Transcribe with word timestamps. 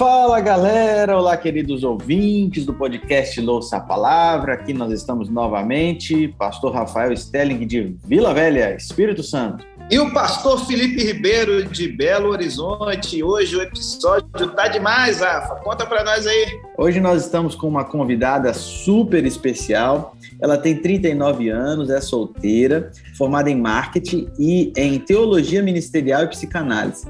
Fala 0.00 0.40
galera, 0.40 1.18
olá 1.18 1.36
queridos 1.36 1.84
ouvintes 1.84 2.64
do 2.64 2.72
podcast 2.72 3.38
Louça 3.38 3.76
a 3.76 3.80
Palavra. 3.80 4.54
Aqui 4.54 4.72
nós 4.72 4.90
estamos 4.92 5.28
novamente, 5.28 6.26
Pastor 6.38 6.72
Rafael 6.72 7.12
Stelling 7.12 7.66
de 7.66 7.94
Vila 8.06 8.32
Velha, 8.32 8.74
Espírito 8.74 9.22
Santo. 9.22 9.62
E 9.90 9.98
o 9.98 10.10
pastor 10.10 10.64
Felipe 10.64 11.04
Ribeiro 11.04 11.66
de 11.66 11.86
Belo 11.86 12.30
Horizonte. 12.30 13.22
Hoje 13.22 13.54
o 13.56 13.60
episódio 13.60 14.48
tá 14.56 14.68
demais, 14.68 15.20
Rafa. 15.20 15.56
Conta 15.56 15.84
para 15.84 16.02
nós 16.02 16.26
aí. 16.26 16.46
Hoje 16.78 16.98
nós 16.98 17.22
estamos 17.22 17.54
com 17.54 17.68
uma 17.68 17.84
convidada 17.84 18.54
super 18.54 19.26
especial. 19.26 20.16
Ela 20.40 20.56
tem 20.56 20.76
39 20.76 21.50
anos, 21.50 21.90
é 21.90 22.00
solteira, 22.00 22.90
formada 23.18 23.50
em 23.50 23.54
marketing 23.54 24.30
e 24.38 24.72
em 24.74 24.98
teologia 24.98 25.62
ministerial 25.62 26.22
e 26.22 26.28
psicanálise. 26.28 27.06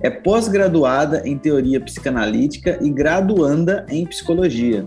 É 0.00 0.08
pós-graduada 0.08 1.22
em 1.24 1.36
teoria 1.36 1.80
psicanalítica 1.80 2.78
e 2.80 2.88
graduanda 2.90 3.84
em 3.88 4.06
psicologia. 4.06 4.86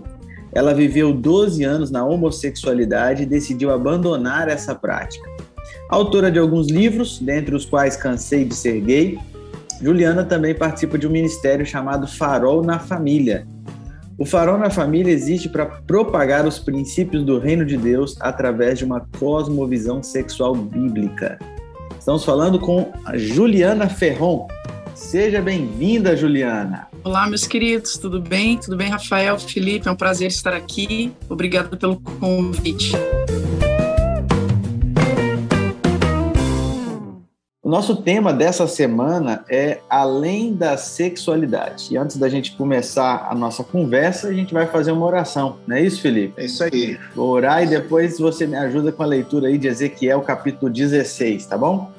Ela 0.52 0.74
viveu 0.74 1.12
12 1.12 1.64
anos 1.64 1.90
na 1.90 2.04
homossexualidade 2.04 3.22
e 3.22 3.26
decidiu 3.26 3.70
abandonar 3.70 4.48
essa 4.48 4.74
prática. 4.74 5.28
Autora 5.88 6.30
de 6.30 6.38
alguns 6.38 6.68
livros, 6.68 7.18
dentre 7.18 7.54
os 7.54 7.64
quais 7.64 7.96
Cansei 7.96 8.44
de 8.44 8.54
Ser 8.54 8.80
Gay, 8.80 9.18
Juliana 9.82 10.24
também 10.24 10.54
participa 10.54 10.96
de 10.96 11.06
um 11.06 11.10
ministério 11.10 11.66
chamado 11.66 12.06
Farol 12.06 12.62
na 12.62 12.78
Família. 12.78 13.46
O 14.16 14.24
Farol 14.24 14.56
na 14.56 14.70
Família 14.70 15.12
existe 15.12 15.48
para 15.48 15.66
propagar 15.66 16.46
os 16.46 16.58
princípios 16.58 17.24
do 17.24 17.38
reino 17.38 17.66
de 17.66 17.76
Deus 17.76 18.16
através 18.20 18.78
de 18.78 18.84
uma 18.84 19.00
cosmovisão 19.18 20.02
sexual 20.02 20.54
bíblica. 20.54 21.38
Estamos 21.98 22.24
falando 22.24 22.58
com 22.58 22.92
a 23.04 23.16
Juliana 23.16 23.88
Ferron. 23.88 24.46
Seja 24.94 25.40
bem-vinda, 25.40 26.16
Juliana. 26.16 26.88
Olá, 27.04 27.26
meus 27.26 27.46
queridos, 27.46 27.96
tudo 27.96 28.20
bem? 28.20 28.58
Tudo 28.58 28.76
bem, 28.76 28.90
Rafael, 28.90 29.38
Felipe? 29.38 29.88
É 29.88 29.90
um 29.90 29.96
prazer 29.96 30.28
estar 30.28 30.54
aqui. 30.54 31.12
Obrigado 31.28 31.76
pelo 31.76 32.00
convite. 32.00 32.92
nosso 37.72 37.96
tema 37.96 38.34
dessa 38.34 38.66
semana 38.66 39.46
é 39.48 39.78
além 39.88 40.54
da 40.54 40.76
sexualidade. 40.76 41.88
E 41.90 41.96
antes 41.96 42.18
da 42.18 42.28
gente 42.28 42.52
começar 42.54 43.28
a 43.30 43.34
nossa 43.34 43.64
conversa, 43.64 44.28
a 44.28 44.32
gente 44.34 44.52
vai 44.52 44.66
fazer 44.66 44.92
uma 44.92 45.06
oração. 45.06 45.56
Não 45.66 45.74
é 45.74 45.80
isso, 45.80 46.02
Felipe? 46.02 46.34
É 46.36 46.44
isso 46.44 46.62
aí. 46.62 46.98
Vou 47.14 47.30
orar 47.30 47.62
e 47.62 47.66
depois 47.66 48.18
você 48.18 48.46
me 48.46 48.56
ajuda 48.56 48.92
com 48.92 49.02
a 49.02 49.06
leitura 49.06 49.48
aí 49.48 49.56
de 49.56 49.68
Ezequiel, 49.68 50.20
capítulo 50.20 50.70
16, 50.70 51.46
tá 51.46 51.56
bom? 51.56 51.90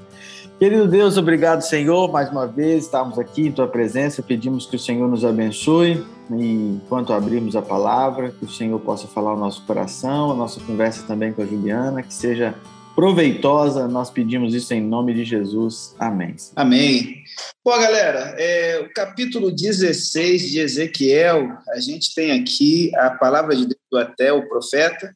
Querido 0.64 0.88
Deus, 0.88 1.18
obrigado, 1.18 1.60
Senhor, 1.60 2.10
mais 2.10 2.30
uma 2.30 2.48
vez 2.48 2.86
estamos 2.86 3.20
aqui 3.20 3.48
em 3.48 3.52
tua 3.52 3.68
presença. 3.68 4.24
Pedimos 4.24 4.66
que 4.66 4.78
o 4.78 4.80
Senhor 4.80 5.10
nos 5.10 5.26
abençoe 5.26 6.02
enquanto 6.32 7.12
abrimos 7.12 7.54
a 7.58 7.62
palavra, 7.62 8.32
que 8.32 8.46
o 8.46 8.50
Senhor 8.50 8.80
possa 8.80 9.06
falar 9.06 9.34
o 9.34 9.38
nosso 9.38 9.66
coração, 9.66 10.32
a 10.32 10.34
nossa 10.34 10.62
conversa 10.62 11.06
também 11.06 11.34
com 11.34 11.42
a 11.42 11.46
Juliana, 11.46 12.02
que 12.02 12.14
seja 12.14 12.56
proveitosa. 12.96 13.90
Nós 13.90 14.10
pedimos 14.10 14.54
isso 14.54 14.74
em 14.74 14.80
nome 14.80 15.14
de 15.14 15.26
Jesus. 15.26 15.98
Amém. 16.00 16.34
Amém. 16.56 17.24
Bom, 17.62 17.78
galera, 17.78 18.34
é, 18.38 18.80
o 18.80 18.94
capítulo 18.94 19.52
16 19.52 20.50
de 20.50 20.60
Ezequiel, 20.60 21.58
a 21.76 21.80
gente 21.82 22.16
tem 22.16 22.32
aqui 22.32 22.90
a 22.96 23.10
palavra 23.10 23.54
de 23.54 23.66
Deus 23.66 24.02
até 24.02 24.32
o 24.32 24.48
profeta, 24.48 25.14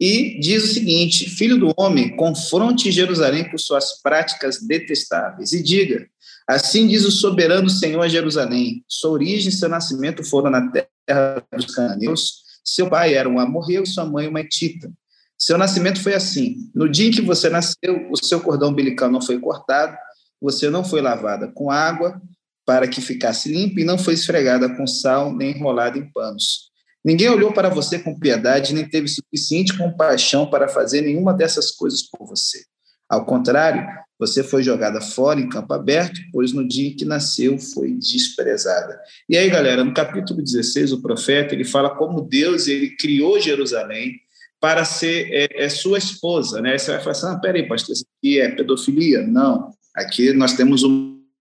e 0.00 0.38
diz 0.40 0.64
o 0.64 0.74
seguinte: 0.74 1.28
Filho 1.30 1.58
do 1.58 1.72
homem, 1.76 2.14
confronte 2.16 2.92
Jerusalém 2.92 3.48
por 3.50 3.58
suas 3.58 4.00
práticas 4.02 4.60
detestáveis, 4.60 5.52
e 5.52 5.62
diga: 5.62 6.06
Assim 6.46 6.86
diz 6.86 7.04
o 7.04 7.10
soberano 7.10 7.68
Senhor 7.68 8.02
a 8.02 8.08
Jerusalém: 8.08 8.84
Sua 8.88 9.10
origem 9.10 9.48
e 9.48 9.52
seu 9.52 9.68
nascimento 9.68 10.22
foram 10.22 10.50
na 10.50 10.70
terra 10.70 11.42
dos 11.54 11.74
cananeus. 11.74 12.44
Seu 12.64 12.88
pai 12.88 13.14
era 13.14 13.28
um 13.28 13.38
amorreu 13.38 13.84
e 13.84 13.86
sua 13.86 14.04
mãe 14.04 14.28
uma 14.28 14.40
etita. 14.40 14.90
Seu 15.38 15.56
nascimento 15.56 16.02
foi 16.02 16.14
assim: 16.14 16.70
no 16.74 16.88
dia 16.88 17.08
em 17.08 17.10
que 17.10 17.22
você 17.22 17.48
nasceu, 17.48 18.08
o 18.10 18.16
seu 18.16 18.40
cordão 18.40 18.70
umbilical 18.70 19.10
não 19.10 19.20
foi 19.20 19.38
cortado, 19.38 19.96
você 20.40 20.70
não 20.70 20.84
foi 20.84 21.00
lavada 21.00 21.48
com 21.48 21.70
água 21.70 22.20
para 22.64 22.88
que 22.88 23.00
ficasse 23.00 23.48
limpa 23.48 23.80
e 23.80 23.84
não 23.84 23.96
foi 23.96 24.14
esfregada 24.14 24.68
com 24.76 24.86
sal 24.86 25.34
nem 25.34 25.52
enrolada 25.52 25.98
em 25.98 26.10
panos. 26.10 26.70
Ninguém 27.06 27.28
olhou 27.28 27.52
para 27.52 27.68
você 27.68 28.00
com 28.00 28.18
piedade, 28.18 28.74
nem 28.74 28.84
teve 28.84 29.06
suficiente 29.06 29.78
compaixão 29.78 30.50
para 30.50 30.66
fazer 30.66 31.02
nenhuma 31.02 31.32
dessas 31.32 31.70
coisas 31.70 32.02
por 32.02 32.26
você. 32.26 32.64
Ao 33.08 33.24
contrário, 33.24 33.86
você 34.18 34.42
foi 34.42 34.64
jogada 34.64 35.00
fora 35.00 35.38
em 35.38 35.48
campo 35.48 35.72
aberto, 35.72 36.18
pois 36.32 36.52
no 36.52 36.66
dia 36.66 36.88
em 36.88 36.96
que 36.96 37.04
nasceu 37.04 37.60
foi 37.60 37.92
desprezada. 37.92 38.98
E 39.28 39.36
aí, 39.36 39.48
galera, 39.48 39.84
no 39.84 39.94
capítulo 39.94 40.42
16, 40.42 40.90
o 40.90 41.00
profeta, 41.00 41.54
ele 41.54 41.64
fala 41.64 41.90
como 41.90 42.22
Deus, 42.22 42.66
ele 42.66 42.96
criou 42.96 43.38
Jerusalém, 43.38 44.16
para 44.60 44.84
ser 44.84 45.28
é, 45.30 45.64
é 45.64 45.68
sua 45.68 45.98
esposa, 45.98 46.60
né? 46.60 46.76
Você 46.76 46.90
vai 46.90 46.98
falar 46.98 47.12
assim, 47.12 47.26
ah, 47.28 47.38
peraí, 47.38 47.68
pastor, 47.68 47.92
isso 47.92 48.06
aqui 48.18 48.40
é 48.40 48.48
pedofilia? 48.48 49.24
Não, 49.24 49.70
aqui 49.94 50.32
nós 50.32 50.54
temos 50.54 50.82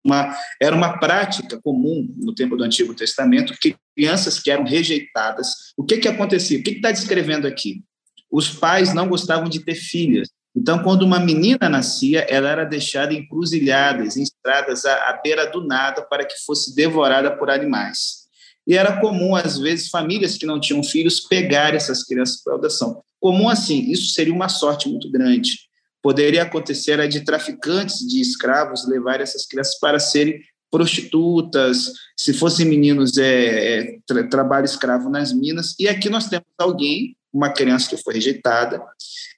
uma... 0.04 0.36
Era 0.60 0.76
uma 0.76 0.98
prática 0.98 1.60
comum 1.62 2.06
no 2.16 2.34
tempo 2.34 2.56
do 2.56 2.64
Antigo 2.64 2.94
Testamento 2.94 3.54
que 3.60 3.76
crianças 3.96 4.40
que 4.40 4.50
eram 4.50 4.64
rejeitadas, 4.64 5.72
o 5.76 5.84
que 5.84 5.98
que 5.98 6.08
acontecia? 6.08 6.58
O 6.58 6.62
que 6.62 6.70
está 6.70 6.90
descrevendo 6.90 7.46
aqui? 7.46 7.82
Os 8.30 8.50
pais 8.50 8.92
não 8.92 9.08
gostavam 9.08 9.48
de 9.48 9.60
ter 9.60 9.76
filhas, 9.76 10.28
então, 10.56 10.80
quando 10.84 11.02
uma 11.02 11.18
menina 11.18 11.68
nascia, 11.68 12.20
ela 12.20 12.48
era 12.48 12.64
deixada 12.64 13.12
em 13.12 13.26
cruzilhadas, 13.26 14.16
em 14.16 14.22
estradas 14.22 14.84
à, 14.84 15.10
à 15.10 15.20
beira 15.20 15.50
do 15.50 15.66
nada, 15.66 16.02
para 16.02 16.24
que 16.24 16.34
fosse 16.46 16.74
devorada 16.76 17.36
por 17.36 17.50
animais. 17.50 18.24
E 18.66 18.76
era 18.76 19.00
comum, 19.00 19.34
às 19.34 19.58
vezes, 19.58 19.88
famílias 19.88 20.38
que 20.38 20.46
não 20.46 20.60
tinham 20.60 20.82
filhos 20.82 21.20
pegarem 21.20 21.76
essas 21.76 22.04
crianças 22.04 22.40
para 22.42 22.54
adoção. 22.54 23.02
Comum 23.20 23.48
assim, 23.48 23.90
isso 23.90 24.14
seria 24.14 24.32
uma 24.32 24.48
sorte 24.48 24.88
muito 24.88 25.10
grande. 25.10 25.58
Poderia 26.04 26.42
acontecer 26.42 27.00
a 27.00 27.06
de 27.06 27.22
traficantes 27.22 28.06
de 28.06 28.20
escravos 28.20 28.86
levar 28.86 29.22
essas 29.22 29.46
crianças 29.46 29.78
para 29.78 29.98
serem 29.98 30.38
prostitutas, 30.70 31.94
se 32.14 32.34
fossem 32.34 32.66
meninos, 32.66 33.16
é, 33.16 33.78
é 33.78 33.98
tra 34.06 34.28
trabalho 34.28 34.66
escravo 34.66 35.08
nas 35.08 35.32
minas. 35.32 35.74
E 35.80 35.88
aqui 35.88 36.10
nós 36.10 36.28
temos 36.28 36.44
alguém, 36.58 37.16
uma 37.32 37.50
criança 37.50 37.88
que 37.88 37.96
foi 37.96 38.12
rejeitada, 38.12 38.82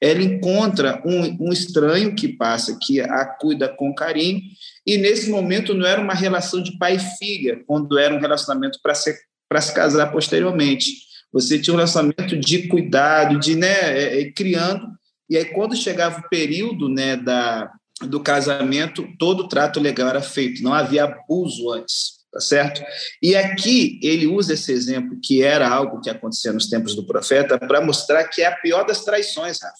ela 0.02 0.20
encontra 0.20 1.00
um, 1.06 1.48
um 1.48 1.52
estranho 1.52 2.16
que 2.16 2.26
passa, 2.26 2.76
que 2.82 3.00
a 3.00 3.24
cuida 3.24 3.68
com 3.68 3.94
carinho, 3.94 4.40
e 4.84 4.98
nesse 4.98 5.30
momento 5.30 5.72
não 5.72 5.86
era 5.86 6.00
uma 6.00 6.14
relação 6.14 6.60
de 6.60 6.76
pai 6.78 6.96
e 6.96 7.16
filha, 7.16 7.62
quando 7.64 7.96
era 7.96 8.12
um 8.12 8.20
relacionamento 8.20 8.80
para 8.82 8.92
se, 8.92 9.16
se 9.60 9.72
casar 9.72 10.10
posteriormente. 10.10 10.90
Você 11.32 11.60
tinha 11.60 11.74
um 11.74 11.76
relacionamento 11.76 12.36
de 12.36 12.66
cuidado, 12.66 13.38
de 13.38 13.54
né, 13.54 13.68
é, 13.68 14.20
é, 14.20 14.32
criando, 14.32 14.88
e 15.28 15.36
aí 15.36 15.44
quando 15.46 15.76
chegava 15.76 16.20
o 16.20 16.28
período 16.28 16.88
né, 16.88 17.16
da, 17.16 17.70
do 18.02 18.20
casamento, 18.20 19.06
todo 19.18 19.40
o 19.40 19.48
trato 19.48 19.80
legal 19.80 20.08
era 20.08 20.22
feito, 20.22 20.62
não 20.62 20.72
havia 20.72 21.04
abuso 21.04 21.72
antes 21.72 22.16
tá 22.36 22.40
certo? 22.40 22.82
E 23.22 23.34
aqui 23.34 23.98
ele 24.02 24.26
usa 24.26 24.52
esse 24.52 24.70
exemplo, 24.70 25.18
que 25.22 25.42
era 25.42 25.66
algo 25.66 26.02
que 26.02 26.10
acontecia 26.10 26.52
nos 26.52 26.68
tempos 26.68 26.94
do 26.94 27.06
profeta, 27.06 27.58
para 27.58 27.80
mostrar 27.80 28.24
que 28.24 28.42
é 28.42 28.46
a 28.46 28.54
pior 28.54 28.84
das 28.84 29.02
traições, 29.02 29.58
Rafa. 29.62 29.74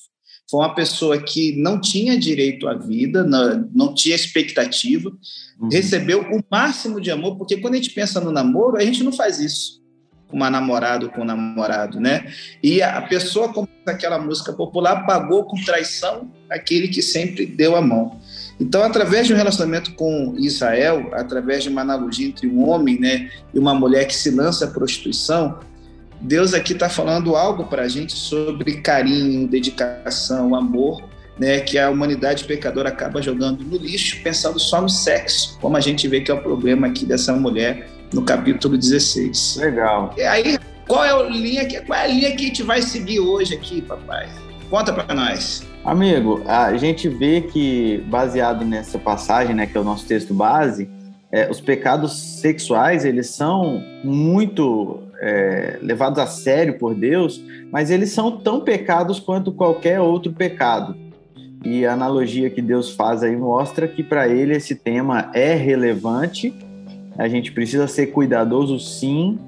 Foi 0.50 0.60
uma 0.60 0.74
pessoa 0.74 1.20
que 1.20 1.54
não 1.60 1.78
tinha 1.78 2.18
direito 2.18 2.66
à 2.66 2.74
vida, 2.74 3.24
não, 3.24 3.68
não 3.74 3.94
tinha 3.94 4.14
expectativa, 4.14 5.10
uhum. 5.60 5.68
recebeu 5.68 6.22
o 6.22 6.42
máximo 6.50 6.98
de 6.98 7.10
amor, 7.10 7.36
porque 7.36 7.58
quando 7.58 7.74
a 7.74 7.76
gente 7.76 7.90
pensa 7.90 8.20
no 8.20 8.32
namoro, 8.32 8.78
a 8.78 8.84
gente 8.84 9.02
não 9.02 9.12
faz 9.12 9.38
isso 9.38 9.84
com 10.28 10.36
uma 10.36 10.50
namorada 10.50 11.06
ou 11.06 11.10
com 11.10 11.22
um 11.22 11.24
namorado, 11.24 12.00
né? 12.00 12.32
E 12.62 12.82
a 12.82 13.00
pessoa, 13.02 13.52
como 13.52 13.68
aquela 13.86 14.18
música 14.18 14.52
popular, 14.52 15.06
pagou 15.06 15.44
com 15.44 15.56
traição 15.64 16.30
aquele 16.50 16.88
que 16.88 17.02
sempre 17.02 17.46
deu 17.46 17.76
a 17.76 17.82
mão. 17.82 18.18
Então, 18.58 18.82
através 18.82 19.26
de 19.26 19.34
um 19.34 19.36
relacionamento 19.36 19.94
com 19.94 20.34
Israel, 20.38 21.10
através 21.12 21.62
de 21.62 21.68
uma 21.68 21.82
analogia 21.82 22.26
entre 22.26 22.48
um 22.48 22.68
homem 22.68 22.98
né, 22.98 23.30
e 23.52 23.58
uma 23.58 23.74
mulher 23.74 24.06
que 24.06 24.14
se 24.14 24.30
lança 24.30 24.64
à 24.64 24.68
prostituição, 24.68 25.60
Deus 26.20 26.54
aqui 26.54 26.72
está 26.72 26.88
falando 26.88 27.36
algo 27.36 27.64
para 27.64 27.82
a 27.82 27.88
gente 27.88 28.14
sobre 28.14 28.80
carinho, 28.80 29.46
dedicação, 29.46 30.54
amor, 30.54 31.02
né, 31.38 31.60
que 31.60 31.78
a 31.78 31.90
humanidade 31.90 32.44
pecadora 32.44 32.88
acaba 32.88 33.20
jogando 33.20 33.62
no 33.62 33.76
lixo, 33.76 34.22
pensando 34.22 34.58
só 34.58 34.80
no 34.80 34.88
sexo, 34.88 35.58
como 35.60 35.76
a 35.76 35.80
gente 35.80 36.08
vê 36.08 36.22
que 36.22 36.30
é 36.30 36.34
o 36.34 36.42
problema 36.42 36.86
aqui 36.86 37.04
dessa 37.04 37.34
mulher 37.34 37.95
no 38.12 38.22
capítulo 38.22 38.76
16. 38.76 39.56
Legal. 39.56 40.14
E 40.16 40.22
aí, 40.22 40.58
qual 40.86 41.04
é 41.04 41.10
a 41.10 41.22
linha 41.22 41.66
que, 41.66 41.80
qual 41.80 41.98
é 41.98 42.04
a 42.04 42.06
linha 42.06 42.36
que 42.36 42.44
a 42.44 42.48
gente 42.48 42.62
vai 42.62 42.82
seguir 42.82 43.20
hoje 43.20 43.54
aqui, 43.54 43.82
papai? 43.82 44.28
Conta 44.70 44.92
para 44.92 45.14
nós. 45.14 45.66
Amigo, 45.84 46.42
a 46.46 46.76
gente 46.76 47.08
vê 47.08 47.40
que, 47.40 47.98
baseado 48.08 48.64
nessa 48.64 48.98
passagem, 48.98 49.54
né, 49.54 49.66
que 49.66 49.76
é 49.76 49.80
o 49.80 49.84
nosso 49.84 50.06
texto 50.06 50.34
base, 50.34 50.88
é, 51.30 51.48
os 51.50 51.60
pecados 51.60 52.40
sexuais, 52.40 53.04
eles 53.04 53.30
são 53.30 53.82
muito 54.02 55.02
é, 55.20 55.78
levados 55.80 56.18
a 56.18 56.26
sério 56.26 56.78
por 56.78 56.94
Deus, 56.94 57.40
mas 57.70 57.90
eles 57.90 58.10
são 58.10 58.32
tão 58.32 58.60
pecados 58.60 59.20
quanto 59.20 59.52
qualquer 59.52 60.00
outro 60.00 60.32
pecado. 60.32 60.96
E 61.64 61.84
a 61.84 61.92
analogia 61.92 62.50
que 62.50 62.62
Deus 62.62 62.94
faz 62.94 63.22
aí 63.22 63.36
mostra 63.36 63.88
que 63.88 64.02
para 64.02 64.28
ele 64.28 64.54
esse 64.54 64.74
tema 64.74 65.30
é 65.34 65.54
relevante 65.54 66.54
A 67.18 67.28
gente 67.28 67.52
precisa 67.52 67.86
ser 67.86 68.08
cuidadoso, 68.08 68.78
sim, 68.78 69.38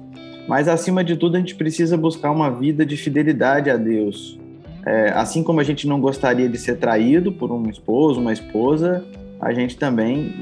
mas 0.47 0.67
acima 0.67 1.03
de 1.03 1.15
tudo 1.15 1.35
a 1.35 1.39
gente 1.39 1.55
precisa 1.55 1.95
buscar 1.95 2.31
uma 2.31 2.49
vida 2.49 2.85
de 2.85 2.97
fidelidade 2.97 3.69
a 3.69 3.77
Deus. 3.77 4.39
É, 4.85 5.09
assim 5.09 5.43
como 5.43 5.59
a 5.59 5.63
gente 5.63 5.87
não 5.87 5.99
gostaria 5.99 6.49
de 6.49 6.57
ser 6.57 6.77
traído 6.77 7.31
por 7.31 7.51
um 7.51 7.69
esposo, 7.69 8.19
uma 8.19 8.33
esposa, 8.33 9.05
a 9.39 9.53
gente 9.53 9.77
também 9.77 10.33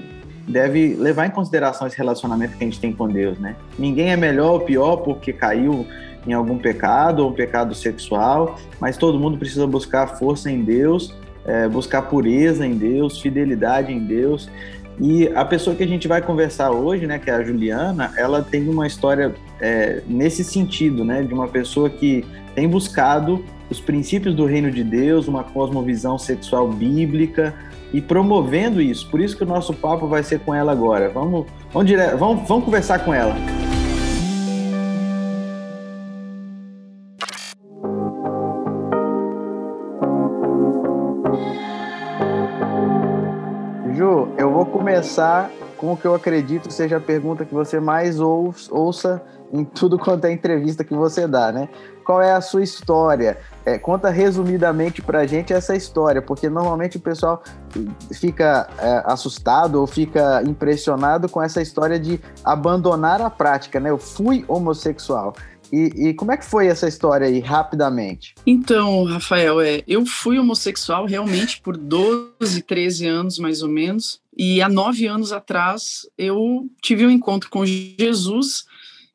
deve 0.47 0.95
levar 0.95 1.25
em 1.25 1.31
consideração 1.31 1.87
esse 1.87 1.97
relacionamento 1.97 2.57
que 2.57 2.63
a 2.63 2.67
gente 2.67 2.79
tem 2.79 2.93
com 2.93 3.07
Deus, 3.07 3.37
né? 3.37 3.55
Ninguém 3.77 4.11
é 4.11 4.15
melhor 4.15 4.53
ou 4.53 4.59
pior 4.61 4.97
porque 4.97 5.33
caiu 5.33 5.85
em 6.25 6.33
algum 6.33 6.57
pecado 6.57 7.19
ou 7.23 7.31
um 7.31 7.33
pecado 7.33 7.75
sexual, 7.75 8.57
mas 8.79 8.95
todo 8.97 9.19
mundo 9.19 9.37
precisa 9.37 9.67
buscar 9.67 10.07
força 10.17 10.49
em 10.49 10.63
Deus, 10.63 11.13
é, 11.45 11.67
buscar 11.67 12.03
pureza 12.03 12.65
em 12.65 12.77
Deus, 12.77 13.19
fidelidade 13.19 13.91
em 13.91 13.99
Deus. 13.99 14.49
E 14.99 15.27
a 15.27 15.45
pessoa 15.45 15.75
que 15.75 15.83
a 15.83 15.87
gente 15.87 16.07
vai 16.07 16.21
conversar 16.21 16.71
hoje, 16.71 17.05
né, 17.05 17.19
que 17.19 17.29
é 17.29 17.33
a 17.33 17.43
Juliana, 17.43 18.11
ela 18.17 18.41
tem 18.41 18.67
uma 18.67 18.87
história 18.87 19.33
é, 19.59 20.01
nesse 20.07 20.43
sentido, 20.43 21.05
né, 21.05 21.21
de 21.21 21.33
uma 21.33 21.47
pessoa 21.47 21.89
que 21.89 22.25
tem 22.55 22.67
buscado 22.67 23.43
os 23.69 23.79
princípios 23.79 24.33
do 24.33 24.45
reino 24.45 24.71
de 24.71 24.83
Deus, 24.83 25.27
uma 25.27 25.43
cosmovisão 25.43 26.17
sexual 26.17 26.67
bíblica 26.67 27.53
e 27.93 28.01
promovendo 28.01 28.81
isso. 28.81 29.07
Por 29.09 29.21
isso 29.21 29.37
que 29.37 29.43
o 29.43 29.47
nosso 29.47 29.73
papo 29.73 30.07
vai 30.07 30.23
ser 30.23 30.39
com 30.39 30.53
ela 30.53 30.71
agora. 30.71 31.09
Vamos, 31.09 31.45
vamos, 31.71 31.87
dire... 31.87 32.15
vamos, 32.15 32.47
vamos 32.47 32.65
conversar 32.65 32.99
com 32.99 33.13
ela. 33.13 33.35
Começar 45.07 45.49
com 45.77 45.93
o 45.93 45.97
que 45.97 46.05
eu 46.05 46.13
acredito 46.13 46.69
seja 46.69 46.97
a 46.97 46.99
pergunta 46.99 47.45
que 47.45 47.53
você 47.53 47.79
mais 47.79 48.19
ouça 48.19 49.23
em 49.53 49.63
tudo 49.63 49.97
quanto 49.97 50.25
é 50.25 50.31
entrevista 50.33 50.83
que 50.83 50.93
você 50.93 51.25
dá, 51.25 51.49
né? 51.49 51.69
Qual 52.03 52.21
é 52.21 52.33
a 52.33 52.41
sua 52.41 52.61
história? 52.61 53.37
É, 53.65 53.77
conta 53.77 54.09
resumidamente 54.09 55.01
para 55.01 55.19
a 55.19 55.25
gente 55.25 55.53
essa 55.53 55.73
história, 55.75 56.21
porque 56.21 56.49
normalmente 56.49 56.97
o 56.97 56.99
pessoal 56.99 57.41
fica 58.11 58.67
é, 58.77 59.03
assustado 59.05 59.75
ou 59.79 59.87
fica 59.87 60.41
impressionado 60.43 61.29
com 61.29 61.41
essa 61.41 61.61
história 61.61 61.97
de 61.97 62.19
abandonar 62.43 63.21
a 63.21 63.29
prática, 63.29 63.79
né? 63.79 63.89
Eu 63.89 63.97
fui 63.97 64.43
homossexual. 64.45 65.33
E, 65.71 66.09
e, 66.09 66.13
como 66.13 66.31
é 66.31 66.37
que 66.37 66.45
foi 66.45 66.67
essa 66.67 66.87
história 66.87 67.27
aí, 67.27 67.39
rapidamente? 67.39 68.33
Então, 68.45 69.03
Rafael, 69.03 69.59
é, 69.59 69.83
eu 69.87 70.05
fui 70.05 70.39
homossexual 70.39 71.05
realmente 71.05 71.61
por 71.61 71.75
12, 71.75 72.61
13 72.61 73.05
anos, 73.05 73.39
mais 73.39 73.61
ou 73.61 73.69
menos. 73.69 74.21
E 74.35 74.61
há 74.61 74.69
nove 74.69 75.07
anos 75.07 75.31
atrás, 75.31 76.07
eu 76.17 76.69
tive 76.81 77.05
um 77.05 77.11
encontro 77.11 77.49
com 77.49 77.65
Jesus 77.65 78.65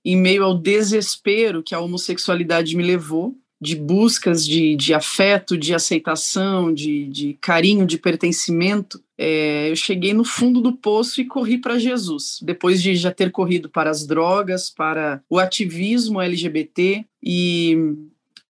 em 0.04 0.16
meio 0.16 0.44
ao 0.44 0.58
desespero 0.58 1.62
que 1.62 1.74
a 1.74 1.80
homossexualidade 1.80 2.76
me 2.76 2.82
levou, 2.82 3.36
de 3.62 3.76
buscas 3.76 4.44
de, 4.44 4.74
de 4.74 4.92
afeto, 4.92 5.56
de 5.56 5.72
aceitação, 5.72 6.74
de, 6.74 7.06
de 7.06 7.38
carinho, 7.40 7.86
de 7.86 7.96
pertencimento, 7.96 9.00
é, 9.16 9.70
eu 9.70 9.76
cheguei 9.76 10.12
no 10.12 10.24
fundo 10.24 10.60
do 10.60 10.72
poço 10.72 11.20
e 11.20 11.24
corri 11.24 11.58
para 11.58 11.78
Jesus. 11.78 12.40
Depois 12.42 12.82
de 12.82 12.96
já 12.96 13.12
ter 13.12 13.30
corrido 13.30 13.70
para 13.70 13.88
as 13.88 14.04
drogas, 14.04 14.68
para 14.68 15.22
o 15.30 15.38
ativismo 15.38 16.20
LGBT 16.20 17.04
e 17.22 17.78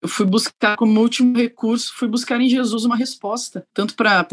eu 0.03 0.09
fui 0.09 0.25
buscar 0.25 0.75
como 0.75 0.99
último 0.99 1.37
recurso, 1.37 1.93
fui 1.95 2.09
buscar 2.09 2.39
em 2.41 2.49
Jesus 2.49 2.83
uma 2.83 2.97
resposta, 2.97 3.65
tanto 3.73 3.95
para 3.95 4.27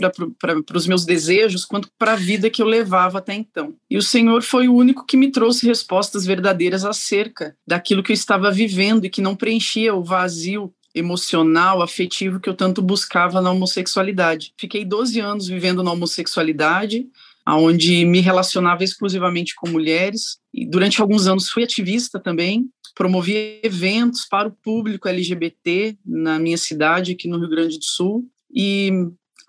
os 0.75 0.87
meus 0.88 1.05
desejos 1.05 1.64
quanto 1.64 1.88
para 1.96 2.14
a 2.14 2.17
vida 2.17 2.50
que 2.50 2.61
eu 2.61 2.67
levava 2.67 3.19
até 3.19 3.34
então. 3.34 3.76
E 3.88 3.96
o 3.96 4.02
Senhor 4.02 4.43
foi 4.43 4.67
o 4.67 4.75
único 4.75 5.06
que 5.06 5.17
me 5.17 5.31
trouxe 5.31 5.67
respostas 5.67 6.26
verdadeiras 6.26 6.84
acerca 6.84 7.56
daquilo 7.64 8.02
que 8.02 8.11
eu 8.11 8.14
estava 8.14 8.50
vivendo 8.50 9.05
e 9.05 9.11
que 9.11 9.22
não 9.22 9.37
preenchia 9.37 9.94
o 9.94 10.02
vazio 10.02 10.75
emocional, 10.93 11.82
afetivo 11.82 12.40
que 12.40 12.49
eu 12.49 12.55
tanto 12.55 12.82
buscava 12.82 13.40
na 13.40 13.52
homossexualidade. 13.52 14.52
Fiquei 14.58 14.84
12 14.84 15.20
anos 15.20 15.46
vivendo 15.46 15.84
na 15.84 15.93
homossexualidade, 15.93 17.06
onde 17.46 18.04
me 18.04 18.20
relacionava 18.20 18.84
exclusivamente 18.84 19.54
com 19.54 19.69
mulheres, 19.69 20.38
e 20.52 20.66
durante 20.66 21.00
alguns 21.00 21.26
anos 21.26 21.48
fui 21.48 21.62
ativista 21.62 22.19
também, 22.19 22.69
promovi 22.94 23.60
eventos 23.62 24.26
para 24.28 24.48
o 24.48 24.52
público 24.52 25.08
LGBT 25.08 25.96
na 26.04 26.38
minha 26.38 26.58
cidade, 26.58 27.12
aqui 27.12 27.28
no 27.28 27.38
Rio 27.38 27.48
Grande 27.48 27.78
do 27.78 27.84
Sul. 27.84 28.26
E 28.52 28.90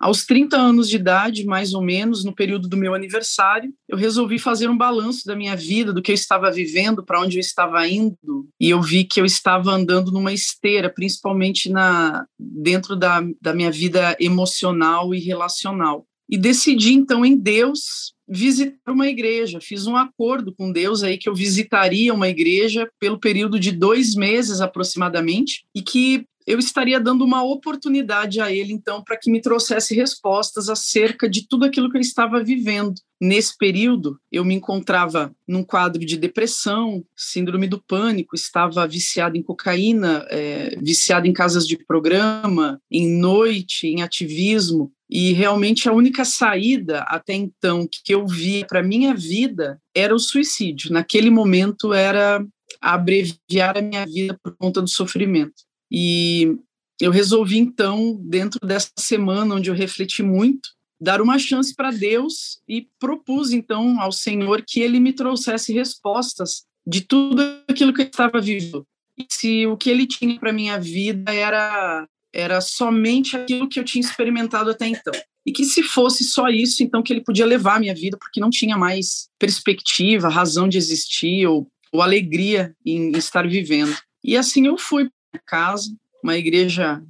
aos 0.02 0.24
30 0.24 0.56
anos 0.56 0.88
de 0.88 0.96
idade, 0.96 1.44
mais 1.44 1.74
ou 1.74 1.80
menos, 1.80 2.24
no 2.24 2.34
período 2.34 2.68
do 2.68 2.76
meu 2.76 2.92
aniversário, 2.92 3.72
eu 3.88 3.96
resolvi 3.96 4.36
fazer 4.36 4.68
um 4.68 4.76
balanço 4.76 5.24
da 5.24 5.36
minha 5.36 5.54
vida, 5.54 5.92
do 5.92 6.02
que 6.02 6.10
eu 6.10 6.14
estava 6.14 6.50
vivendo, 6.50 7.04
para 7.04 7.20
onde 7.20 7.36
eu 7.36 7.40
estava 7.40 7.86
indo, 7.86 8.48
e 8.58 8.70
eu 8.70 8.82
vi 8.82 9.04
que 9.04 9.20
eu 9.20 9.24
estava 9.24 9.70
andando 9.70 10.10
numa 10.10 10.32
esteira, 10.32 10.90
principalmente 10.90 11.70
na 11.70 12.26
dentro 12.36 12.96
da, 12.96 13.22
da 13.40 13.54
minha 13.54 13.70
vida 13.70 14.16
emocional 14.18 15.14
e 15.14 15.20
relacional. 15.20 16.04
E 16.32 16.38
decidi 16.38 16.94
então 16.94 17.26
em 17.26 17.36
Deus 17.36 18.14
visitar 18.26 18.90
uma 18.90 19.06
igreja. 19.06 19.60
Fiz 19.60 19.86
um 19.86 19.94
acordo 19.94 20.54
com 20.54 20.72
Deus 20.72 21.02
aí 21.02 21.18
que 21.18 21.28
eu 21.28 21.34
visitaria 21.34 22.14
uma 22.14 22.26
igreja 22.26 22.90
pelo 22.98 23.20
período 23.20 23.60
de 23.60 23.70
dois 23.70 24.14
meses 24.14 24.62
aproximadamente 24.62 25.66
e 25.74 25.82
que 25.82 26.24
eu 26.46 26.58
estaria 26.58 26.98
dando 26.98 27.24
uma 27.24 27.44
oportunidade 27.44 28.40
a 28.40 28.50
ele, 28.50 28.72
então, 28.72 29.02
para 29.02 29.16
que 29.16 29.30
me 29.30 29.40
trouxesse 29.40 29.94
respostas 29.94 30.68
acerca 30.68 31.28
de 31.28 31.46
tudo 31.46 31.64
aquilo 31.64 31.90
que 31.90 31.96
eu 31.96 32.00
estava 32.00 32.42
vivendo. 32.42 32.94
Nesse 33.20 33.56
período, 33.56 34.18
eu 34.32 34.44
me 34.44 34.54
encontrava 34.54 35.32
num 35.46 35.62
quadro 35.62 36.04
de 36.04 36.16
depressão, 36.16 37.04
síndrome 37.16 37.68
do 37.68 37.80
pânico, 37.80 38.34
estava 38.34 38.86
viciado 38.88 39.36
em 39.36 39.42
cocaína, 39.42 40.26
é, 40.28 40.76
viciado 40.80 41.28
em 41.28 41.32
casas 41.32 41.66
de 41.66 41.76
programa, 41.76 42.80
em 42.90 43.08
noite, 43.08 43.86
em 43.86 44.02
ativismo, 44.02 44.90
e 45.14 45.34
realmente 45.34 45.90
a 45.90 45.92
única 45.92 46.24
saída 46.24 47.00
até 47.00 47.34
então 47.34 47.86
que 47.86 48.14
eu 48.14 48.26
via 48.26 48.64
para 48.66 48.82
minha 48.82 49.14
vida 49.14 49.78
era 49.94 50.14
o 50.14 50.18
suicídio. 50.18 50.90
Naquele 50.90 51.28
momento 51.28 51.92
era 51.92 52.42
abreviar 52.80 53.76
a 53.76 53.82
minha 53.82 54.06
vida 54.06 54.40
por 54.42 54.56
conta 54.56 54.80
do 54.80 54.88
sofrimento. 54.88 55.52
E 55.90 56.56
eu 56.98 57.10
resolvi 57.10 57.58
então, 57.58 58.18
dentro 58.24 58.58
dessa 58.66 58.88
semana 58.98 59.54
onde 59.54 59.68
eu 59.68 59.74
refleti 59.74 60.22
muito, 60.22 60.70
dar 60.98 61.20
uma 61.20 61.38
chance 61.38 61.74
para 61.74 61.90
Deus 61.90 62.62
e 62.66 62.88
propus 62.98 63.52
então 63.52 64.00
ao 64.00 64.12
Senhor 64.12 64.64
que 64.66 64.80
ele 64.80 64.98
me 64.98 65.12
trouxesse 65.12 65.74
respostas 65.74 66.64
de 66.86 67.02
tudo 67.02 67.42
aquilo 67.68 67.92
que 67.92 68.00
eu 68.00 68.06
estava 68.06 68.40
vivendo. 68.40 68.86
E 69.18 69.26
se 69.28 69.66
o 69.66 69.76
que 69.76 69.90
ele 69.90 70.06
tinha 70.06 70.40
para 70.40 70.54
minha 70.54 70.80
vida 70.80 71.34
era 71.34 72.08
era 72.32 72.60
somente 72.60 73.36
aquilo 73.36 73.68
que 73.68 73.78
eu 73.78 73.84
tinha 73.84 74.00
experimentado 74.00 74.70
até 74.70 74.86
então. 74.86 75.12
E 75.44 75.52
que 75.52 75.64
se 75.64 75.82
fosse 75.82 76.24
só 76.24 76.48
isso, 76.48 76.82
então 76.82 77.02
que 77.02 77.12
ele 77.12 77.24
podia 77.24 77.44
levar 77.44 77.76
a 77.76 77.80
minha 77.80 77.94
vida, 77.94 78.16
porque 78.16 78.40
não 78.40 78.50
tinha 78.50 78.78
mais 78.78 79.28
perspectiva, 79.38 80.28
razão 80.28 80.68
de 80.68 80.78
existir 80.78 81.46
ou, 81.46 81.68
ou 81.92 82.00
alegria 82.00 82.74
em, 82.86 83.10
estar 83.12 83.46
vivendo. 83.48 83.96
E 84.24 84.36
assim 84.36 84.66
eu 84.66 84.78
fui 84.78 85.08
para 85.32 85.42
casa, 85.44 85.90
uma 86.22 86.36
igreja 86.36 87.02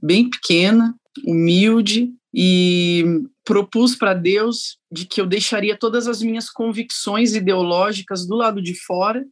bem 0.00 0.30
pequena, 0.30 0.94
humilde, 1.24 2.12
e 2.34 3.04
propus 3.44 3.94
para 3.94 4.12
Deus 4.12 4.76
de 4.90 5.06
que 5.06 5.20
eu 5.20 5.26
deixaria 5.26 5.78
todas 5.78 6.08
as 6.08 6.20
minhas 6.20 6.50
convicções 6.50 7.34
ideológicas 7.34 8.26
do 8.26 8.34
lado 8.34 8.60
de 8.60 8.74
fora 8.74 9.24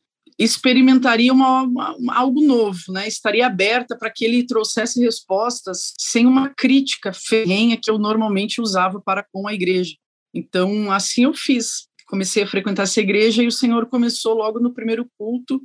experimentaria 0.43 1.33
uma, 1.33 1.63
uma, 1.63 2.15
algo 2.15 2.43
novo, 2.43 2.81
né? 2.91 3.07
Estaria 3.07 3.47
aberta 3.47 3.97
para 3.97 4.11
que 4.11 4.25
ele 4.25 4.47
trouxesse 4.47 5.01
respostas 5.01 5.95
sem 5.99 6.27
uma 6.27 6.49
crítica 6.49 7.13
ferrenha 7.13 7.79
que 7.81 7.91
eu 7.91 7.99
normalmente 7.99 8.61
usava 8.61 9.01
para 9.01 9.23
com 9.23 9.47
a 9.47 9.55
igreja. 9.55 9.95
Então, 10.35 10.91
assim 10.91 11.25
eu 11.25 11.35
fiz. 11.35 11.87
Comecei 12.07 12.43
a 12.43 12.47
frequentar 12.47 12.83
essa 12.83 13.01
igreja 13.01 13.43
e 13.43 13.47
o 13.47 13.53
Senhor 13.53 13.87
começou 13.87 14.35
logo 14.35 14.59
no 14.59 14.73
primeiro 14.73 15.09
culto 15.19 15.61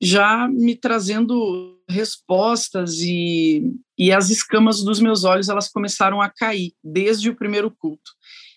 já 0.00 0.46
me 0.48 0.76
trazendo 0.76 1.80
respostas 1.88 2.98
e, 3.00 3.72
e 3.98 4.12
as 4.12 4.28
escamas 4.28 4.82
dos 4.82 5.00
meus 5.00 5.24
olhos 5.24 5.48
elas 5.48 5.68
começaram 5.68 6.20
a 6.20 6.28
cair 6.28 6.72
desde 6.82 7.30
o 7.30 7.36
primeiro 7.36 7.70
culto. 7.70 8.12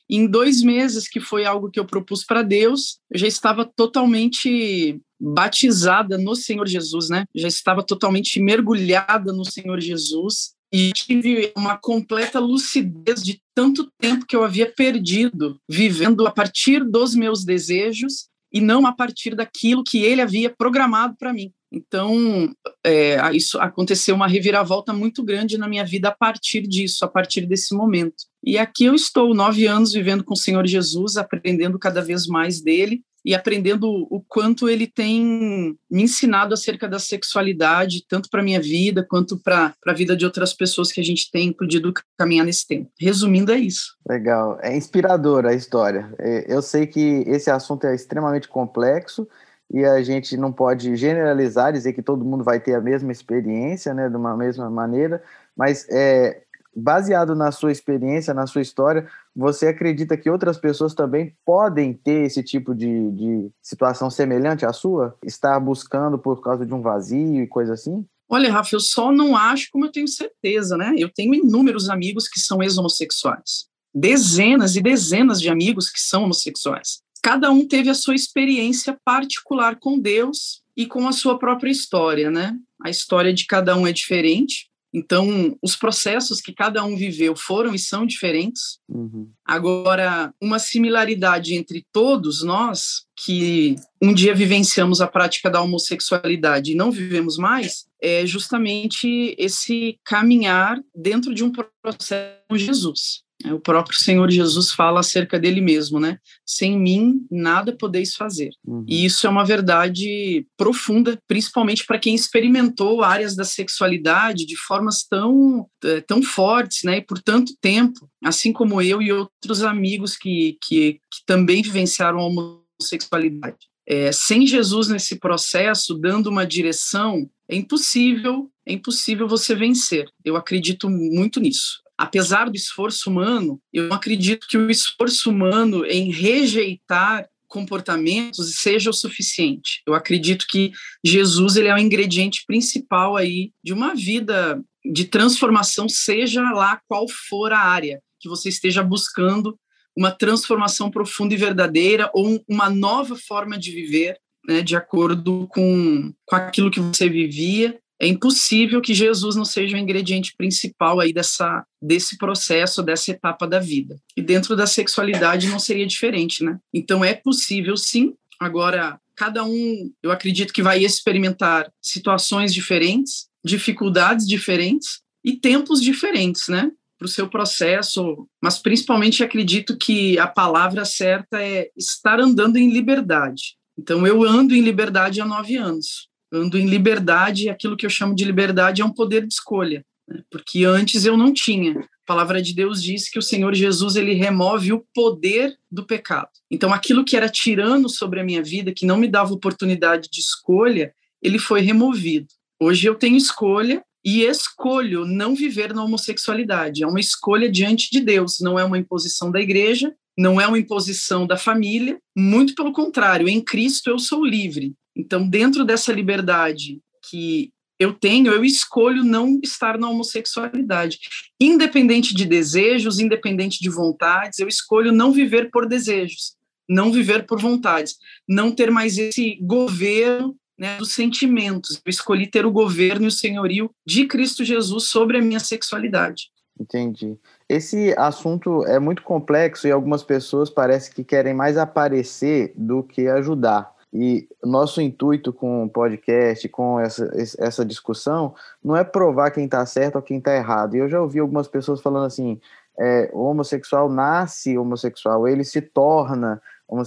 Em 0.09 0.25
dois 0.25 0.61
meses, 0.61 1.07
que 1.07 1.19
foi 1.19 1.45
algo 1.45 1.69
que 1.69 1.79
eu 1.79 1.85
propus 1.85 2.23
para 2.23 2.41
Deus, 2.41 2.99
eu 3.11 3.19
já 3.19 3.27
estava 3.27 3.65
totalmente 3.65 5.01
batizada 5.19 6.17
no 6.17 6.35
Senhor 6.35 6.67
Jesus, 6.67 7.09
né? 7.09 7.25
Já 7.35 7.47
estava 7.47 7.83
totalmente 7.83 8.39
mergulhada 8.39 9.33
no 9.33 9.45
Senhor 9.45 9.79
Jesus 9.79 10.55
e 10.71 10.91
tive 10.91 11.51
uma 11.55 11.77
completa 11.77 12.39
lucidez 12.39 13.23
de 13.23 13.41
tanto 13.55 13.89
tempo 13.99 14.25
que 14.25 14.35
eu 14.35 14.43
havia 14.43 14.71
perdido 14.71 15.59
vivendo 15.67 16.27
a 16.27 16.31
partir 16.31 16.83
dos 16.83 17.15
meus 17.15 17.45
desejos 17.45 18.27
e 18.51 18.61
não 18.61 18.85
a 18.85 18.93
partir 18.93 19.35
daquilo 19.35 19.83
que 19.83 19.99
ele 19.99 20.21
havia 20.21 20.49
programado 20.49 21.15
para 21.17 21.33
mim. 21.33 21.51
Então, 21.71 22.53
é, 22.85 23.17
isso 23.35 23.59
aconteceu 23.59 24.15
uma 24.15 24.27
reviravolta 24.27 24.93
muito 24.93 25.21
grande 25.21 25.57
na 25.57 25.67
minha 25.67 25.83
vida 25.83 26.09
a 26.09 26.15
partir 26.15 26.61
disso, 26.61 27.03
a 27.03 27.07
partir 27.09 27.45
desse 27.45 27.75
momento. 27.75 28.23
E 28.43 28.57
aqui 28.57 28.85
eu 28.85 28.95
estou, 28.95 29.33
nove 29.33 29.65
anos 29.67 29.91
vivendo 29.91 30.23
com 30.23 30.33
o 30.33 30.37
Senhor 30.37 30.65
Jesus, 30.65 31.17
aprendendo 31.17 31.77
cada 31.77 32.01
vez 32.01 32.25
mais 32.25 32.61
dele 32.61 33.01
e 33.25 33.35
aprendendo 33.35 33.87
o 34.09 34.23
quanto 34.27 34.69
ele 34.69 34.87
tem 34.87 35.77
me 35.89 36.03
ensinado 36.03 36.53
acerca 36.53 36.87
da 36.87 36.99
sexualidade, 36.99 38.05
tanto 38.07 38.29
para 38.29 38.43
minha 38.43 38.61
vida 38.61 39.05
quanto 39.07 39.37
para 39.37 39.73
a 39.85 39.93
vida 39.93 40.15
de 40.15 40.25
outras 40.25 40.53
pessoas 40.53 40.91
que 40.91 41.01
a 41.01 41.03
gente 41.03 41.29
tem 41.31 41.51
podido 41.51 41.93
caminhar 42.17 42.45
nesse 42.45 42.65
tempo. 42.65 42.89
Resumindo, 42.99 43.51
é 43.51 43.57
isso. 43.57 43.97
Legal. 44.07 44.57
É 44.61 44.75
inspiradora 44.75 45.49
a 45.49 45.53
história. 45.53 46.13
É, 46.19 46.45
eu 46.53 46.61
sei 46.61 46.87
que 46.87 47.23
esse 47.27 47.49
assunto 47.49 47.85
é 47.85 47.93
extremamente 47.93 48.47
complexo 48.47 49.27
e 49.73 49.83
a 49.83 50.01
gente 50.01 50.37
não 50.37 50.51
pode 50.51 50.95
generalizar, 50.95 51.73
dizer 51.73 51.93
que 51.93 52.01
todo 52.01 52.23
mundo 52.23 52.43
vai 52.43 52.59
ter 52.59 52.73
a 52.73 52.81
mesma 52.81 53.11
experiência, 53.11 53.93
né, 53.93 54.09
de 54.09 54.15
uma 54.15 54.35
mesma 54.37 54.69
maneira, 54.69 55.21
mas 55.55 55.85
é, 55.89 56.43
baseado 56.77 57.33
na 57.33 57.51
sua 57.51 57.71
experiência, 57.71 58.33
na 58.33 58.45
sua 58.45 58.61
história, 58.61 59.07
você 59.35 59.67
acredita 59.67 60.15
que 60.15 60.29
outras 60.29 60.57
pessoas 60.57 60.93
também 60.93 61.35
podem 61.43 61.91
ter 61.91 62.25
esse 62.25 62.43
tipo 62.43 62.75
de, 62.75 63.11
de 63.11 63.49
situação 63.61 64.11
semelhante 64.11 64.65
à 64.65 64.71
sua? 64.71 65.17
Estar 65.23 65.59
buscando 65.59 66.19
por 66.19 66.39
causa 66.41 66.65
de 66.65 66.73
um 66.73 66.81
vazio 66.81 67.41
e 67.41 67.47
coisa 67.47 67.73
assim? 67.73 68.05
Olha, 68.29 68.51
Rafa, 68.51 68.75
eu 68.75 68.79
só 68.79 69.11
não 69.11 69.35
acho 69.35 69.69
como 69.71 69.85
eu 69.85 69.91
tenho 69.91 70.07
certeza, 70.07 70.77
né? 70.77 70.93
Eu 70.97 71.09
tenho 71.09 71.33
inúmeros 71.33 71.89
amigos 71.89 72.27
que 72.27 72.39
são 72.39 72.61
ex-homossexuais. 72.61 73.65
Dezenas 73.93 74.75
e 74.75 74.81
dezenas 74.81 75.41
de 75.41 75.49
amigos 75.49 75.89
que 75.89 75.99
são 75.99 76.25
homossexuais. 76.25 76.99
Cada 77.23 77.49
um 77.49 77.67
teve 77.67 77.89
a 77.89 77.95
sua 77.95 78.13
experiência 78.13 78.95
particular 79.03 79.77
com 79.79 79.97
Deus 79.97 80.61
e 80.75 80.85
com 80.85 81.07
a 81.07 81.11
sua 81.11 81.39
própria 81.39 81.71
história, 81.71 82.29
né? 82.29 82.55
A 82.83 82.89
história 82.89 83.33
de 83.33 83.47
cada 83.47 83.75
um 83.75 83.87
é 83.87 83.91
diferente. 83.91 84.69
Então, 84.97 85.55
os 85.61 85.75
processos 85.75 86.41
que 86.41 86.51
cada 86.51 86.83
um 86.83 86.95
viveu 86.95 87.35
foram 87.35 87.75
e 87.75 87.79
são 87.79 88.03
diferentes. 88.03 88.79
Uhum. 88.89 89.29
Agora, 89.45 90.33
uma 90.41 90.57
similaridade 90.57 91.53
entre 91.53 91.85
todos 91.93 92.43
nós, 92.43 93.05
que 93.15 93.75
um 94.01 94.11
dia 94.11 94.33
vivenciamos 94.33 94.99
a 94.99 95.07
prática 95.07 95.51
da 95.51 95.61
homossexualidade 95.61 96.71
e 96.71 96.75
não 96.75 96.91
vivemos 96.91 97.37
mais, 97.37 97.85
é 98.01 98.25
justamente 98.25 99.35
esse 99.37 99.99
caminhar 100.03 100.81
dentro 100.95 101.33
de 101.33 101.43
um 101.43 101.51
processo 101.51 102.37
com 102.49 102.57
Jesus. 102.57 103.26
É, 103.45 103.53
o 103.53 103.59
próprio 103.59 103.99
Senhor 103.99 104.29
Jesus 104.31 104.71
fala 104.71 104.99
acerca 104.99 105.39
dele 105.39 105.61
mesmo, 105.61 105.99
né? 105.99 106.17
Sem 106.45 106.77
mim, 106.77 107.25
nada 107.29 107.75
podeis 107.75 108.15
fazer. 108.15 108.49
Uhum. 108.65 108.83
E 108.87 109.05
isso 109.05 109.27
é 109.27 109.29
uma 109.29 109.45
verdade 109.45 110.45
profunda, 110.57 111.19
principalmente 111.27 111.85
para 111.85 111.99
quem 111.99 112.15
experimentou 112.15 113.03
áreas 113.03 113.35
da 113.35 113.43
sexualidade 113.43 114.45
de 114.45 114.55
formas 114.55 115.03
tão, 115.03 115.67
é, 115.83 116.01
tão 116.01 116.23
fortes, 116.23 116.83
né? 116.83 116.97
E 116.97 117.01
por 117.01 117.21
tanto 117.21 117.55
tempo, 117.61 118.09
assim 118.23 118.51
como 118.51 118.81
eu 118.81 119.01
e 119.01 119.11
outros 119.11 119.61
amigos 119.61 120.15
que, 120.15 120.57
que, 120.63 120.93
que 120.93 121.25
também 121.25 121.61
vivenciaram 121.61 122.19
a 122.19 122.25
homossexualidade. 122.25 123.67
É, 123.85 124.11
sem 124.11 124.45
Jesus 124.45 124.89
nesse 124.89 125.17
processo, 125.17 125.93
dando 125.93 126.27
uma 126.27 126.45
direção, 126.45 127.29
é 127.47 127.55
impossível, 127.55 128.51
é 128.65 128.73
impossível 128.73 129.27
você 129.27 129.55
vencer. 129.55 130.09
Eu 130.25 130.35
acredito 130.35 130.89
muito 130.89 131.39
nisso 131.39 131.86
apesar 131.97 132.49
do 132.49 132.55
esforço 132.55 133.09
humano, 133.09 133.59
eu 133.73 133.91
acredito 133.91 134.47
que 134.47 134.57
o 134.57 134.69
esforço 134.69 135.29
humano 135.29 135.85
em 135.85 136.11
rejeitar 136.11 137.27
comportamentos 137.47 138.57
seja 138.57 138.89
o 138.89 138.93
suficiente. 138.93 139.81
Eu 139.87 139.95
acredito 139.95 140.45
que 140.47 140.71
Jesus 141.03 141.55
ele 141.55 141.69
é 141.69 141.73
o 141.73 141.79
ingrediente 141.79 142.43
principal 142.45 143.15
aí 143.15 143.51
de 143.63 143.73
uma 143.73 143.95
vida 143.95 144.61
de 144.85 145.05
transformação, 145.05 145.89
seja 145.89 146.41
lá 146.51 146.79
qual 146.87 147.05
for 147.29 147.51
a 147.51 147.59
área 147.59 148.01
que 148.19 148.29
você 148.29 148.49
esteja 148.49 148.83
buscando 148.83 149.57
uma 149.95 150.11
transformação 150.11 150.91
profunda 150.91 151.33
e 151.33 151.37
verdadeira 151.37 152.09
ou 152.13 152.43
uma 152.47 152.69
nova 152.69 153.15
forma 153.15 153.57
de 153.57 153.71
viver, 153.71 154.17
né, 154.47 154.61
de 154.61 154.75
acordo 154.75 155.47
com, 155.49 156.13
com 156.25 156.35
aquilo 156.35 156.69
que 156.69 156.79
você 156.79 157.09
vivia 157.09 157.79
é 157.99 158.07
impossível 158.07 158.79
que 158.81 158.93
Jesus 158.93 159.35
não 159.35 159.45
seja 159.45 159.75
o 159.75 159.79
ingrediente 159.79 160.33
principal 160.37 160.99
aí 160.99 161.11
dessa 161.11 161.65
desse 161.81 162.17
processo, 162.17 162.83
dessa 162.83 163.11
etapa 163.11 163.47
da 163.47 163.59
vida. 163.59 163.99
E 164.15 164.21
dentro 164.21 164.55
da 164.55 164.67
sexualidade 164.67 165.47
não 165.47 165.59
seria 165.59 165.85
diferente, 165.85 166.43
né? 166.43 166.59
Então 166.73 167.03
é 167.03 167.13
possível 167.13 167.75
sim. 167.77 168.13
Agora, 168.39 168.99
cada 169.15 169.43
um, 169.43 169.91
eu 170.01 170.11
acredito 170.11 170.53
que 170.53 170.61
vai 170.61 170.83
experimentar 170.83 171.71
situações 171.81 172.53
diferentes, 172.53 173.27
dificuldades 173.43 174.27
diferentes 174.27 175.01
e 175.23 175.33
tempos 175.33 175.81
diferentes, 175.81 176.47
né? 176.47 176.71
Para 176.97 177.05
o 177.05 177.09
seu 177.09 177.27
processo, 177.27 178.27
mas 178.41 178.57
principalmente 178.57 179.23
acredito 179.23 179.77
que 179.77 180.17
a 180.17 180.27
palavra 180.27 180.83
certa 180.83 181.41
é 181.41 181.69
estar 181.75 182.19
andando 182.19 182.57
em 182.57 182.71
liberdade. 182.71 183.55
Então, 183.77 184.05
eu 184.07 184.23
ando 184.23 184.55
em 184.55 184.61
liberdade 184.61 185.21
há 185.21 185.25
nove 185.25 185.55
anos 185.55 186.07
ando 186.31 186.57
em 186.57 186.67
liberdade, 186.67 187.49
aquilo 187.49 187.77
que 187.77 187.85
eu 187.85 187.89
chamo 187.89 188.15
de 188.15 188.25
liberdade 188.25 188.81
é 188.81 188.85
um 188.85 188.93
poder 188.93 189.25
de 189.25 189.33
escolha, 189.33 189.85
né? 190.07 190.21
porque 190.29 190.65
antes 190.65 191.05
eu 191.05 191.15
não 191.17 191.33
tinha. 191.33 191.79
A 191.79 192.05
palavra 192.05 192.41
de 192.41 192.53
Deus 192.53 192.81
diz 192.81 193.09
que 193.09 193.19
o 193.19 193.21
Senhor 193.21 193.53
Jesus 193.53 193.95
ele 193.95 194.13
remove 194.13 194.73
o 194.73 194.85
poder 194.93 195.55
do 195.69 195.85
pecado. 195.85 196.29
Então 196.49 196.73
aquilo 196.73 197.03
que 197.03 197.17
era 197.17 197.29
tirano 197.29 197.89
sobre 197.89 198.19
a 198.19 198.23
minha 198.23 198.43
vida, 198.43 198.73
que 198.73 198.85
não 198.85 198.97
me 198.97 199.07
dava 199.07 199.33
oportunidade 199.33 200.09
de 200.11 200.19
escolha, 200.19 200.93
ele 201.21 201.39
foi 201.39 201.61
removido. 201.61 202.27
Hoje 202.59 202.87
eu 202.87 202.95
tenho 202.95 203.17
escolha 203.17 203.83
e 204.03 204.23
escolho 204.23 205.05
não 205.05 205.35
viver 205.35 205.73
na 205.73 205.83
homossexualidade. 205.83 206.83
É 206.83 206.87
uma 206.87 206.99
escolha 206.99 207.51
diante 207.51 207.89
de 207.91 207.99
Deus, 207.99 208.39
não 208.39 208.57
é 208.57 208.63
uma 208.63 208.77
imposição 208.77 209.29
da 209.29 209.41
igreja, 209.41 209.93
não 210.17 210.41
é 210.41 210.47
uma 210.47 210.57
imposição 210.57 211.27
da 211.27 211.37
família, 211.37 211.99
muito 212.17 212.55
pelo 212.55 212.71
contrário, 212.71 213.29
em 213.29 213.39
Cristo 213.39 213.89
eu 213.89 213.99
sou 213.99 214.25
livre. 214.25 214.73
Então, 214.97 215.27
dentro 215.29 215.63
dessa 215.63 215.93
liberdade 215.93 216.81
que 217.09 217.51
eu 217.79 217.93
tenho, 217.93 218.31
eu 218.31 218.43
escolho 218.43 219.03
não 219.03 219.39
estar 219.43 219.77
na 219.77 219.87
homossexualidade. 219.87 220.97
Independente 221.39 222.15
de 222.15 222.25
desejos, 222.25 222.99
independente 222.99 223.59
de 223.59 223.69
vontades, 223.69 224.39
eu 224.39 224.47
escolho 224.47 224.91
não 224.91 225.11
viver 225.11 225.51
por 225.51 225.67
desejos, 225.67 226.35
não 226.67 226.91
viver 226.91 227.27
por 227.27 227.39
vontades, 227.39 227.95
não 228.27 228.51
ter 228.51 228.71
mais 228.71 228.97
esse 228.97 229.37
governo 229.41 230.35
né, 230.57 230.77
dos 230.77 230.93
sentimentos. 230.93 231.79
Eu 231.85 231.89
escolhi 231.89 232.25
ter 232.25 232.47
o 232.47 232.51
governo 232.51 233.05
e 233.05 233.09
o 233.09 233.11
senhorio 233.11 233.69
de 233.85 234.07
Cristo 234.07 234.43
Jesus 234.43 234.85
sobre 234.85 235.19
a 235.19 235.21
minha 235.21 235.39
sexualidade. 235.39 236.31
Entendi. 236.59 237.15
Esse 237.47 237.93
assunto 237.95 238.65
é 238.65 238.79
muito 238.79 239.03
complexo 239.03 239.67
e 239.67 239.71
algumas 239.71 240.01
pessoas 240.01 240.49
parecem 240.49 240.91
que 240.91 241.03
querem 241.03 241.35
mais 241.35 241.55
aparecer 241.55 242.51
do 242.57 242.81
que 242.81 243.07
ajudar. 243.07 243.76
E 243.93 244.27
nosso 244.43 244.81
intuito 244.81 245.31
com 245.31 245.63
o 245.63 245.69
podcast, 245.69 246.47
com 246.49 246.79
essa, 246.79 247.09
essa 247.39 247.65
discussão, 247.65 248.35
não 248.63 248.75
é 248.75 248.83
provar 248.83 249.31
quem 249.31 249.45
está 249.45 249.65
certo 249.65 249.95
ou 249.95 250.01
quem 250.01 250.17
está 250.17 250.35
errado. 250.35 250.75
E 250.75 250.79
eu 250.79 250.89
já 250.89 251.01
ouvi 251.01 251.19
algumas 251.19 251.47
pessoas 251.47 251.81
falando 251.81 252.05
assim: 252.05 252.39
é, 252.79 253.09
o 253.13 253.23
homossexual 253.23 253.89
nasce 253.89 254.57
homossexual, 254.57 255.27
ele 255.27 255.43
se 255.43 255.61
torna. 255.61 256.41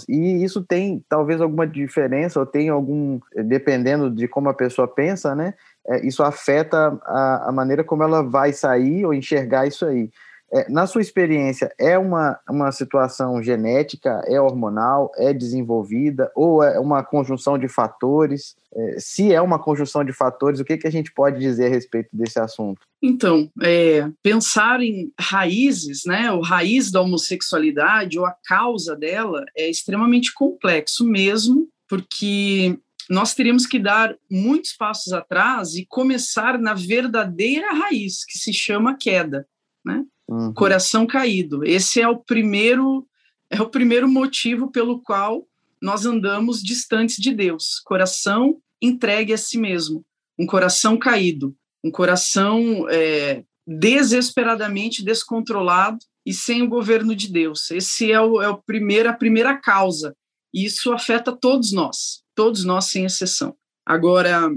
E 0.08 0.44
isso 0.44 0.62
tem 0.62 1.02
talvez 1.08 1.40
alguma 1.40 1.66
diferença, 1.66 2.38
ou 2.38 2.44
tem 2.44 2.68
algum, 2.68 3.18
dependendo 3.34 4.10
de 4.10 4.28
como 4.28 4.50
a 4.50 4.54
pessoa 4.54 4.86
pensa, 4.86 5.34
né? 5.34 5.54
É, 5.86 6.06
isso 6.06 6.22
afeta 6.22 6.98
a, 7.02 7.48
a 7.48 7.52
maneira 7.52 7.82
como 7.82 8.02
ela 8.02 8.22
vai 8.22 8.52
sair 8.52 9.06
ou 9.06 9.14
enxergar 9.14 9.66
isso 9.66 9.86
aí. 9.86 10.10
É, 10.52 10.68
na 10.68 10.86
sua 10.86 11.00
experiência, 11.00 11.72
é 11.78 11.96
uma, 11.96 12.38
uma 12.48 12.72
situação 12.72 13.40
genética, 13.42 14.22
é 14.26 14.40
hormonal, 14.40 15.12
é 15.16 15.32
desenvolvida, 15.32 16.30
ou 16.34 16.62
é 16.62 16.78
uma 16.80 17.04
conjunção 17.04 17.56
de 17.56 17.68
fatores? 17.68 18.56
É, 18.74 18.96
se 18.98 19.32
é 19.32 19.40
uma 19.40 19.58
conjunção 19.58 20.04
de 20.04 20.12
fatores, 20.12 20.58
o 20.58 20.64
que, 20.64 20.76
que 20.76 20.88
a 20.88 20.92
gente 20.92 21.12
pode 21.12 21.38
dizer 21.38 21.66
a 21.66 21.68
respeito 21.68 22.08
desse 22.12 22.40
assunto? 22.40 22.80
Então, 23.00 23.48
é, 23.62 24.08
pensar 24.22 24.82
em 24.82 25.12
raízes, 25.18 26.02
né, 26.04 26.32
o 26.32 26.40
raiz 26.40 26.90
da 26.90 27.00
homossexualidade 27.00 28.18
ou 28.18 28.26
a 28.26 28.34
causa 28.44 28.96
dela 28.96 29.44
é 29.56 29.70
extremamente 29.70 30.34
complexo 30.34 31.06
mesmo, 31.06 31.68
porque 31.88 32.76
nós 33.08 33.34
teríamos 33.34 33.66
que 33.66 33.78
dar 33.78 34.16
muitos 34.30 34.72
passos 34.72 35.12
atrás 35.12 35.74
e 35.74 35.86
começar 35.86 36.58
na 36.58 36.74
verdadeira 36.74 37.72
raiz, 37.72 38.24
que 38.24 38.38
se 38.38 38.52
chama 38.52 38.96
queda, 38.96 39.46
né? 39.84 40.04
Uhum. 40.30 40.54
Coração 40.54 41.06
caído. 41.06 41.64
Esse 41.64 42.00
é 42.00 42.08
o 42.08 42.16
primeiro 42.16 43.04
é 43.50 43.60
o 43.60 43.68
primeiro 43.68 44.08
motivo 44.08 44.70
pelo 44.70 45.02
qual 45.02 45.44
nós 45.82 46.06
andamos 46.06 46.62
distantes 46.62 47.16
de 47.16 47.34
Deus. 47.34 47.80
Coração 47.84 48.60
entregue 48.80 49.32
a 49.32 49.38
si 49.38 49.58
mesmo, 49.58 50.04
um 50.38 50.46
coração 50.46 50.96
caído, 50.96 51.54
um 51.84 51.90
coração 51.90 52.86
é, 52.88 53.42
desesperadamente 53.66 55.04
descontrolado 55.04 55.98
e 56.24 56.32
sem 56.32 56.62
o 56.62 56.68
governo 56.68 57.16
de 57.16 57.26
Deus. 57.26 57.70
Esse 57.72 58.12
é, 58.12 58.20
o, 58.20 58.40
é 58.40 58.48
o 58.48 58.58
primeiro, 58.58 59.08
a 59.08 59.14
primeira 59.14 59.56
causa. 59.56 60.14
E 60.54 60.64
isso 60.64 60.92
afeta 60.92 61.32
todos 61.32 61.72
nós, 61.72 62.22
todos 62.36 62.64
nós 62.64 62.84
sem 62.84 63.04
exceção. 63.04 63.56
Agora, 63.84 64.48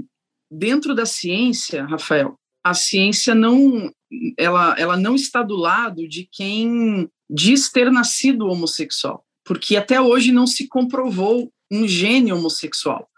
dentro 0.48 0.94
da 0.94 1.06
ciência, 1.06 1.84
Rafael, 1.84 2.38
a 2.62 2.74
ciência 2.74 3.34
não 3.34 3.92
ela, 4.38 4.74
ela 4.78 4.96
não 4.96 5.14
está 5.14 5.42
do 5.42 5.56
lado 5.56 6.08
de 6.08 6.28
quem 6.30 7.08
diz 7.28 7.70
ter 7.70 7.90
nascido 7.90 8.46
homossexual, 8.46 9.24
porque 9.44 9.76
até 9.76 10.00
hoje 10.00 10.32
não 10.32 10.46
se 10.46 10.68
comprovou 10.68 11.52
um 11.70 11.86
gene 11.88 12.32
homossexual, 12.32 13.08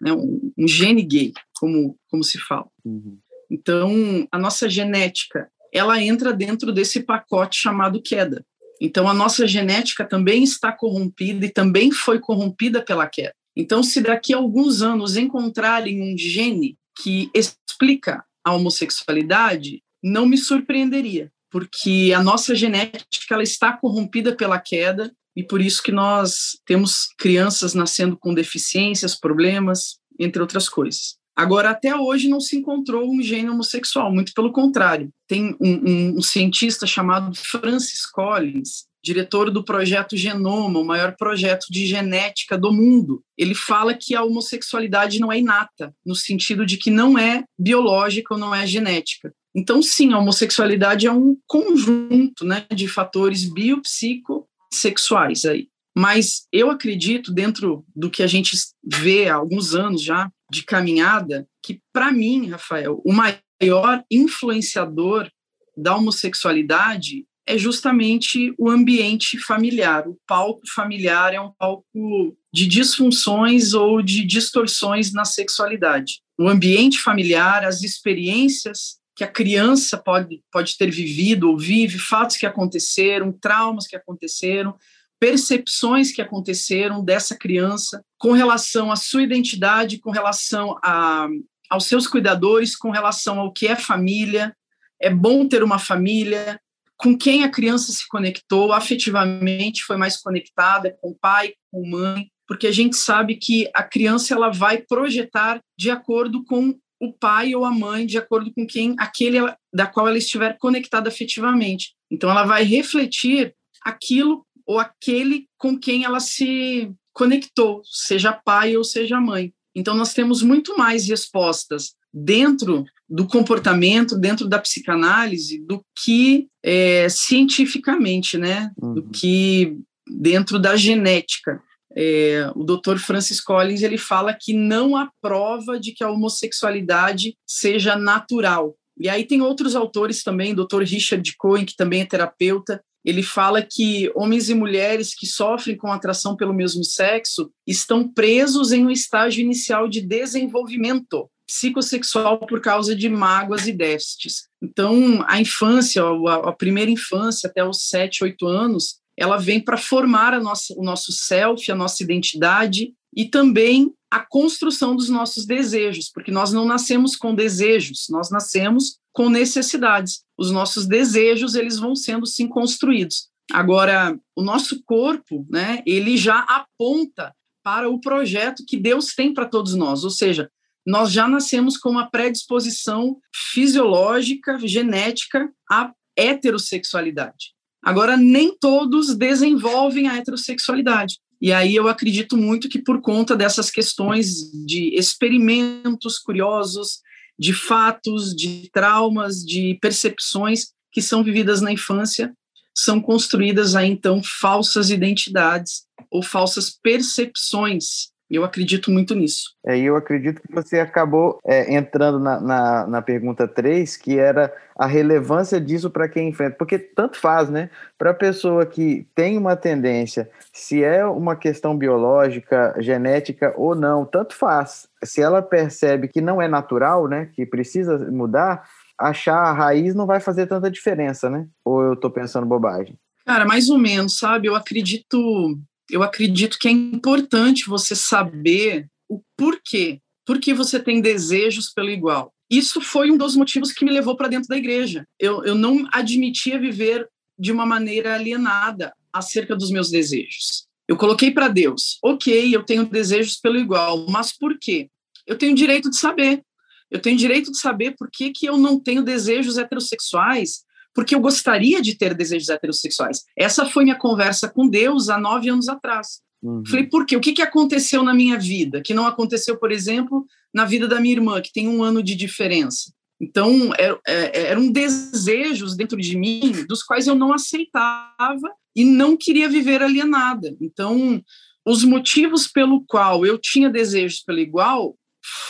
né, 0.00 0.12
um, 0.12 0.52
um 0.56 0.68
gene 0.68 1.02
gay, 1.02 1.32
como, 1.58 1.98
como 2.10 2.22
se 2.22 2.38
fala. 2.38 2.68
Uhum. 2.84 3.18
Então, 3.50 4.26
a 4.30 4.38
nossa 4.38 4.68
genética, 4.68 5.48
ela 5.72 6.02
entra 6.02 6.32
dentro 6.32 6.72
desse 6.72 7.02
pacote 7.02 7.58
chamado 7.58 8.02
queda. 8.02 8.44
Então, 8.80 9.08
a 9.08 9.14
nossa 9.14 9.46
genética 9.46 10.04
também 10.04 10.42
está 10.42 10.70
corrompida 10.70 11.46
e 11.46 11.50
também 11.50 11.90
foi 11.90 12.18
corrompida 12.18 12.82
pela 12.82 13.06
queda. 13.06 13.34
Então, 13.56 13.82
se 13.82 14.00
daqui 14.02 14.34
a 14.34 14.36
alguns 14.36 14.82
anos 14.82 15.16
encontrarem 15.16 16.02
um 16.02 16.16
gene 16.16 16.76
que 17.02 17.30
explica 17.34 18.22
a 18.44 18.52
homossexualidade, 18.52 19.82
não 20.06 20.24
me 20.24 20.38
surpreenderia, 20.38 21.32
porque 21.50 22.12
a 22.16 22.22
nossa 22.22 22.54
genética 22.54 23.34
ela 23.34 23.42
está 23.42 23.72
corrompida 23.72 24.36
pela 24.36 24.58
queda 24.58 25.12
e 25.34 25.42
por 25.42 25.60
isso 25.60 25.82
que 25.82 25.90
nós 25.90 26.58
temos 26.64 27.08
crianças 27.18 27.74
nascendo 27.74 28.16
com 28.16 28.32
deficiências, 28.32 29.18
problemas, 29.18 29.98
entre 30.18 30.40
outras 30.40 30.68
coisas. 30.68 31.16
Agora, 31.34 31.70
até 31.70 31.94
hoje 31.94 32.28
não 32.28 32.40
se 32.40 32.56
encontrou 32.56 33.10
um 33.10 33.20
gene 33.20 33.50
homossexual, 33.50 34.10
muito 34.10 34.32
pelo 34.32 34.52
contrário. 34.52 35.10
Tem 35.28 35.54
um, 35.60 35.74
um, 35.74 36.18
um 36.18 36.22
cientista 36.22 36.86
chamado 36.86 37.36
Francis 37.36 38.06
Collins, 38.06 38.86
diretor 39.04 39.50
do 39.50 39.62
projeto 39.62 40.16
Genoma, 40.16 40.80
o 40.80 40.84
maior 40.84 41.14
projeto 41.16 41.66
de 41.70 41.84
genética 41.84 42.56
do 42.56 42.72
mundo. 42.72 43.22
Ele 43.36 43.54
fala 43.54 43.92
que 43.92 44.14
a 44.14 44.24
homossexualidade 44.24 45.20
não 45.20 45.30
é 45.30 45.38
inata, 45.38 45.94
no 46.04 46.14
sentido 46.14 46.64
de 46.64 46.78
que 46.78 46.90
não 46.90 47.18
é 47.18 47.44
biológica 47.58 48.34
ou 48.34 48.40
não 48.40 48.54
é 48.54 48.66
genética. 48.66 49.32
Então, 49.56 49.80
sim, 49.80 50.12
a 50.12 50.18
homossexualidade 50.18 51.06
é 51.06 51.12
um 51.12 51.34
conjunto 51.46 52.44
né, 52.44 52.66
de 52.70 52.86
fatores 52.86 53.50
biopsicossexuais 53.50 55.46
aí. 55.46 55.68
Mas 55.96 56.46
eu 56.52 56.70
acredito, 56.70 57.32
dentro 57.32 57.82
do 57.96 58.10
que 58.10 58.22
a 58.22 58.26
gente 58.26 58.54
vê 58.84 59.30
há 59.30 59.36
alguns 59.36 59.74
anos 59.74 60.02
já, 60.02 60.30
de 60.52 60.62
caminhada 60.62 61.48
que, 61.62 61.80
para 61.90 62.12
mim, 62.12 62.50
Rafael, 62.50 63.00
o 63.02 63.12
maior 63.14 64.04
influenciador 64.10 65.30
da 65.74 65.96
homossexualidade 65.96 67.24
é 67.46 67.56
justamente 67.56 68.52
o 68.58 68.68
ambiente 68.68 69.38
familiar. 69.38 70.06
O 70.06 70.18
palco 70.26 70.60
familiar 70.74 71.32
é 71.32 71.40
um 71.40 71.52
palco 71.58 72.36
de 72.52 72.66
disfunções 72.66 73.72
ou 73.72 74.02
de 74.02 74.22
distorções 74.26 75.14
na 75.14 75.24
sexualidade. 75.24 76.20
O 76.38 76.46
ambiente 76.46 77.00
familiar, 77.00 77.64
as 77.64 77.82
experiências 77.82 78.98
que 79.16 79.24
a 79.24 79.28
criança 79.28 79.96
pode, 79.96 80.42
pode 80.52 80.76
ter 80.76 80.90
vivido 80.90 81.50
ou 81.50 81.58
vive, 81.58 81.98
fatos 81.98 82.36
que 82.36 82.44
aconteceram, 82.44 83.32
traumas 83.32 83.86
que 83.86 83.96
aconteceram, 83.96 84.76
percepções 85.18 86.12
que 86.12 86.20
aconteceram 86.20 87.02
dessa 87.02 87.34
criança 87.34 88.04
com 88.18 88.32
relação 88.32 88.92
à 88.92 88.96
sua 88.96 89.22
identidade, 89.22 89.98
com 89.98 90.10
relação 90.10 90.78
a, 90.84 91.26
aos 91.70 91.86
seus 91.86 92.06
cuidadores, 92.06 92.76
com 92.76 92.90
relação 92.90 93.40
ao 93.40 93.50
que 93.50 93.66
é 93.66 93.74
família. 93.74 94.54
É 95.00 95.08
bom 95.08 95.48
ter 95.48 95.62
uma 95.62 95.78
família, 95.78 96.60
com 96.98 97.16
quem 97.16 97.42
a 97.42 97.50
criança 97.50 97.92
se 97.92 98.06
conectou, 98.08 98.72
afetivamente 98.72 99.82
foi 99.82 99.96
mais 99.96 100.18
conectada, 100.18 100.96
com 101.00 101.14
pai, 101.14 101.54
com 101.70 101.88
mãe, 101.88 102.30
porque 102.46 102.66
a 102.66 102.72
gente 102.72 102.96
sabe 102.96 103.36
que 103.36 103.70
a 103.74 103.82
criança 103.82 104.34
ela 104.34 104.50
vai 104.50 104.78
projetar 104.78 105.60
de 105.78 105.90
acordo 105.90 106.44
com 106.44 106.78
o 107.00 107.12
pai 107.12 107.54
ou 107.54 107.64
a 107.64 107.70
mãe, 107.70 108.06
de 108.06 108.18
acordo 108.18 108.52
com 108.52 108.66
quem 108.66 108.94
aquele 108.98 109.38
da 109.72 109.86
qual 109.86 110.08
ela 110.08 110.18
estiver 110.18 110.56
conectada 110.58 111.08
afetivamente. 111.08 111.94
Então 112.10 112.30
ela 112.30 112.44
vai 112.44 112.62
refletir 112.64 113.54
aquilo 113.82 114.46
ou 114.66 114.78
aquele 114.78 115.46
com 115.58 115.78
quem 115.78 116.04
ela 116.04 116.20
se 116.20 116.90
conectou, 117.12 117.80
seja 117.84 118.32
pai 118.32 118.76
ou 118.76 118.84
seja 118.84 119.20
mãe. 119.20 119.52
Então, 119.76 119.94
nós 119.94 120.14
temos 120.14 120.42
muito 120.42 120.76
mais 120.78 121.06
respostas 121.06 121.94
dentro 122.12 122.84
do 123.06 123.26
comportamento, 123.26 124.18
dentro 124.18 124.48
da 124.48 124.58
psicanálise, 124.58 125.62
do 125.66 125.84
que 126.02 126.48
é, 126.62 127.08
cientificamente, 127.10 128.38
né? 128.38 128.70
Uhum. 128.80 128.94
Do 128.94 129.10
que 129.10 129.76
dentro 130.08 130.58
da 130.58 130.76
genética. 130.76 131.62
É, 131.96 132.50
o 132.54 132.62
Dr. 132.62 132.98
Francis 132.98 133.40
Collins 133.40 133.82
ele 133.82 133.96
fala 133.96 134.36
que 134.38 134.52
não 134.52 134.96
há 134.96 135.10
prova 135.22 135.80
de 135.80 135.92
que 135.92 136.04
a 136.04 136.10
homossexualidade 136.10 137.34
seja 137.46 137.96
natural. 137.96 138.76
E 138.98 139.08
aí 139.08 139.24
tem 139.24 139.40
outros 139.40 139.74
autores 139.74 140.22
também, 140.22 140.54
Dr. 140.54 140.82
Richard 140.82 141.36
Cohen, 141.36 141.64
que 141.64 141.76
também 141.76 142.02
é 142.02 142.06
terapeuta, 142.06 142.82
ele 143.06 143.22
fala 143.22 143.62
que 143.62 144.10
homens 144.16 144.50
e 144.50 144.54
mulheres 144.54 145.14
que 145.14 145.28
sofrem 145.28 145.76
com 145.76 145.92
atração 145.92 146.34
pelo 146.34 146.52
mesmo 146.52 146.82
sexo 146.82 147.52
estão 147.64 148.08
presos 148.12 148.72
em 148.72 148.84
um 148.84 148.90
estágio 148.90 149.42
inicial 149.42 149.88
de 149.88 150.00
desenvolvimento 150.00 151.30
psicossexual 151.46 152.40
por 152.40 152.60
causa 152.60 152.96
de 152.96 153.08
mágoas 153.08 153.68
e 153.68 153.72
déficits. 153.72 154.48
Então, 154.60 155.24
a 155.28 155.40
infância, 155.40 156.02
a, 156.02 156.52
primeira 156.52 156.90
infância 156.90 157.48
até 157.48 157.64
os 157.64 157.86
7, 157.88 158.24
8 158.24 158.44
anos, 158.48 158.96
ela 159.16 159.36
vem 159.36 159.60
para 159.60 159.76
formar 159.76 160.34
a 160.34 160.40
nossa, 160.40 160.74
o 160.76 160.82
nosso 160.82 161.12
self, 161.12 161.70
a 161.70 161.74
nossa 161.74 162.02
identidade 162.02 162.92
e 163.14 163.24
também 163.24 163.92
a 164.10 164.20
construção 164.20 164.94
dos 164.94 165.08
nossos 165.08 165.46
desejos, 165.46 166.10
porque 166.12 166.30
nós 166.30 166.52
não 166.52 166.64
nascemos 166.64 167.16
com 167.16 167.34
desejos, 167.34 168.06
nós 168.10 168.30
nascemos 168.30 168.98
com 169.12 169.28
necessidades. 169.28 170.22
Os 170.36 170.50
nossos 170.50 170.86
desejos, 170.86 171.54
eles 171.54 171.78
vão 171.78 171.96
sendo 171.96 172.26
sim 172.26 172.46
construídos. 172.46 173.28
Agora, 173.52 174.18
o 174.34 174.42
nosso 174.42 174.82
corpo, 174.84 175.46
né, 175.50 175.82
ele 175.86 176.16
já 176.16 176.40
aponta 176.40 177.34
para 177.62 177.88
o 177.88 178.00
projeto 178.00 178.64
que 178.66 178.76
Deus 178.76 179.14
tem 179.14 179.32
para 179.32 179.46
todos 179.46 179.74
nós, 179.74 180.04
ou 180.04 180.10
seja, 180.10 180.50
nós 180.86 181.10
já 181.10 181.26
nascemos 181.26 181.76
com 181.76 181.90
uma 181.90 182.08
predisposição 182.08 183.16
fisiológica, 183.34 184.58
genética 184.60 185.50
à 185.68 185.92
heterossexualidade. 186.16 187.55
Agora, 187.86 188.16
nem 188.16 188.52
todos 188.58 189.14
desenvolvem 189.14 190.08
a 190.08 190.16
heterossexualidade. 190.16 191.20
E 191.40 191.52
aí 191.52 191.76
eu 191.76 191.86
acredito 191.86 192.36
muito 192.36 192.68
que 192.68 192.82
por 192.82 193.00
conta 193.00 193.36
dessas 193.36 193.70
questões 193.70 194.50
de 194.66 194.92
experimentos 194.96 196.18
curiosos, 196.18 196.98
de 197.38 197.52
fatos, 197.52 198.34
de 198.34 198.68
traumas, 198.72 199.36
de 199.36 199.78
percepções 199.80 200.72
que 200.90 201.00
são 201.00 201.22
vividas 201.22 201.60
na 201.60 201.70
infância, 201.70 202.34
são 202.74 203.00
construídas 203.00 203.76
aí 203.76 203.88
então 203.88 204.20
falsas 204.20 204.90
identidades 204.90 205.84
ou 206.10 206.24
falsas 206.24 206.76
percepções. 206.82 208.08
Eu 208.30 208.44
acredito 208.44 208.90
muito 208.90 209.14
nisso. 209.14 209.54
É, 209.64 209.78
eu 209.78 209.94
acredito 209.96 210.42
que 210.42 210.52
você 210.52 210.80
acabou 210.80 211.38
é, 211.44 211.72
entrando 211.74 212.18
na, 212.18 212.40
na, 212.40 212.86
na 212.86 213.02
pergunta 213.02 213.46
3, 213.46 213.96
que 213.96 214.18
era 214.18 214.52
a 214.76 214.86
relevância 214.86 215.60
disso 215.60 215.90
para 215.90 216.08
quem 216.08 216.28
enfrenta. 216.28 216.56
Porque 216.56 216.78
tanto 216.78 217.18
faz, 217.18 217.48
né? 217.48 217.70
Para 217.96 218.10
a 218.10 218.14
pessoa 218.14 218.66
que 218.66 219.06
tem 219.14 219.38
uma 219.38 219.54
tendência, 219.54 220.28
se 220.52 220.82
é 220.82 221.06
uma 221.06 221.36
questão 221.36 221.76
biológica, 221.76 222.74
genética 222.78 223.54
ou 223.56 223.74
não, 223.74 224.04
tanto 224.04 224.34
faz 224.34 224.88
se 225.04 225.22
ela 225.22 225.40
percebe 225.40 226.08
que 226.08 226.20
não 226.20 226.40
é 226.42 226.48
natural, 226.48 227.06
né, 227.06 227.30
que 227.34 227.46
precisa 227.46 227.98
mudar, 228.10 228.68
achar 228.98 229.36
a 229.36 229.52
raiz 229.52 229.94
não 229.94 230.06
vai 230.06 230.20
fazer 230.20 230.46
tanta 230.46 230.70
diferença, 230.70 231.28
né? 231.28 231.46
Ou 231.64 231.82
eu 231.82 231.92
estou 231.94 232.10
pensando 232.10 232.46
bobagem? 232.46 232.98
Cara, 233.24 233.44
mais 233.44 233.68
ou 233.68 233.78
menos, 233.78 234.18
sabe? 234.18 234.48
Eu 234.48 234.54
acredito, 234.54 235.58
eu 235.90 236.02
acredito 236.02 236.58
que 236.58 236.68
é 236.68 236.70
importante 236.70 237.68
você 237.68 237.94
saber 237.94 238.88
o 239.08 239.20
porquê, 239.36 240.00
por 240.24 240.40
que 240.40 240.52
você 240.52 240.80
tem 240.80 241.00
desejos 241.00 241.70
pelo 241.72 241.90
igual. 241.90 242.32
Isso 242.50 242.80
foi 242.80 243.10
um 243.10 243.16
dos 243.16 243.36
motivos 243.36 243.72
que 243.72 243.84
me 243.84 243.90
levou 243.90 244.16
para 244.16 244.28
dentro 244.28 244.48
da 244.48 244.56
igreja. 244.56 245.06
Eu, 245.18 245.44
eu 245.44 245.54
não 245.54 245.88
admitia 245.92 246.58
viver 246.58 247.08
de 247.38 247.52
uma 247.52 247.66
maneira 247.66 248.14
alienada 248.14 248.92
acerca 249.12 249.56
dos 249.56 249.70
meus 249.70 249.90
desejos. 249.90 250.66
Eu 250.88 250.96
coloquei 250.96 251.32
para 251.32 251.48
Deus, 251.48 251.98
ok, 252.02 252.54
eu 252.54 252.62
tenho 252.62 252.86
desejos 252.86 253.36
pelo 253.36 253.58
igual, 253.58 254.06
mas 254.08 254.36
por 254.36 254.56
quê? 254.58 254.88
Eu 255.26 255.36
tenho 255.36 255.54
direito 255.54 255.90
de 255.90 255.96
saber. 255.96 256.42
Eu 256.88 257.00
tenho 257.00 257.16
direito 257.16 257.50
de 257.50 257.58
saber 257.58 257.96
por 257.98 258.08
que, 258.08 258.30
que 258.30 258.46
eu 258.46 258.56
não 258.56 258.78
tenho 258.78 259.02
desejos 259.02 259.58
heterossexuais, 259.58 260.64
porque 260.96 261.14
eu 261.14 261.20
gostaria 261.20 261.82
de 261.82 261.94
ter 261.94 262.14
desejos 262.14 262.48
heterossexuais. 262.48 263.22
Essa 263.36 263.66
foi 263.66 263.84
minha 263.84 263.98
conversa 263.98 264.48
com 264.48 264.66
Deus 264.66 265.10
há 265.10 265.18
nove 265.18 265.50
anos 265.50 265.68
atrás. 265.68 266.22
Uhum. 266.42 266.62
Falei, 266.66 266.86
por 266.86 267.04
quê? 267.04 267.14
O 267.14 267.20
que, 267.20 267.34
que 267.34 267.42
aconteceu 267.42 268.02
na 268.02 268.14
minha 268.14 268.38
vida? 268.38 268.80
Que 268.80 268.94
não 268.94 269.06
aconteceu, 269.06 269.58
por 269.58 269.70
exemplo, 269.70 270.24
na 270.54 270.64
vida 270.64 270.88
da 270.88 270.98
minha 270.98 271.14
irmã, 271.14 271.42
que 271.42 271.52
tem 271.52 271.68
um 271.68 271.82
ano 271.82 272.02
de 272.02 272.14
diferença. 272.14 272.90
Então, 273.20 273.74
é, 273.78 273.98
é, 274.06 274.50
eram 274.50 274.72
desejos 274.72 275.76
dentro 275.76 275.98
de 275.98 276.16
mim 276.16 276.64
dos 276.66 276.82
quais 276.82 277.06
eu 277.06 277.14
não 277.14 277.30
aceitava 277.30 278.50
e 278.74 278.82
não 278.82 279.18
queria 279.18 279.50
viver 279.50 279.82
alienada. 279.82 280.56
Então, 280.58 281.22
os 281.66 281.84
motivos 281.84 282.48
pelo 282.48 282.82
qual 282.86 283.26
eu 283.26 283.36
tinha 283.36 283.68
desejos 283.68 284.22
pelo 284.22 284.38
igual 284.38 284.96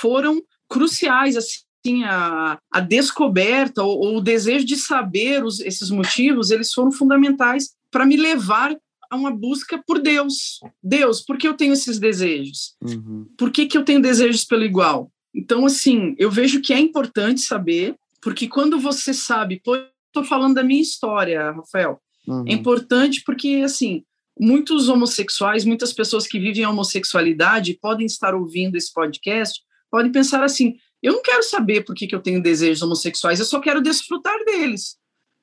foram 0.00 0.42
cruciais, 0.68 1.36
assim, 1.36 1.60
a, 2.04 2.58
a 2.72 2.80
descoberta 2.80 3.82
ou, 3.82 3.98
ou, 3.98 4.16
o 4.16 4.20
desejo 4.20 4.64
de 4.64 4.76
saber 4.76 5.44
os, 5.44 5.60
esses 5.60 5.90
motivos, 5.90 6.50
eles 6.50 6.72
foram 6.72 6.92
fundamentais 6.92 7.70
para 7.90 8.06
me 8.06 8.16
levar 8.16 8.76
uma 9.12 9.30
busca 9.30 9.82
por 9.86 10.00
Deus. 10.00 10.60
Deus, 10.82 11.20
por 11.20 11.38
que 11.38 11.46
eu 11.46 11.54
tenho 11.54 11.72
esses 11.72 11.98
desejos? 11.98 12.74
Uhum. 12.82 13.26
Por 13.38 13.50
que, 13.50 13.66
que 13.66 13.78
eu 13.78 13.84
tenho 13.84 14.02
desejos 14.02 14.44
pelo 14.44 14.64
igual? 14.64 15.10
Então, 15.34 15.66
assim, 15.66 16.14
eu 16.18 16.30
vejo 16.30 16.60
que 16.60 16.72
é 16.72 16.78
importante 16.78 17.40
saber, 17.42 17.94
porque 18.22 18.48
quando 18.48 18.80
você 18.80 19.12
sabe, 19.12 19.60
pô, 19.62 19.76
estou 19.76 20.24
falando 20.24 20.54
da 20.54 20.64
minha 20.64 20.80
história, 20.80 21.52
Rafael, 21.52 22.00
uhum. 22.26 22.44
é 22.46 22.52
importante 22.52 23.22
porque, 23.24 23.62
assim, 23.64 24.02
muitos 24.38 24.88
homossexuais, 24.88 25.64
muitas 25.64 25.92
pessoas 25.92 26.26
que 26.26 26.38
vivem 26.38 26.64
a 26.64 26.70
homossexualidade 26.70 27.78
podem 27.80 28.06
estar 28.06 28.34
ouvindo 28.34 28.76
esse 28.76 28.92
podcast, 28.92 29.60
podem 29.90 30.12
pensar 30.12 30.42
assim: 30.42 30.76
eu 31.02 31.12
não 31.12 31.22
quero 31.22 31.42
saber 31.42 31.84
por 31.84 31.94
que, 31.94 32.06
que 32.06 32.14
eu 32.14 32.22
tenho 32.22 32.42
desejos 32.42 32.82
homossexuais, 32.82 33.38
eu 33.38 33.46
só 33.46 33.60
quero 33.60 33.80
desfrutar 33.80 34.44
deles. 34.44 34.96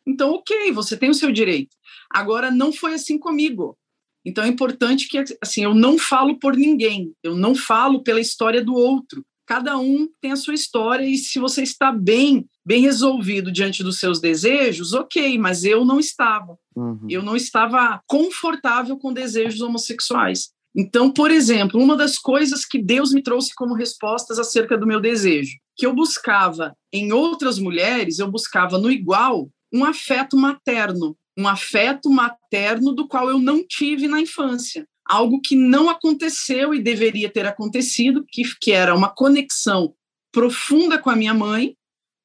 Então, 0.05 0.31
ok, 0.31 0.71
você 0.71 0.97
tem 0.97 1.09
o 1.09 1.13
seu 1.13 1.31
direito. 1.31 1.75
Agora, 2.09 2.51
não 2.51 2.73
foi 2.73 2.93
assim 2.93 3.17
comigo. 3.17 3.77
Então, 4.25 4.43
é 4.43 4.47
importante 4.47 5.07
que, 5.07 5.23
assim, 5.41 5.63
eu 5.63 5.73
não 5.73 5.97
falo 5.97 6.39
por 6.39 6.55
ninguém, 6.55 7.13
eu 7.21 7.35
não 7.35 7.55
falo 7.55 8.03
pela 8.03 8.21
história 8.21 8.63
do 8.63 8.73
outro. 8.73 9.25
Cada 9.45 9.77
um 9.77 10.07
tem 10.21 10.31
a 10.31 10.37
sua 10.37 10.53
história 10.53 11.05
e 11.05 11.17
se 11.17 11.37
você 11.37 11.61
está 11.61 11.91
bem, 11.91 12.47
bem 12.65 12.81
resolvido 12.81 13.51
diante 13.51 13.83
dos 13.83 13.99
seus 13.99 14.21
desejos, 14.21 14.93
ok, 14.93 15.37
mas 15.37 15.65
eu 15.65 15.83
não 15.83 15.99
estava. 15.99 16.57
Uhum. 16.73 17.05
Eu 17.09 17.21
não 17.21 17.35
estava 17.35 18.01
confortável 18.07 18.97
com 18.97 19.11
desejos 19.11 19.59
homossexuais. 19.59 20.52
Então, 20.75 21.11
por 21.11 21.29
exemplo, 21.29 21.79
uma 21.79 21.95
das 21.95 22.17
coisas 22.17 22.65
que 22.65 22.81
Deus 22.81 23.11
me 23.11 23.21
trouxe 23.21 23.53
como 23.53 23.75
respostas 23.75 24.39
acerca 24.39 24.77
do 24.77 24.87
meu 24.87 24.99
desejo, 24.99 25.57
que 25.75 25.85
eu 25.85 25.93
buscava 25.93 26.75
em 26.91 27.11
outras 27.11 27.59
mulheres, 27.59 28.17
eu 28.17 28.29
buscava 28.29 28.77
no 28.77 28.91
igual 28.91 29.49
um 29.71 29.85
afeto 29.85 30.35
materno, 30.35 31.15
um 31.37 31.47
afeto 31.47 32.09
materno 32.09 32.91
do 32.93 33.07
qual 33.07 33.29
eu 33.29 33.39
não 33.39 33.63
tive 33.65 34.07
na 34.07 34.19
infância. 34.19 34.87
Algo 35.05 35.41
que 35.41 35.55
não 35.55 35.89
aconteceu 35.89 36.73
e 36.73 36.81
deveria 36.81 37.29
ter 37.29 37.45
acontecido, 37.45 38.25
que, 38.27 38.43
que 38.59 38.71
era 38.71 38.95
uma 38.95 39.09
conexão 39.09 39.93
profunda 40.31 40.97
com 40.97 41.09
a 41.09 41.15
minha 41.15 41.33
mãe, 41.33 41.75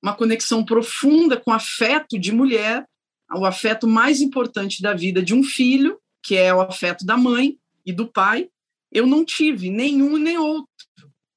uma 0.03 0.15
conexão 0.15 0.65
profunda 0.65 1.37
com 1.37 1.53
afeto 1.53 2.19
de 2.19 2.33
mulher, 2.33 2.87
o 3.35 3.45
afeto 3.45 3.87
mais 3.87 4.21
importante 4.21 4.81
da 4.81 4.95
vida 4.95 5.23
de 5.23 5.35
um 5.35 5.43
filho, 5.43 5.99
que 6.23 6.37
é 6.37 6.55
o 6.55 6.61
afeto 6.61 7.05
da 7.05 7.17
mãe 7.17 7.59
e 7.89 7.93
do 7.93 8.07
pai. 8.07 8.49
Eu 8.93 9.07
não 9.07 9.25
tive 9.25 9.71
nenhum 9.71 10.19
nem 10.19 10.39
outro. 10.39 10.69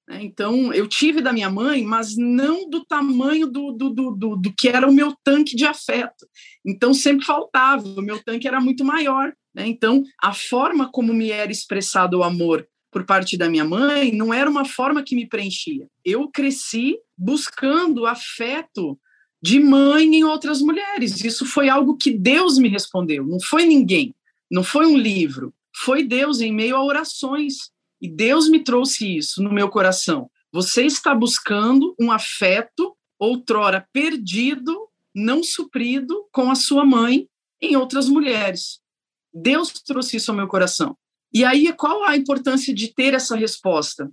Né? 0.08 0.22
Então, 0.22 0.74
eu 0.74 0.88
tive 0.88 1.22
da 1.22 1.32
minha 1.32 1.50
mãe, 1.50 1.84
mas 1.84 2.18
não 2.18 2.70
do 2.70 2.84
tamanho 2.86 3.48
do, 3.48 3.72
do, 3.72 3.90
do, 3.90 4.12
do, 4.12 4.36
do 4.36 4.54
que 4.54 4.68
era 4.68 4.88
o 4.88 4.94
meu 4.94 5.16
tanque 5.24 5.56
de 5.56 5.66
afeto. 5.66 6.28
Então, 6.66 6.94
sempre 6.94 7.26
faltava, 7.26 7.88
o 7.88 8.02
meu 8.02 8.22
tanque 8.22 8.48
era 8.48 8.60
muito 8.60 8.84
maior. 8.84 9.34
Né? 9.56 9.68
Então, 9.68 10.04
a 10.22 10.34
forma 10.34 10.92
como 10.92 11.14
me 11.14 11.32
era 11.32 11.52
expressado 11.52 12.20
o 12.20 12.24
amor 12.24 12.68
por 12.92 13.06
parte 13.06 13.38
da 13.38 13.50
minha 13.50 13.64
mãe 13.64 14.12
não 14.12 14.34
era 14.34 14.50
uma 14.50 14.66
forma 14.66 15.02
que 15.02 15.16
me 15.16 15.26
preenchia. 15.26 15.88
Eu 16.04 16.30
cresci 16.30 16.98
buscando 17.18 18.06
afeto 18.06 19.00
de 19.42 19.62
mãe 19.62 20.04
em 20.04 20.26
outras 20.26 20.62
mulheres. 20.62 21.24
Isso 21.24 21.46
foi 21.46 21.70
algo 21.70 21.96
que 21.96 22.12
Deus 22.12 22.58
me 22.58 22.68
respondeu, 22.68 23.26
não 23.26 23.40
foi 23.40 23.66
ninguém, 23.66 24.14
não 24.52 24.64
foi 24.64 24.86
um 24.86 24.98
livro, 24.98 25.54
foi 25.84 26.04
Deus 26.04 26.42
em 26.42 26.54
meio 26.54 26.76
a 26.76 26.84
orações. 26.84 27.72
E 28.02 28.10
Deus 28.10 28.50
me 28.50 28.64
trouxe 28.64 29.18
isso 29.18 29.42
no 29.42 29.52
meu 29.52 29.70
coração. 29.70 30.30
Você 30.52 30.86
está 30.86 31.14
buscando 31.14 31.96
um 32.00 32.12
afeto 32.12 32.96
outrora 33.18 33.88
perdido, 33.94 34.90
não 35.14 35.44
suprido 35.44 36.28
com 36.32 36.50
a 36.50 36.56
sua 36.56 36.86
mãe 36.86 37.28
em 37.62 37.76
outras 37.76 38.10
mulheres. 38.10 38.80
Deus 39.34 39.72
trouxe 39.72 40.18
isso 40.18 40.32
ao 40.32 40.38
meu 40.38 40.48
coração. 40.48 40.98
E 41.34 41.46
aí, 41.46 41.72
qual 41.74 42.04
a 42.04 42.18
importância 42.18 42.74
de 42.74 42.94
ter 42.94 43.14
essa 43.14 43.36
resposta? 43.36 44.12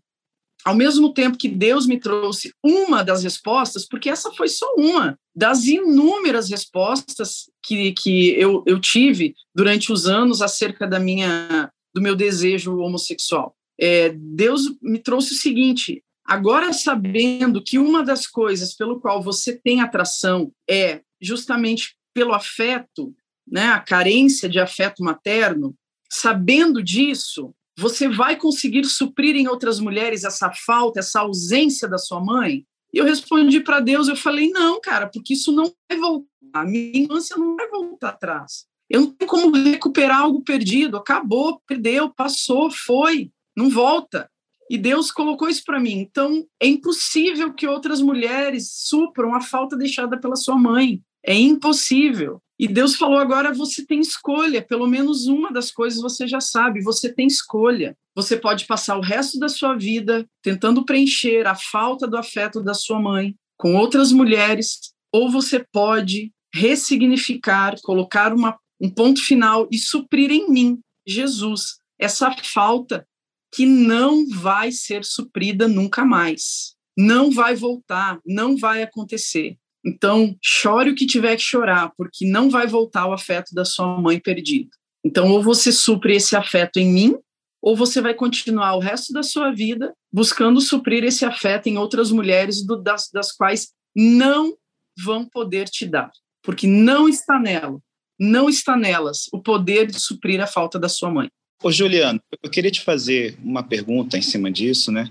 Ao 0.64 0.74
mesmo 0.74 1.14
tempo 1.14 1.38
que 1.38 1.48
Deus 1.48 1.86
me 1.86 1.98
trouxe 1.98 2.52
uma 2.62 3.02
das 3.02 3.22
respostas, 3.22 3.86
porque 3.86 4.10
essa 4.10 4.30
foi 4.32 4.48
só 4.48 4.66
uma 4.76 5.18
das 5.34 5.64
inúmeras 5.64 6.50
respostas 6.50 7.48
que, 7.62 7.92
que 7.92 8.30
eu, 8.30 8.62
eu 8.66 8.80
tive 8.80 9.34
durante 9.54 9.92
os 9.92 10.06
anos 10.06 10.42
acerca 10.42 10.86
da 10.86 10.98
minha 10.98 11.70
do 11.94 12.02
meu 12.02 12.14
desejo 12.14 12.76
homossexual. 12.78 13.54
É, 13.80 14.10
Deus 14.10 14.62
me 14.82 14.98
trouxe 14.98 15.32
o 15.32 15.36
seguinte: 15.36 16.02
agora 16.24 16.72
sabendo 16.72 17.62
que 17.62 17.78
uma 17.78 18.02
das 18.02 18.26
coisas 18.26 18.74
pelo 18.74 19.00
qual 19.00 19.22
você 19.22 19.56
tem 19.56 19.80
atração 19.80 20.52
é 20.68 21.02
justamente 21.20 21.96
pelo 22.12 22.34
afeto, 22.34 23.14
né, 23.46 23.66
a 23.68 23.80
carência 23.80 24.48
de 24.48 24.58
afeto 24.58 25.02
materno, 25.02 25.74
sabendo 26.10 26.82
disso, 26.82 27.54
você 27.78 28.08
vai 28.08 28.34
conseguir 28.34 28.84
suprir 28.84 29.36
em 29.36 29.46
outras 29.46 29.78
mulheres 29.78 30.24
essa 30.24 30.50
falta, 30.50 30.98
essa 30.98 31.20
ausência 31.20 31.88
da 31.88 31.96
sua 31.96 32.20
mãe? 32.20 32.66
E 32.92 32.98
eu 32.98 33.04
respondi 33.04 33.60
para 33.60 33.78
Deus, 33.78 34.08
eu 34.08 34.16
falei, 34.16 34.50
não, 34.50 34.80
cara, 34.80 35.06
porque 35.06 35.34
isso 35.34 35.52
não 35.52 35.72
vai 35.88 35.98
voltar, 35.98 36.26
a 36.54 36.64
minha 36.64 36.98
infância 36.98 37.36
não 37.36 37.54
vai 37.54 37.68
voltar 37.68 38.08
atrás. 38.08 38.66
Eu 38.90 39.02
não 39.02 39.10
tenho 39.12 39.30
como 39.30 39.54
recuperar 39.54 40.22
algo 40.22 40.42
perdido, 40.42 40.96
acabou, 40.96 41.60
perdeu, 41.66 42.10
passou, 42.10 42.70
foi 42.70 43.30
não 43.56 43.68
volta. 43.68 44.30
E 44.70 44.78
Deus 44.78 45.10
colocou 45.10 45.48
isso 45.48 45.64
para 45.64 45.80
mim. 45.80 45.98
Então, 45.98 46.46
é 46.60 46.66
impossível 46.66 47.52
que 47.52 47.66
outras 47.66 48.00
mulheres 48.00 48.70
supram 48.72 49.34
a 49.34 49.40
falta 49.40 49.76
deixada 49.76 50.18
pela 50.18 50.36
sua 50.36 50.56
mãe. 50.56 51.02
É 51.24 51.34
impossível. 51.34 52.40
E 52.58 52.66
Deus 52.66 52.96
falou: 52.96 53.18
agora 53.18 53.52
você 53.52 53.84
tem 53.84 54.00
escolha. 54.00 54.60
Pelo 54.60 54.86
menos 54.86 55.26
uma 55.26 55.52
das 55.52 55.70
coisas 55.70 56.00
você 56.00 56.26
já 56.26 56.40
sabe. 56.40 56.82
Você 56.82 57.12
tem 57.12 57.26
escolha. 57.26 57.96
Você 58.14 58.36
pode 58.36 58.66
passar 58.66 58.96
o 58.96 59.02
resto 59.02 59.38
da 59.38 59.48
sua 59.48 59.76
vida 59.76 60.26
tentando 60.42 60.84
preencher 60.84 61.46
a 61.46 61.54
falta 61.54 62.06
do 62.06 62.16
afeto 62.16 62.62
da 62.62 62.74
sua 62.74 63.00
mãe 63.00 63.34
com 63.56 63.74
outras 63.74 64.12
mulheres, 64.12 64.92
ou 65.12 65.30
você 65.30 65.64
pode 65.72 66.32
ressignificar, 66.54 67.74
colocar 67.82 68.32
uma, 68.32 68.56
um 68.80 68.88
ponto 68.88 69.20
final 69.22 69.68
e 69.70 69.78
suprir 69.78 70.30
em 70.30 70.48
mim, 70.50 70.80
Jesus, 71.06 71.78
essa 71.98 72.34
falta 72.42 73.06
que 73.52 73.66
não 73.66 74.26
vai 74.28 74.70
ser 74.70 75.04
suprida 75.04 75.66
nunca 75.66 76.04
mais. 76.04 76.76
Não 76.96 77.30
vai 77.30 77.54
voltar, 77.54 78.20
não 78.24 78.56
vai 78.56 78.82
acontecer. 78.82 79.56
Então, 79.84 80.36
chore 80.42 80.90
o 80.90 80.94
que 80.94 81.06
tiver 81.06 81.36
que 81.36 81.42
chorar, 81.42 81.92
porque 81.96 82.26
não 82.26 82.50
vai 82.50 82.66
voltar 82.66 83.06
o 83.06 83.12
afeto 83.12 83.54
da 83.54 83.64
sua 83.64 84.00
mãe 84.00 84.18
perdido. 84.18 84.70
Então, 85.04 85.30
ou 85.30 85.42
você 85.42 85.70
supre 85.70 86.16
esse 86.16 86.34
afeto 86.36 86.78
em 86.78 86.92
mim, 86.92 87.14
ou 87.62 87.76
você 87.76 88.00
vai 88.00 88.14
continuar 88.14 88.74
o 88.74 88.80
resto 88.80 89.12
da 89.12 89.22
sua 89.22 89.50
vida 89.50 89.94
buscando 90.12 90.60
suprir 90.60 91.04
esse 91.04 91.24
afeto 91.24 91.68
em 91.68 91.78
outras 91.78 92.10
mulheres 92.10 92.64
do, 92.64 92.76
das, 92.76 93.08
das 93.12 93.32
quais 93.32 93.72
não 93.94 94.54
vão 95.02 95.24
poder 95.28 95.68
te 95.68 95.86
dar, 95.86 96.10
porque 96.42 96.66
não 96.66 97.08
está 97.08 97.38
nela, 97.38 97.78
não 98.18 98.48
está 98.48 98.76
nelas 98.76 99.26
o 99.32 99.40
poder 99.40 99.86
de 99.86 99.98
suprir 100.00 100.40
a 100.40 100.46
falta 100.46 100.78
da 100.78 100.88
sua 100.88 101.10
mãe. 101.10 101.28
Ô, 101.62 101.72
Juliano, 101.72 102.20
eu 102.42 102.50
queria 102.50 102.70
te 102.70 102.80
fazer 102.80 103.36
uma 103.42 103.62
pergunta 103.62 104.16
em 104.16 104.22
cima 104.22 104.50
disso, 104.50 104.92
né? 104.92 105.08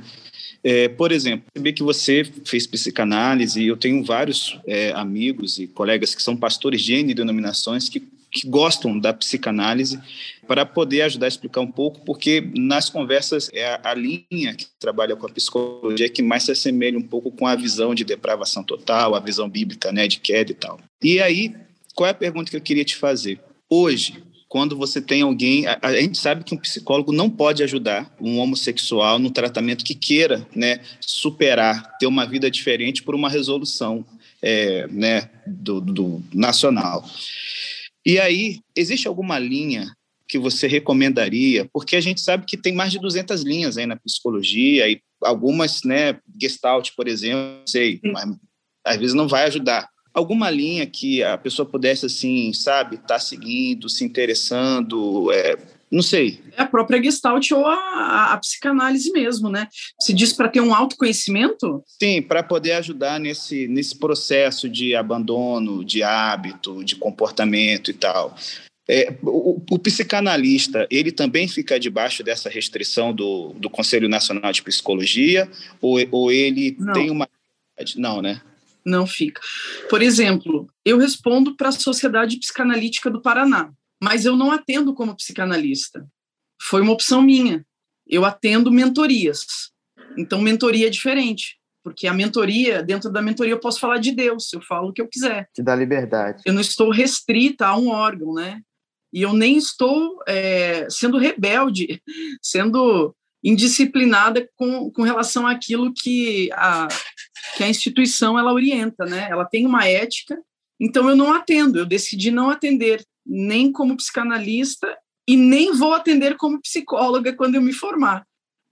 É, 0.70 0.90
por 0.90 1.14
exemplo, 1.14 1.46
saber 1.56 1.72
que 1.72 1.82
você 1.82 2.26
fez 2.44 2.68
psicanálise 2.68 3.66
eu 3.66 3.78
tenho 3.78 4.04
vários 4.04 4.60
é, 4.68 4.92
amigos 4.92 5.58
e 5.60 5.66
colegas 5.66 6.14
que 6.14 6.22
são 6.22 6.36
pastores 6.36 6.82
de 6.82 6.94
N 6.94 7.14
denominações 7.14 7.88
que, 7.88 8.02
que 8.30 8.46
gostam 8.46 9.00
da 9.00 9.14
psicanálise 9.14 9.98
para 10.46 10.66
poder 10.66 11.04
ajudar 11.04 11.28
a 11.28 11.30
explicar 11.30 11.62
um 11.62 11.72
pouco, 11.72 12.02
porque 12.02 12.52
nas 12.54 12.90
conversas 12.90 13.50
é 13.54 13.66
a, 13.66 13.92
a 13.92 13.94
linha 13.94 14.54
que 14.58 14.68
trabalha 14.78 15.16
com 15.16 15.26
a 15.26 15.30
psicologia 15.30 16.10
que 16.10 16.22
mais 16.22 16.44
se 16.44 16.52
assemelha 16.52 17.00
um 17.00 17.02
pouco 17.02 17.32
com 17.32 17.48
a 17.48 17.56
visão 17.56 17.96
de 17.96 18.04
depravação 18.04 18.62
total, 18.62 19.16
a 19.16 19.22
visão 19.22 19.48
bíblica, 19.48 19.94
né, 19.94 20.06
de 20.06 20.20
queda 20.20 20.52
e 20.52 20.56
tal. 20.56 20.82
E 21.02 21.22
aí, 21.22 21.56
qual 21.96 22.10
é 22.10 22.12
a 22.12 22.14
pergunta 22.14 22.52
que 22.52 22.58
eu 22.58 22.62
queria 22.62 22.84
te 22.84 22.98
fazer? 22.98 23.40
Hoje, 23.70 24.22
quando 24.48 24.78
você 24.78 25.02
tem 25.02 25.22
alguém. 25.22 25.68
A, 25.68 25.80
a, 25.82 26.02
gente 26.02 26.18
sabe 26.18 26.44
que 26.44 26.54
um 26.54 26.58
psicólogo 26.58 27.12
não 27.12 27.30
pode 27.30 27.64
ajudar 27.64 28.14
um 28.20 28.40
homossexual 28.40 29.20
no 29.20 29.32
tratamento 29.32 29.84
que 29.84 29.96
queira 29.96 30.48
né, 30.56 30.80
superar, 31.02 31.98
ter 31.98 32.08
uma 32.08 32.26
vida 32.26 32.50
diferente 32.50 33.04
por 33.04 33.16
uma 33.16 33.30
resolução 33.30 34.06
é, 34.42 34.88
né, 34.88 35.30
do, 35.46 35.82
do 35.82 36.24
nacional. 36.34 37.08
E 38.06 38.20
aí, 38.20 38.60
existe 38.76 39.08
alguma 39.08 39.38
linha 39.38 39.92
que 40.28 40.38
você 40.38 40.68
recomendaria? 40.68 41.66
Porque 41.74 41.96
a 41.96 42.02
gente 42.02 42.22
sabe 42.22 42.46
que 42.46 42.58
tem 42.58 42.74
mais 42.74 42.92
de 42.92 43.00
200 43.00 43.44
linhas 43.44 43.78
aí 43.78 43.86
na 43.86 43.96
psicologia 43.96 44.90
e 44.90 45.02
algumas, 45.22 45.84
né, 45.84 46.20
Gestalt, 46.40 46.92
por 46.96 47.08
exemplo, 47.08 47.64
sei, 47.66 48.00
mas 48.04 48.30
às 48.86 48.98
vezes 48.98 49.14
não 49.14 49.28
vai 49.28 49.46
ajudar 49.46 49.90
alguma 50.18 50.50
linha 50.50 50.86
que 50.88 51.24
a 51.24 51.38
pessoa 51.38 51.66
pudesse, 51.66 52.08
assim, 52.08 52.52
sabe, 52.52 52.96
estar 52.96 53.08
tá 53.08 53.20
seguindo, 53.20 53.88
se 53.88 54.04
interessando, 54.04 55.32
é, 55.32 55.56
não 55.92 56.02
sei. 56.02 56.42
É 56.58 56.64
a 56.64 56.66
própria 56.66 57.02
Gestalt 57.02 57.52
ou 57.52 57.66
a, 57.68 58.34
a 58.34 58.38
psicanálise 58.38 59.12
mesmo, 59.12 59.48
né? 59.48 59.68
Se 60.02 60.14
diz 60.14 60.34
para 60.34 60.50
ter 60.50 60.60
um 60.60 60.74
autoconhecimento? 60.74 61.84
Sim, 62.02 62.22
para 62.22 62.42
poder 62.42 62.72
ajudar 62.74 63.20
nesse, 63.20 63.68
nesse 63.68 63.96
processo 63.96 64.68
de 64.68 64.96
abandono, 64.96 65.86
de 65.86 66.02
hábito, 66.02 66.84
de 66.84 66.96
comportamento 66.96 67.92
e 67.92 67.94
tal. 67.94 68.36
É, 68.90 69.14
o, 69.22 69.62
o, 69.70 69.78
psicanalista, 69.78 70.88
ele 70.90 71.12
também 71.12 71.48
fica 71.48 71.80
debaixo 71.80 72.24
dessa 72.24 72.50
restrição 72.50 73.14
do, 73.14 73.54
do 73.54 73.70
Conselho 73.70 74.10
Nacional 74.10 74.52
de 74.52 74.64
Psicologia? 74.64 75.48
Ou, 75.80 76.00
ou 76.10 76.32
ele 76.32 76.76
Não. 76.80 76.94
tem 76.94 77.12
uma. 77.12 77.30
Não, 77.96 78.22
né? 78.22 78.42
Não 78.88 79.06
fica. 79.06 79.42
Por 79.90 80.02
exemplo, 80.02 80.68
eu 80.86 80.98
respondo 80.98 81.56
para 81.58 81.70
a 81.70 81.74
Sociedade 81.74 82.40
Psicanalítica 82.40 83.10
do 83.10 83.22
Paraná, 83.22 83.72
mas 84.02 84.26
eu 84.26 84.38
não 84.38 84.52
atendo 84.52 84.94
como 84.94 85.16
psicanalista. 85.16 86.08
Foi 86.62 86.82
uma 86.82 86.94
opção 86.94 87.22
minha. 87.22 87.66
Eu 88.08 88.24
atendo 88.24 88.72
mentorias. 88.72 89.72
Então, 90.18 90.42
mentoria 90.42 90.88
é 90.88 90.90
diferente 90.90 91.58
porque 91.88 92.06
a 92.06 92.14
mentoria, 92.14 92.84
dentro 92.84 93.10
da 93.10 93.22
mentoria 93.22 93.54
eu 93.54 93.60
posso 93.62 93.80
falar 93.80 93.98
de 93.98 94.12
Deus, 94.12 94.52
eu 94.52 94.62
falo 94.62 94.90
o 94.90 94.94
que 94.94 95.02
eu 95.02 95.08
quiser. 95.08 95.48
Te 95.54 95.64
dá 95.64 95.74
liberdade. 95.74 96.44
Eu 96.46 96.52
não 96.52 96.60
estou 96.60 96.92
restrita 96.92 97.66
a 97.66 97.78
um 97.78 97.88
órgão, 97.88 98.34
né? 98.34 98.60
E 99.14 99.22
eu 99.22 99.32
nem 99.32 99.56
estou 99.56 100.22
é, 100.28 100.86
sendo 100.90 101.18
rebelde, 101.18 102.02
sendo 102.44 103.16
indisciplinada 103.44 104.48
com, 104.56 104.92
com 104.92 105.04
relação 105.04 105.46
àquilo 105.46 105.94
que 105.94 106.50
a, 106.54 106.88
que 107.56 107.64
a 107.64 107.70
instituição 107.70 108.38
ela 108.38 108.54
orienta, 108.54 109.06
né? 109.06 109.28
Ela 109.30 109.46
tem 109.46 109.66
uma 109.66 109.88
ética, 109.88 110.38
então 110.80 111.10
eu 111.10 111.16
não 111.16 111.34
atendo, 111.34 111.80
eu 111.80 111.86
decidi 111.86 112.32
não 112.32 112.50
atender 112.50 113.04
nem 113.26 113.72
como 113.72 113.98
psicanalista 113.98 114.98
e 115.28 115.36
nem 115.36 115.74
vou 115.74 115.94
atender 115.94 116.38
como 116.38 116.62
psicóloga 116.62 117.34
quando 117.34 117.56
eu 117.56 117.62
me 117.62 117.74
formar. 117.74 118.26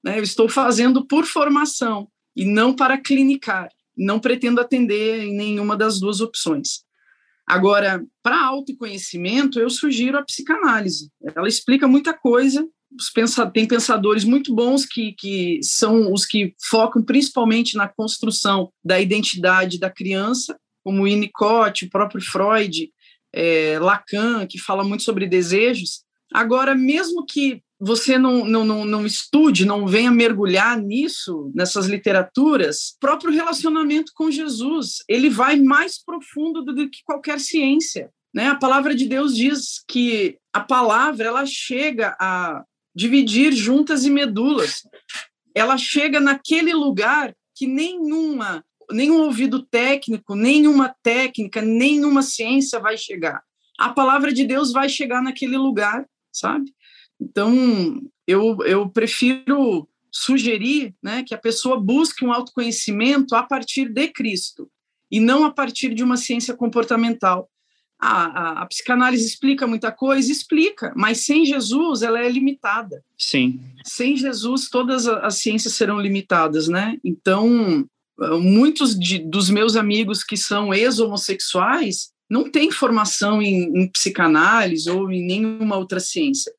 Né? 0.04 0.20
Eu 0.20 0.24
estou 0.24 0.48
fazendo 0.48 1.06
por 1.06 1.26
formação 1.26 2.08
e 2.36 2.46
não 2.46 2.74
para 2.74 2.98
clinicar. 2.98 3.70
Não 3.98 4.20
pretendo 4.20 4.62
atender 4.62 5.24
em 5.24 5.36
nenhuma 5.36 5.76
das 5.76 6.00
duas 6.00 6.22
opções. 6.22 6.86
Agora, 7.48 8.04
para 8.24 8.44
autoconhecimento, 8.46 9.60
eu 9.60 9.70
sugiro 9.70 10.18
a 10.18 10.24
psicanálise. 10.24 11.12
Ela 11.36 11.48
explica 11.48 11.88
muita 11.88 12.14
coisa. 12.14 12.68
Tem 13.54 13.68
pensadores 13.68 14.24
muito 14.24 14.54
bons 14.54 14.86
que, 14.86 15.14
que 15.14 15.60
são 15.62 16.12
os 16.12 16.26
que 16.26 16.54
focam 16.70 17.04
principalmente 17.04 17.76
na 17.76 17.88
construção 17.88 18.72
da 18.84 19.00
identidade 19.00 19.80
da 19.80 19.90
criança, 19.90 20.58
como 20.84 21.04
Winnicott, 21.04 21.86
o 21.86 21.90
próprio 21.90 22.22
Freud, 22.22 22.90
é, 23.34 23.78
Lacan, 23.80 24.46
que 24.48 24.60
fala 24.60 24.84
muito 24.84 25.04
sobre 25.04 25.28
desejos. 25.28 26.04
Agora, 26.34 26.76
mesmo 26.76 27.26
que 27.26 27.62
você 27.80 28.18
não, 28.18 28.46
não, 28.46 28.64
não, 28.64 28.86
não 28.86 29.06
estude, 29.06 29.66
não 29.66 29.86
venha 29.86 30.10
mergulhar 30.10 30.80
nisso, 30.82 31.52
nessas 31.54 31.88
literaturas, 31.88 32.96
próprio 33.00 33.34
relacionamento 33.34 34.12
com 34.16 34.32
Jesus, 34.32 35.04
ele 35.10 35.30
vai 35.30 35.58
mais 35.58 36.02
profundo 36.04 36.64
do, 36.64 36.74
do 36.74 36.90
que 36.90 37.04
qualquer 37.04 37.40
ciência. 37.40 38.10
Né? 38.34 38.48
A 38.48 38.56
palavra 38.56 38.96
de 38.96 39.08
Deus 39.08 39.36
diz 39.36 39.84
que 39.88 40.38
a 40.54 40.62
palavra 40.62 41.28
ela 41.28 41.46
chega 41.46 42.16
a 42.20 42.64
dividir 42.96 43.52
juntas 43.52 44.06
e 44.06 44.10
medulas. 44.10 44.84
Ela 45.54 45.78
chega 45.78 46.20
naquele 46.20 46.74
lugar 46.74 47.36
que 47.56 47.68
nenhuma, 47.68 48.64
nenhum 48.92 49.22
ouvido 49.22 49.64
técnico, 49.64 50.36
nenhuma 50.36 50.96
técnica, 51.04 51.62
nenhuma 51.62 52.22
ciência 52.22 52.80
vai 52.80 52.98
chegar. 52.98 53.42
A 53.78 53.90
palavra 53.90 54.32
de 54.32 54.46
Deus 54.46 54.72
vai 54.72 54.88
chegar 54.88 55.22
naquele 55.22 55.58
lugar, 55.58 56.06
sabe? 56.32 56.74
Então, 57.20 58.02
eu, 58.28 58.58
eu 58.66 58.90
prefiro 58.90 59.88
sugerir 60.12 60.96
né, 61.04 61.24
que 61.24 61.34
a 61.34 61.38
pessoa 61.38 61.80
busque 61.80 62.24
um 62.24 62.32
autoconhecimento 62.32 63.36
a 63.36 63.44
partir 63.44 63.90
de 63.90 64.08
Cristo 64.08 64.70
e 65.12 65.20
não 65.20 65.44
a 65.44 65.52
partir 65.52 65.94
de 65.94 66.04
uma 66.04 66.16
ciência 66.16 66.56
comportamental. 66.56 67.50
A, 68.00 68.26
a, 68.26 68.62
a, 68.62 68.66
psicanálise 68.66 69.26
explica 69.26 69.66
muita 69.66 69.92
coisa, 69.92 70.32
explica, 70.32 70.94
mas 70.96 71.26
sem 71.26 71.46
Jesus 71.46 72.02
ela 72.02 72.20
é 72.20 72.30
limitada. 72.30 73.04
Sim. 73.18 73.60
Sem 73.86 74.18
Jesus 74.18 74.70
todas 74.70 75.08
as 75.08 75.36
ciências 75.36 75.76
serão 75.76 76.00
limitadas, 76.00 76.68
né? 76.68 76.98
Então, 77.04 77.88
muitos 78.42 78.98
de, 78.98 79.20
dos 79.20 79.50
meus 79.50 79.76
amigos 79.76 80.24
que 80.24 80.36
são 80.38 80.74
ex-homossexuais 80.74 82.10
não 82.30 82.50
têm 82.50 82.72
formação 82.72 83.42
em, 83.42 83.84
em 83.84 83.88
psicanálise 83.90 84.90
ou 84.90 85.12
em 85.12 85.26
nenhuma 85.26 85.78
outra 85.78 86.00
ciência 86.00 86.52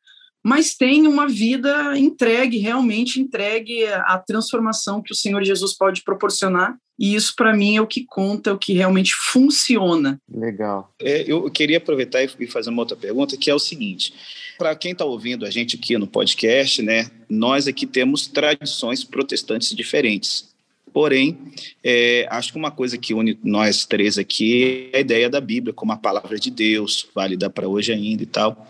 mas 0.47 0.77
tem 0.77 1.09
uma 1.09 1.27
vida 1.27 1.99
entregue, 1.99 2.59
realmente 2.59 3.21
entregue 3.21 3.85
à 3.85 4.17
transformação 4.17 5.03
que 5.03 5.11
o 5.11 5.17
Senhor 5.17 5.43
Jesus 5.43 5.77
pode 5.77 6.05
proporcionar. 6.05 6.77
E 6.97 7.17
isso, 7.17 7.35
para 7.35 7.53
mim, 7.53 7.77
é 7.77 7.81
o 7.81 7.87
que 7.87 8.07
conta, 8.07 8.51
é 8.51 8.53
o 8.53 8.59
que 8.59 8.73
realmente 8.73 9.13
funciona. 9.13 10.21
Legal. 10.33 10.95
É, 11.03 11.25
eu 11.27 11.51
queria 11.51 11.79
aproveitar 11.79 12.23
e 12.23 12.47
fazer 12.47 12.71
uma 12.71 12.81
outra 12.81 12.97
pergunta, 12.97 13.37
que 13.37 13.51
é 13.51 13.55
o 13.57 13.59
seguinte: 13.59 14.15
para 14.57 14.77
quem 14.77 14.93
está 14.93 15.05
ouvindo 15.05 15.45
a 15.45 15.51
gente 15.51 15.75
aqui 15.75 15.99
no 15.99 16.07
podcast, 16.07 16.81
né, 16.81 17.11
nós 17.29 17.67
aqui 17.67 17.85
temos 17.85 18.29
tradições 18.29 19.03
protestantes 19.03 19.75
diferentes. 19.75 20.55
Porém, 20.97 21.37
é, 21.85 22.27
acho 22.31 22.53
que 22.53 22.59
uma 22.59 22.71
coisa 22.71 22.97
que 22.97 23.13
une 23.13 23.39
nós 23.45 23.85
três 23.85 24.17
aqui 24.17 24.89
é 24.95 24.97
a 24.97 25.01
ideia 25.01 25.29
da 25.29 25.43
Bíblia 25.43 25.75
como 25.75 25.93
a 25.93 25.97
palavra 25.99 26.39
de 26.39 26.51
Deus, 26.51 27.07
válida 27.15 27.51
para 27.51 27.69
hoje 27.69 27.93
ainda 27.93 28.23
e 28.23 28.27
tal. 28.27 28.67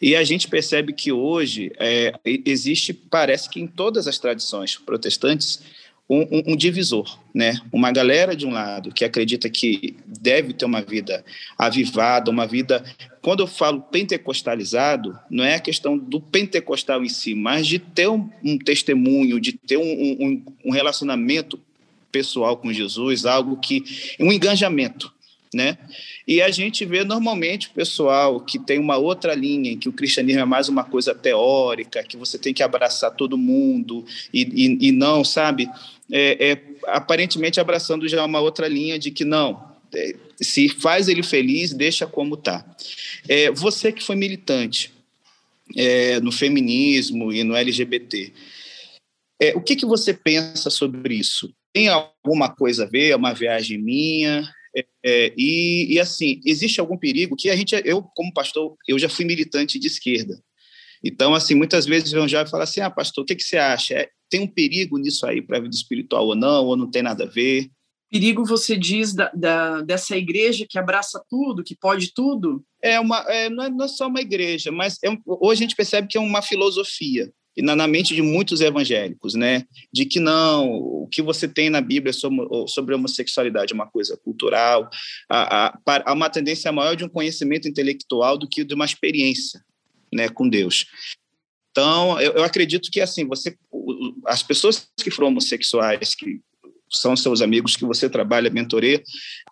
E 0.00 0.16
a 0.16 0.24
gente 0.24 0.48
percebe 0.48 0.94
que 0.94 1.12
hoje 1.12 1.70
é, 1.78 2.14
existe, 2.24 2.94
parece 2.94 3.50
que 3.50 3.60
em 3.60 3.66
todas 3.66 4.08
as 4.08 4.18
tradições 4.18 4.78
protestantes, 4.78 5.60
um, 6.08 6.20
um, 6.20 6.52
um, 6.52 6.56
divisor, 6.56 7.18
né? 7.34 7.60
Uma 7.70 7.92
galera 7.92 8.34
de 8.34 8.46
um 8.46 8.52
lado 8.52 8.90
que 8.90 9.04
acredita 9.04 9.50
que 9.50 9.96
deve 10.06 10.54
ter 10.54 10.64
uma 10.64 10.80
vida 10.80 11.22
avivada, 11.58 12.30
uma 12.30 12.46
vida. 12.46 12.82
Quando 13.20 13.40
eu 13.40 13.46
falo 13.46 13.82
pentecostalizado, 13.82 15.18
não 15.28 15.44
é 15.44 15.56
a 15.56 15.60
questão 15.60 15.98
do 15.98 16.20
pentecostal 16.20 17.04
em 17.04 17.08
si, 17.08 17.34
mas 17.34 17.66
de 17.66 17.78
ter 17.80 18.08
um, 18.08 18.30
um 18.42 18.56
testemunho, 18.56 19.38
de 19.38 19.52
ter 19.52 19.76
um, 19.76 20.70
relacionamento 20.70 21.60
pessoal 22.16 22.56
com 22.56 22.72
Jesus, 22.72 23.26
algo 23.26 23.58
que 23.58 23.84
um 24.18 24.32
engajamento, 24.32 25.12
né? 25.52 25.76
E 26.26 26.40
a 26.40 26.50
gente 26.50 26.82
vê 26.86 27.04
normalmente 27.04 27.68
o 27.68 27.72
pessoal 27.72 28.40
que 28.40 28.58
tem 28.58 28.78
uma 28.78 28.96
outra 28.96 29.34
linha, 29.34 29.72
em 29.72 29.78
que 29.78 29.88
o 29.88 29.92
cristianismo 29.92 30.40
é 30.40 30.44
mais 30.46 30.70
uma 30.70 30.82
coisa 30.82 31.14
teórica, 31.14 32.02
que 32.02 32.16
você 32.16 32.38
tem 32.38 32.54
que 32.54 32.62
abraçar 32.62 33.14
todo 33.14 33.36
mundo 33.36 34.02
e, 34.32 34.42
e, 34.42 34.88
e 34.88 34.92
não, 34.92 35.22
sabe? 35.22 35.68
É, 36.10 36.52
é, 36.52 36.62
aparentemente 36.86 37.60
abraçando 37.60 38.08
já 38.08 38.24
uma 38.24 38.40
outra 38.40 38.66
linha 38.66 38.98
de 38.98 39.10
que 39.10 39.24
não, 39.24 39.62
é, 39.94 40.16
se 40.40 40.70
faz 40.70 41.06
ele 41.06 41.22
feliz, 41.22 41.74
deixa 41.74 42.06
como 42.06 42.34
tá. 42.34 42.64
É, 43.28 43.50
você 43.50 43.92
que 43.92 44.02
foi 44.02 44.16
militante 44.16 44.90
é, 45.76 46.18
no 46.20 46.32
feminismo 46.32 47.30
e 47.30 47.44
no 47.44 47.54
LGBT, 47.54 48.32
é, 49.40 49.56
o 49.56 49.62
que, 49.62 49.76
que 49.76 49.86
você 49.86 50.14
pensa 50.14 50.70
sobre 50.70 51.14
isso? 51.14 51.52
tem 51.76 51.88
alguma 51.88 52.48
coisa 52.48 52.84
a 52.84 52.86
ver, 52.88 53.10
é 53.10 53.16
uma 53.16 53.34
viagem 53.34 53.76
minha. 53.76 54.50
É, 54.74 54.86
é, 55.04 55.34
e, 55.36 55.92
e, 55.92 56.00
assim, 56.00 56.40
existe 56.46 56.80
algum 56.80 56.96
perigo 56.96 57.36
que 57.36 57.50
a 57.50 57.56
gente, 57.56 57.74
eu 57.84 58.02
como 58.14 58.32
pastor, 58.32 58.74
eu 58.88 58.98
já 58.98 59.10
fui 59.10 59.26
militante 59.26 59.78
de 59.78 59.86
esquerda. 59.86 60.40
Então, 61.04 61.34
assim, 61.34 61.54
muitas 61.54 61.84
vezes 61.84 62.12
vão 62.12 62.26
já 62.26 62.46
falar 62.46 62.64
assim, 62.64 62.80
ah, 62.80 62.88
pastor, 62.88 63.24
o 63.24 63.26
que, 63.26 63.34
que 63.34 63.42
você 63.42 63.58
acha? 63.58 63.92
É, 63.92 64.08
tem 64.30 64.40
um 64.40 64.46
perigo 64.46 64.96
nisso 64.96 65.26
aí 65.26 65.42
para 65.42 65.58
a 65.58 65.60
vida 65.60 65.74
espiritual 65.74 66.26
ou 66.26 66.34
não, 66.34 66.64
ou 66.64 66.78
não 66.78 66.90
tem 66.90 67.02
nada 67.02 67.24
a 67.24 67.28
ver? 67.28 67.68
Perigo, 68.10 68.46
você 68.46 68.74
diz, 68.74 69.12
da, 69.12 69.30
da, 69.34 69.82
dessa 69.82 70.16
igreja 70.16 70.64
que 70.66 70.78
abraça 70.78 71.22
tudo, 71.28 71.62
que 71.62 71.76
pode 71.76 72.14
tudo? 72.14 72.64
É 72.82 72.98
uma, 72.98 73.18
é, 73.28 73.50
não, 73.50 73.64
é, 73.64 73.68
não 73.68 73.84
é 73.84 73.88
só 73.88 74.06
uma 74.06 74.22
igreja, 74.22 74.72
mas 74.72 74.96
é, 75.04 75.10
hoje 75.26 75.60
a 75.60 75.64
gente 75.66 75.76
percebe 75.76 76.08
que 76.08 76.16
é 76.16 76.20
uma 76.22 76.40
filosofia 76.40 77.30
na, 77.62 77.74
na, 77.74 77.86
mente 77.86 78.14
de 78.14 78.22
muitos 78.22 78.60
evangélicos, 78.60 79.34
né? 79.34 79.64
De 79.92 80.04
que 80.04 80.20
não, 80.20 80.68
o 80.68 81.08
que 81.10 81.22
você 81.22 81.48
tem 81.48 81.70
na 81.70 81.80
Bíblia 81.80 82.12
sobre, 82.12 82.46
sobre 82.68 82.94
a 82.94 82.98
homossexualidade 82.98 83.72
é 83.72 83.74
uma 83.74 83.86
coisa 83.86 84.16
cultural, 84.16 84.88
há, 85.28 85.74
há, 85.86 86.02
há 86.06 86.12
uma 86.12 86.28
tendência 86.28 86.70
maior 86.70 86.94
de 86.94 87.04
um 87.04 87.08
conhecimento 87.08 87.68
intelectual 87.68 88.36
do 88.36 88.48
que 88.48 88.64
de 88.64 88.74
uma 88.74 88.84
experiência, 88.84 89.60
né, 90.12 90.28
com 90.28 90.48
Deus. 90.48 90.86
Então, 91.70 92.20
eu, 92.20 92.32
eu 92.32 92.44
acredito 92.44 92.90
que 92.90 93.00
assim, 93.00 93.26
você, 93.26 93.56
as 94.26 94.42
pessoas 94.42 94.88
que 95.02 95.10
foram 95.10 95.28
homossexuais, 95.28 96.14
que 96.14 96.40
são 96.90 97.16
seus 97.16 97.42
amigos 97.42 97.76
que 97.76 97.84
você 97.84 98.08
trabalha, 98.08 98.50
mentoreia, 98.50 99.02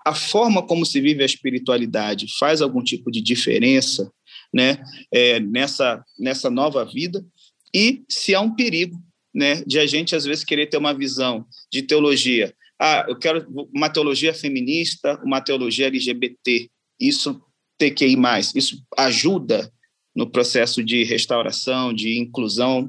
a 0.04 0.14
forma 0.14 0.62
como 0.66 0.86
se 0.86 1.00
vive 1.00 1.22
a 1.22 1.26
espiritualidade 1.26 2.26
faz 2.38 2.62
algum 2.62 2.82
tipo 2.82 3.10
de 3.10 3.20
diferença, 3.20 4.10
né, 4.52 4.78
é, 5.12 5.40
nessa 5.40 6.02
nessa 6.18 6.48
nova 6.48 6.84
vida 6.84 7.24
e 7.74 8.04
se 8.08 8.34
há 8.34 8.40
um 8.40 8.54
perigo 8.54 8.96
né, 9.34 9.62
de 9.66 9.80
a 9.80 9.86
gente, 9.86 10.14
às 10.14 10.24
vezes, 10.24 10.44
querer 10.44 10.66
ter 10.66 10.76
uma 10.76 10.94
visão 10.94 11.44
de 11.72 11.82
teologia. 11.82 12.54
Ah, 12.80 13.04
eu 13.08 13.18
quero 13.18 13.46
uma 13.74 13.90
teologia 13.90 14.32
feminista, 14.32 15.20
uma 15.24 15.40
teologia 15.40 15.88
LGBT. 15.88 16.70
Isso 17.00 17.42
TQI+, 17.76 18.16
isso 18.54 18.80
ajuda 18.96 19.72
no 20.14 20.30
processo 20.30 20.82
de 20.82 21.02
restauração, 21.02 21.92
de 21.92 22.18
inclusão 22.18 22.88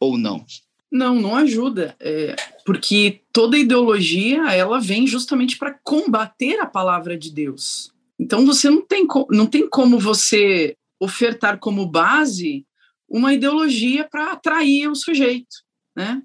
ou 0.00 0.18
não? 0.18 0.44
Não, 0.90 1.14
não 1.14 1.36
ajuda, 1.36 1.94
é, 2.00 2.34
porque 2.64 3.20
toda 3.32 3.58
ideologia 3.58 4.50
ela 4.52 4.80
vem 4.80 5.06
justamente 5.06 5.56
para 5.58 5.78
combater 5.84 6.58
a 6.58 6.66
palavra 6.66 7.16
de 7.16 7.30
Deus. 7.30 7.92
Então 8.18 8.44
você 8.44 8.68
não 8.70 8.82
tem, 8.82 9.06
não 9.30 9.46
tem 9.46 9.68
como 9.68 9.98
você 9.98 10.76
ofertar 10.98 11.58
como 11.58 11.86
base 11.86 12.64
uma 13.08 13.32
ideologia 13.32 14.06
para 14.10 14.32
atrair 14.32 14.88
o 14.88 14.94
sujeito, 14.94 15.56
né? 15.96 16.22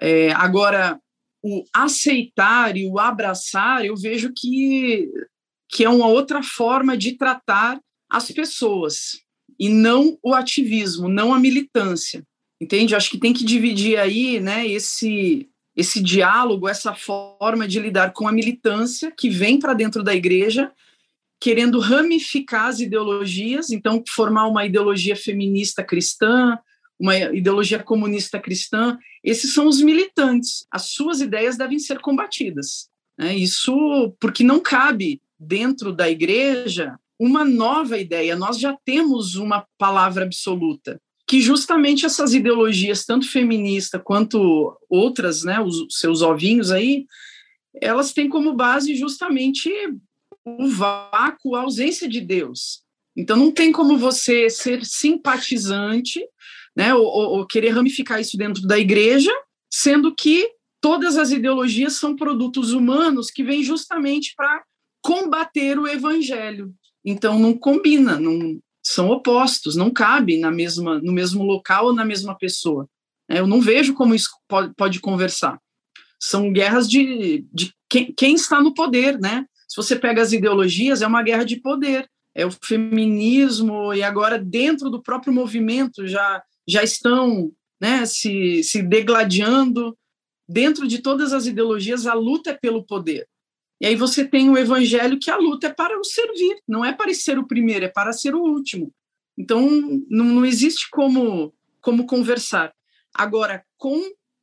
É, 0.00 0.32
agora, 0.32 0.98
o 1.42 1.64
aceitar 1.72 2.76
e 2.76 2.86
o 2.86 2.98
abraçar, 2.98 3.84
eu 3.84 3.96
vejo 3.96 4.32
que, 4.34 5.08
que 5.68 5.84
é 5.84 5.88
uma 5.88 6.06
outra 6.06 6.42
forma 6.42 6.96
de 6.96 7.16
tratar 7.16 7.80
as 8.10 8.30
pessoas 8.30 9.20
e 9.58 9.68
não 9.68 10.18
o 10.22 10.34
ativismo, 10.34 11.08
não 11.08 11.32
a 11.32 11.38
militância, 11.38 12.22
entende? 12.60 12.94
Acho 12.94 13.10
que 13.10 13.18
tem 13.18 13.32
que 13.32 13.44
dividir 13.44 13.98
aí, 13.98 14.40
né, 14.40 14.66
esse 14.66 15.48
esse 15.74 16.02
diálogo, 16.02 16.68
essa 16.68 16.94
forma 16.94 17.66
de 17.66 17.80
lidar 17.80 18.12
com 18.12 18.28
a 18.28 18.32
militância 18.32 19.10
que 19.10 19.30
vem 19.30 19.58
para 19.58 19.72
dentro 19.72 20.02
da 20.02 20.14
igreja, 20.14 20.70
querendo 21.42 21.80
ramificar 21.80 22.66
as 22.66 22.78
ideologias, 22.78 23.70
então 23.70 24.00
formar 24.08 24.46
uma 24.46 24.64
ideologia 24.64 25.16
feminista 25.16 25.82
cristã, 25.82 26.56
uma 26.96 27.18
ideologia 27.18 27.82
comunista 27.82 28.38
cristã, 28.38 28.96
esses 29.24 29.52
são 29.52 29.66
os 29.66 29.80
militantes. 29.80 30.64
As 30.70 30.90
suas 30.90 31.20
ideias 31.20 31.56
devem 31.56 31.80
ser 31.80 31.98
combatidas. 31.98 32.88
Né? 33.18 33.36
Isso 33.36 34.14
porque 34.20 34.44
não 34.44 34.60
cabe 34.60 35.20
dentro 35.36 35.92
da 35.92 36.08
igreja 36.08 36.94
uma 37.18 37.44
nova 37.44 37.98
ideia. 37.98 38.36
Nós 38.36 38.56
já 38.56 38.78
temos 38.84 39.34
uma 39.34 39.66
palavra 39.76 40.24
absoluta 40.24 41.00
que 41.26 41.40
justamente 41.40 42.06
essas 42.06 42.34
ideologias, 42.34 43.04
tanto 43.04 43.28
feminista 43.28 43.98
quanto 43.98 44.78
outras, 44.88 45.42
né, 45.42 45.60
os 45.60 45.86
seus 45.90 46.22
ovinhos 46.22 46.70
aí, 46.70 47.04
elas 47.80 48.12
têm 48.12 48.28
como 48.28 48.54
base 48.54 48.94
justamente 48.94 49.72
o 50.44 50.68
vácuo, 50.68 51.54
a 51.54 51.62
ausência 51.62 52.08
de 52.08 52.20
Deus. 52.20 52.82
Então 53.16 53.36
não 53.36 53.50
tem 53.50 53.70
como 53.70 53.98
você 53.98 54.48
ser 54.48 54.84
simpatizante, 54.84 56.24
né, 56.74 56.94
ou, 56.94 57.04
ou 57.04 57.46
querer 57.46 57.70
ramificar 57.70 58.20
isso 58.20 58.36
dentro 58.36 58.62
da 58.66 58.78
igreja, 58.78 59.32
sendo 59.70 60.14
que 60.14 60.48
todas 60.80 61.16
as 61.16 61.30
ideologias 61.30 61.94
são 61.94 62.16
produtos 62.16 62.72
humanos 62.72 63.30
que 63.30 63.44
vêm 63.44 63.62
justamente 63.62 64.34
para 64.36 64.62
combater 65.02 65.78
o 65.78 65.86
evangelho. 65.86 66.74
Então 67.04 67.38
não 67.38 67.54
combina, 67.54 68.18
não, 68.18 68.58
são 68.82 69.10
opostos, 69.10 69.76
não 69.76 69.90
cabem 69.90 70.40
na 70.40 70.50
mesma, 70.50 70.98
no 70.98 71.12
mesmo 71.12 71.44
local 71.44 71.86
ou 71.86 71.94
na 71.94 72.04
mesma 72.04 72.36
pessoa. 72.36 72.88
É, 73.28 73.38
eu 73.38 73.46
não 73.46 73.60
vejo 73.60 73.94
como 73.94 74.14
isso 74.14 74.28
pode, 74.48 74.74
pode 74.74 75.00
conversar. 75.00 75.58
São 76.18 76.52
guerras 76.52 76.88
de, 76.88 77.46
de 77.52 77.72
quem, 77.88 78.12
quem, 78.12 78.34
está 78.34 78.60
no 78.60 78.74
poder, 78.74 79.18
né? 79.18 79.44
Se 79.72 79.76
você 79.76 79.96
pega 79.96 80.20
as 80.20 80.34
ideologias, 80.34 81.00
é 81.00 81.06
uma 81.06 81.22
guerra 81.22 81.44
de 81.44 81.56
poder. 81.56 82.06
É 82.34 82.44
o 82.44 82.50
feminismo, 82.50 83.94
e 83.94 84.02
agora 84.02 84.38
dentro 84.38 84.90
do 84.90 85.02
próprio 85.02 85.32
movimento 85.32 86.06
já, 86.06 86.42
já 86.68 86.82
estão 86.82 87.50
né, 87.80 88.04
se, 88.04 88.62
se 88.62 88.82
degladiando. 88.82 89.96
Dentro 90.46 90.86
de 90.86 90.98
todas 90.98 91.32
as 91.32 91.46
ideologias, 91.46 92.06
a 92.06 92.12
luta 92.12 92.50
é 92.50 92.52
pelo 92.54 92.84
poder. 92.84 93.26
E 93.80 93.86
aí 93.86 93.96
você 93.96 94.26
tem 94.26 94.50
o 94.50 94.58
evangelho 94.58 95.18
que 95.18 95.30
a 95.30 95.38
luta 95.38 95.68
é 95.68 95.72
para 95.72 95.98
o 95.98 96.04
servir, 96.04 96.60
não 96.68 96.84
é 96.84 96.92
para 96.92 97.14
ser 97.14 97.38
o 97.38 97.46
primeiro, 97.46 97.86
é 97.86 97.88
para 97.88 98.12
ser 98.12 98.34
o 98.34 98.42
último. 98.42 98.92
Então, 99.38 99.70
não, 100.10 100.26
não 100.26 100.44
existe 100.44 100.90
como, 100.90 101.54
como 101.80 102.04
conversar. 102.04 102.74
Agora, 103.14 103.64
com 103.78 104.02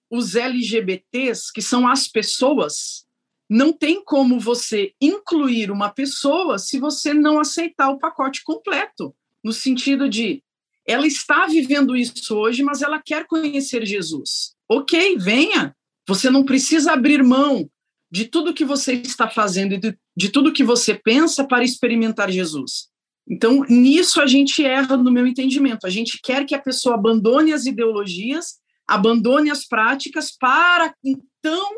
os 0.09 0.33
LGBTs, 0.33 1.53
que 1.53 1.61
são 1.61 1.87
as 1.87 2.07
pessoas, 2.07 3.05
não 3.49 3.73
tem 3.73 4.03
como 4.03 4.39
você 4.39 4.93
incluir 5.01 5.71
uma 5.71 5.89
pessoa 5.89 6.59
se 6.59 6.79
você 6.79 7.13
não 7.13 7.39
aceitar 7.39 7.89
o 7.89 7.97
pacote 7.97 8.43
completo, 8.43 9.15
no 9.43 9.51
sentido 9.51 10.07
de 10.07 10.43
ela 10.85 11.07
está 11.07 11.47
vivendo 11.47 11.95
isso 11.95 12.35
hoje, 12.35 12.63
mas 12.63 12.81
ela 12.81 13.01
quer 13.03 13.25
conhecer 13.25 13.85
Jesus. 13.85 14.55
Ok, 14.69 15.17
venha. 15.17 15.75
Você 16.07 16.29
não 16.29 16.43
precisa 16.43 16.93
abrir 16.93 17.23
mão 17.23 17.69
de 18.11 18.25
tudo 18.25 18.53
que 18.53 18.65
você 18.65 18.93
está 18.93 19.29
fazendo 19.29 19.73
e 19.73 19.77
de, 19.77 19.97
de 20.17 20.29
tudo 20.29 20.53
que 20.53 20.63
você 20.63 20.95
pensa 20.95 21.43
para 21.43 21.63
experimentar 21.63 22.31
Jesus. 22.31 22.87
Então, 23.27 23.63
nisso 23.69 24.19
a 24.19 24.25
gente 24.25 24.65
erra 24.65 24.97
no 24.97 25.11
meu 25.11 25.27
entendimento. 25.27 25.85
A 25.85 25.89
gente 25.89 26.19
quer 26.23 26.45
que 26.45 26.55
a 26.55 26.61
pessoa 26.61 26.95
abandone 26.95 27.53
as 27.53 27.67
ideologias, 27.67 28.55
abandone 28.87 29.51
as 29.51 29.67
práticas 29.67 30.35
para 30.35 30.91
então 31.03 31.69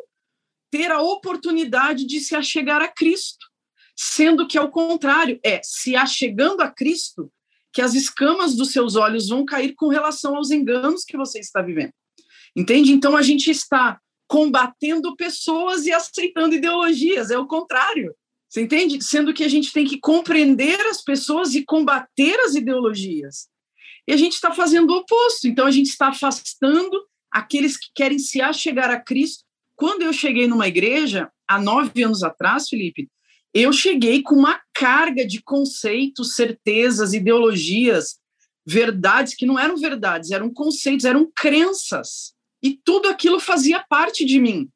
ter 0.71 0.91
a 0.91 1.01
oportunidade 1.01 2.05
de 2.05 2.19
se 2.19 2.35
achegar 2.35 2.81
a 2.81 2.87
Cristo. 2.87 3.45
Sendo 3.95 4.47
que, 4.47 4.57
ao 4.57 4.71
contrário, 4.71 5.39
é 5.43 5.61
se 5.63 5.95
achegando 5.95 6.61
a 6.61 6.71
Cristo 6.71 7.31
que 7.73 7.81
as 7.81 7.93
escamas 7.93 8.55
dos 8.55 8.71
seus 8.71 8.95
olhos 8.95 9.29
vão 9.29 9.45
cair 9.45 9.73
com 9.75 9.87
relação 9.87 10.35
aos 10.35 10.49
enganos 10.49 11.03
que 11.05 11.17
você 11.17 11.39
está 11.39 11.61
vivendo. 11.61 11.93
Entende? 12.55 12.91
Então, 12.91 13.15
a 13.15 13.21
gente 13.21 13.49
está 13.49 13.99
combatendo 14.27 15.15
pessoas 15.15 15.85
e 15.85 15.91
aceitando 15.91 16.55
ideologias, 16.55 17.31
é 17.31 17.37
o 17.37 17.47
contrário. 17.47 18.15
Você 18.49 18.61
entende? 18.61 19.01
Sendo 19.01 19.33
que 19.33 19.43
a 19.43 19.47
gente 19.47 19.71
tem 19.71 19.85
que 19.85 19.99
compreender 19.99 20.79
as 20.87 21.01
pessoas 21.01 21.55
e 21.55 21.63
combater 21.63 22.37
as 22.41 22.55
ideologias. 22.55 23.47
E 24.07 24.13
a 24.13 24.17
gente 24.17 24.33
está 24.33 24.53
fazendo 24.53 24.91
o 24.91 24.97
oposto. 24.97 25.47
Então, 25.47 25.65
a 25.65 25.71
gente 25.71 25.87
está 25.87 26.09
afastando 26.09 26.91
aqueles 27.31 27.77
que 27.77 27.87
querem 27.95 28.19
se 28.19 28.41
achegar 28.41 28.89
a 28.91 28.99
Cristo. 28.99 29.45
Quando 29.81 30.03
eu 30.03 30.13
cheguei 30.13 30.45
numa 30.45 30.67
igreja, 30.67 31.31
há 31.47 31.59
nove 31.59 32.03
anos 32.03 32.21
atrás, 32.21 32.69
Felipe, 32.69 33.09
eu 33.51 33.73
cheguei 33.73 34.21
com 34.21 34.35
uma 34.35 34.61
carga 34.71 35.25
de 35.25 35.41
conceitos, 35.41 36.35
certezas, 36.35 37.13
ideologias, 37.13 38.19
verdades 38.63 39.33
que 39.33 39.43
não 39.43 39.57
eram 39.57 39.75
verdades, 39.75 40.29
eram 40.29 40.53
conceitos, 40.53 41.03
eram 41.03 41.27
crenças 41.35 42.35
e 42.61 42.79
tudo 42.85 43.09
aquilo 43.09 43.39
fazia 43.39 43.83
parte 43.89 44.23
de 44.23 44.39
mim. 44.39 44.69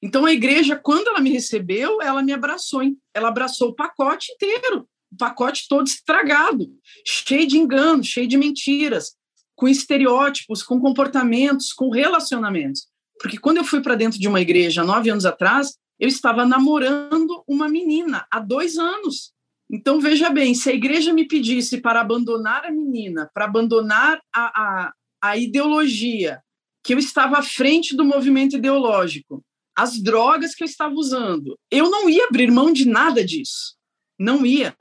Então 0.00 0.24
a 0.24 0.32
igreja, 0.32 0.76
quando 0.76 1.08
ela 1.08 1.20
me 1.20 1.28
recebeu, 1.28 2.00
ela 2.00 2.22
me 2.22 2.32
abraçou, 2.32 2.80
ela 3.12 3.28
abraçou 3.28 3.68
o 3.68 3.74
pacote 3.74 4.32
inteiro, 4.32 4.88
o 5.12 5.16
pacote 5.18 5.66
todo 5.68 5.86
estragado, 5.86 6.74
cheio 7.04 7.46
de 7.46 7.58
enganos, 7.58 8.06
cheio 8.06 8.26
de 8.26 8.38
mentiras, 8.38 9.14
com 9.54 9.68
estereótipos, 9.68 10.62
com 10.62 10.80
comportamentos, 10.80 11.70
com 11.74 11.90
relacionamentos. 11.90 12.88
Porque 13.20 13.38
quando 13.38 13.58
eu 13.58 13.64
fui 13.64 13.80
para 13.80 13.94
dentro 13.94 14.18
de 14.18 14.28
uma 14.28 14.40
igreja 14.40 14.84
nove 14.84 15.10
anos 15.10 15.26
atrás, 15.26 15.76
eu 15.98 16.08
estava 16.08 16.46
namorando 16.46 17.42
uma 17.46 17.68
menina 17.68 18.26
há 18.30 18.38
dois 18.38 18.78
anos. 18.78 19.32
Então 19.70 20.00
veja 20.00 20.30
bem, 20.30 20.54
se 20.54 20.70
a 20.70 20.74
igreja 20.74 21.12
me 21.12 21.26
pedisse 21.26 21.80
para 21.80 22.00
abandonar 22.00 22.64
a 22.64 22.70
menina, 22.70 23.30
para 23.34 23.44
abandonar 23.44 24.20
a, 24.34 24.62
a, 24.62 24.92
a 25.22 25.36
ideologia, 25.36 26.40
que 26.82 26.94
eu 26.94 26.98
estava 26.98 27.38
à 27.38 27.42
frente 27.42 27.94
do 27.94 28.04
movimento 28.04 28.56
ideológico, 28.56 29.44
as 29.76 30.00
drogas 30.00 30.54
que 30.54 30.64
eu 30.64 30.66
estava 30.66 30.94
usando. 30.94 31.58
Eu 31.70 31.90
não 31.90 32.08
ia 32.08 32.24
abrir 32.24 32.50
mão 32.50 32.72
de 32.72 32.88
nada 32.88 33.24
disso. 33.24 33.76
Não 34.18 34.44
ia, 34.44 34.74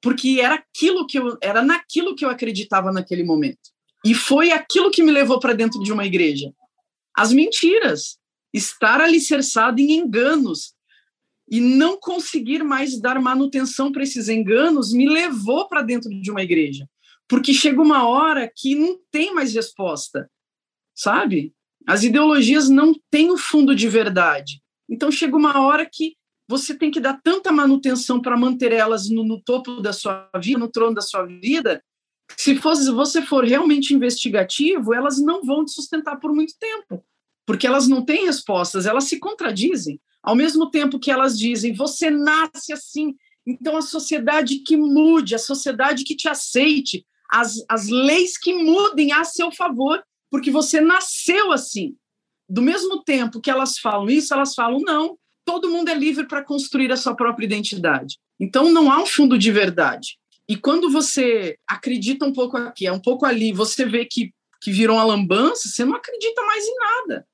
porque 0.00 0.38
era 0.40 0.56
aquilo 0.56 1.06
que 1.06 1.18
eu 1.18 1.36
era 1.40 1.62
naquilo 1.62 2.14
que 2.14 2.24
eu 2.24 2.28
acreditava 2.28 2.92
naquele 2.92 3.24
momento. 3.24 3.72
E 4.04 4.14
foi 4.14 4.52
aquilo 4.52 4.90
que 4.90 5.02
me 5.02 5.10
levou 5.10 5.40
para 5.40 5.54
dentro 5.54 5.82
de 5.82 5.90
uma 5.90 6.04
igreja. 6.04 6.52
As 7.16 7.32
mentiras, 7.32 8.18
estar 8.52 9.00
alicerçado 9.00 9.80
em 9.80 9.92
enganos 9.92 10.74
e 11.48 11.60
não 11.60 11.98
conseguir 11.98 12.64
mais 12.64 13.00
dar 13.00 13.20
manutenção 13.20 13.92
para 13.92 14.02
esses 14.02 14.28
enganos 14.28 14.92
me 14.92 15.08
levou 15.08 15.68
para 15.68 15.82
dentro 15.82 16.08
de 16.08 16.30
uma 16.30 16.42
igreja. 16.42 16.88
Porque 17.28 17.52
chega 17.52 17.80
uma 17.80 18.06
hora 18.08 18.50
que 18.54 18.74
não 18.74 18.98
tem 19.10 19.34
mais 19.34 19.54
resposta 19.54 20.28
sabe? 20.94 21.52
As 21.86 22.04
ideologias 22.04 22.68
não 22.68 22.94
têm 23.10 23.30
o 23.30 23.36
fundo 23.36 23.74
de 23.74 23.88
verdade. 23.88 24.62
Então 24.88 25.10
chega 25.10 25.36
uma 25.36 25.60
hora 25.60 25.86
que 25.90 26.16
você 26.48 26.74
tem 26.74 26.90
que 26.90 27.00
dar 27.00 27.20
tanta 27.22 27.50
manutenção 27.50 28.20
para 28.20 28.36
manter 28.36 28.72
elas 28.72 29.08
no, 29.10 29.24
no, 29.24 29.42
topo 29.42 29.80
da 29.80 29.92
sua 29.92 30.30
vida, 30.42 30.58
no 30.58 30.70
trono 30.70 30.94
da 30.94 31.00
sua 31.00 31.24
vida, 31.24 31.82
se 32.36 32.56
fosse, 32.56 32.90
você 32.90 33.22
for 33.22 33.44
realmente 33.44 33.94
investigativo, 33.94 34.94
elas 34.94 35.20
não 35.20 35.42
vão 35.42 35.64
te 35.64 35.72
sustentar 35.72 36.18
por 36.18 36.32
muito 36.32 36.54
tempo, 36.58 37.04
porque 37.46 37.66
elas 37.66 37.86
não 37.86 38.04
têm 38.04 38.26
respostas, 38.26 38.86
elas 38.86 39.04
se 39.04 39.18
contradizem. 39.18 40.00
Ao 40.22 40.34
mesmo 40.34 40.70
tempo 40.70 40.98
que 40.98 41.10
elas 41.10 41.38
dizem, 41.38 41.74
você 41.74 42.10
nasce 42.10 42.72
assim, 42.72 43.14
então 43.46 43.76
a 43.76 43.82
sociedade 43.82 44.60
que 44.60 44.76
mude, 44.76 45.34
a 45.34 45.38
sociedade 45.38 46.02
que 46.04 46.16
te 46.16 46.28
aceite, 46.28 47.06
as, 47.30 47.62
as 47.68 47.88
leis 47.88 48.38
que 48.38 48.54
mudem 48.54 49.12
a 49.12 49.24
seu 49.24 49.52
favor, 49.52 50.02
porque 50.30 50.50
você 50.50 50.80
nasceu 50.80 51.52
assim. 51.52 51.94
Do 52.48 52.62
mesmo 52.62 53.02
tempo 53.02 53.40
que 53.40 53.50
elas 53.50 53.78
falam 53.78 54.08
isso, 54.08 54.32
elas 54.32 54.54
falam 54.54 54.80
não, 54.80 55.18
todo 55.44 55.70
mundo 55.70 55.88
é 55.90 55.94
livre 55.94 56.26
para 56.26 56.42
construir 56.42 56.90
a 56.90 56.96
sua 56.96 57.14
própria 57.14 57.44
identidade. 57.44 58.18
Então 58.40 58.72
não 58.72 58.90
há 58.90 59.02
um 59.02 59.06
fundo 59.06 59.38
de 59.38 59.52
verdade. 59.52 60.18
E 60.48 60.56
quando 60.56 60.90
você 60.90 61.58
acredita 61.66 62.24
um 62.24 62.32
pouco 62.32 62.56
aqui, 62.56 62.86
é 62.86 62.92
um 62.92 63.00
pouco 63.00 63.24
ali, 63.24 63.52
você 63.52 63.84
vê 63.84 64.04
que, 64.04 64.32
que 64.60 64.70
virou 64.70 64.96
uma 64.96 65.04
lambança, 65.04 65.68
você 65.68 65.84
não 65.84 65.94
acredita 65.94 66.42
mais 66.42 66.64
em 66.64 66.76
nada. 66.76 67.26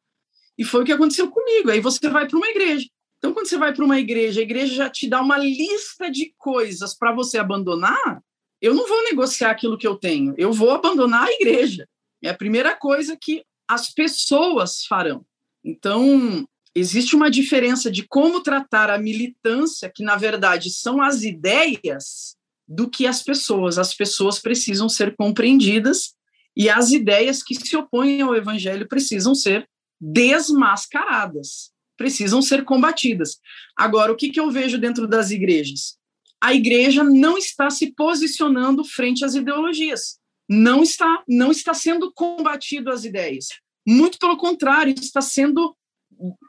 E 0.56 0.64
foi 0.64 0.82
o 0.82 0.84
que 0.84 0.92
aconteceu 0.92 1.28
comigo. 1.30 1.70
Aí 1.70 1.80
você 1.80 2.08
vai 2.08 2.28
para 2.28 2.36
uma 2.36 2.48
igreja. 2.48 2.86
Então, 3.18 3.34
quando 3.34 3.46
você 3.46 3.58
vai 3.58 3.74
para 3.74 3.84
uma 3.84 3.98
igreja, 3.98 4.40
a 4.40 4.42
igreja 4.42 4.74
já 4.74 4.88
te 4.88 5.08
dá 5.08 5.20
uma 5.20 5.36
lista 5.36 6.10
de 6.10 6.34
coisas 6.38 6.96
para 6.96 7.12
você 7.12 7.38
abandonar, 7.38 8.22
eu 8.60 8.74
não 8.74 8.86
vou 8.86 9.04
negociar 9.04 9.50
aquilo 9.50 9.76
que 9.76 9.86
eu 9.86 9.96
tenho, 9.96 10.34
eu 10.38 10.52
vou 10.52 10.70
abandonar 10.70 11.28
a 11.28 11.32
igreja. 11.32 11.88
É 12.22 12.30
a 12.30 12.36
primeira 12.36 12.74
coisa 12.74 13.16
que 13.16 13.42
as 13.66 13.92
pessoas 13.92 14.84
farão. 14.84 15.24
Então, 15.64 16.46
existe 16.74 17.14
uma 17.14 17.30
diferença 17.30 17.90
de 17.90 18.06
como 18.06 18.42
tratar 18.42 18.90
a 18.90 18.98
militância, 18.98 19.90
que 19.94 20.02
na 20.02 20.16
verdade 20.16 20.70
são 20.70 21.02
as 21.02 21.22
ideias, 21.22 22.36
do 22.70 22.88
que 22.88 23.04
as 23.04 23.20
pessoas. 23.20 23.78
As 23.78 23.92
pessoas 23.92 24.38
precisam 24.38 24.88
ser 24.88 25.16
compreendidas 25.16 26.14
e 26.56 26.70
as 26.70 26.92
ideias 26.92 27.42
que 27.42 27.56
se 27.56 27.76
opõem 27.76 28.20
ao 28.20 28.36
evangelho 28.36 28.86
precisam 28.86 29.34
ser 29.34 29.68
desmascaradas, 30.00 31.72
precisam 31.96 32.40
ser 32.40 32.64
combatidas. 32.64 33.38
Agora, 33.76 34.12
o 34.12 34.16
que, 34.16 34.30
que 34.30 34.38
eu 34.38 34.50
vejo 34.50 34.78
dentro 34.78 35.08
das 35.08 35.32
igrejas? 35.32 35.98
A 36.40 36.54
igreja 36.54 37.02
não 37.02 37.36
está 37.36 37.68
se 37.68 37.92
posicionando 37.92 38.84
frente 38.84 39.24
às 39.24 39.34
ideologias. 39.34 40.18
Não 40.48 40.82
está, 40.82 41.22
não 41.28 41.50
está 41.50 41.74
sendo 41.74 42.12
combatido 42.12 42.90
as 42.90 43.04
ideias. 43.04 43.48
Muito 43.86 44.18
pelo 44.18 44.36
contrário, 44.36 44.94
está 44.94 45.20
sendo 45.20 45.76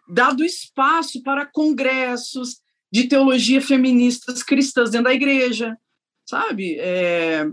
dado 0.08 0.44
espaço 0.44 1.22
para 1.24 1.46
congressos 1.46 2.62
de 2.92 3.08
teologia 3.08 3.62
feministas 3.62 4.44
cristãs 4.44 4.90
dentro 4.90 5.06
da 5.06 5.14
igreja, 5.14 5.78
sabe? 6.26 6.78
É, 6.80 7.50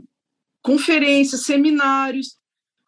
conferências, 0.62 1.44
seminários, 1.44 2.38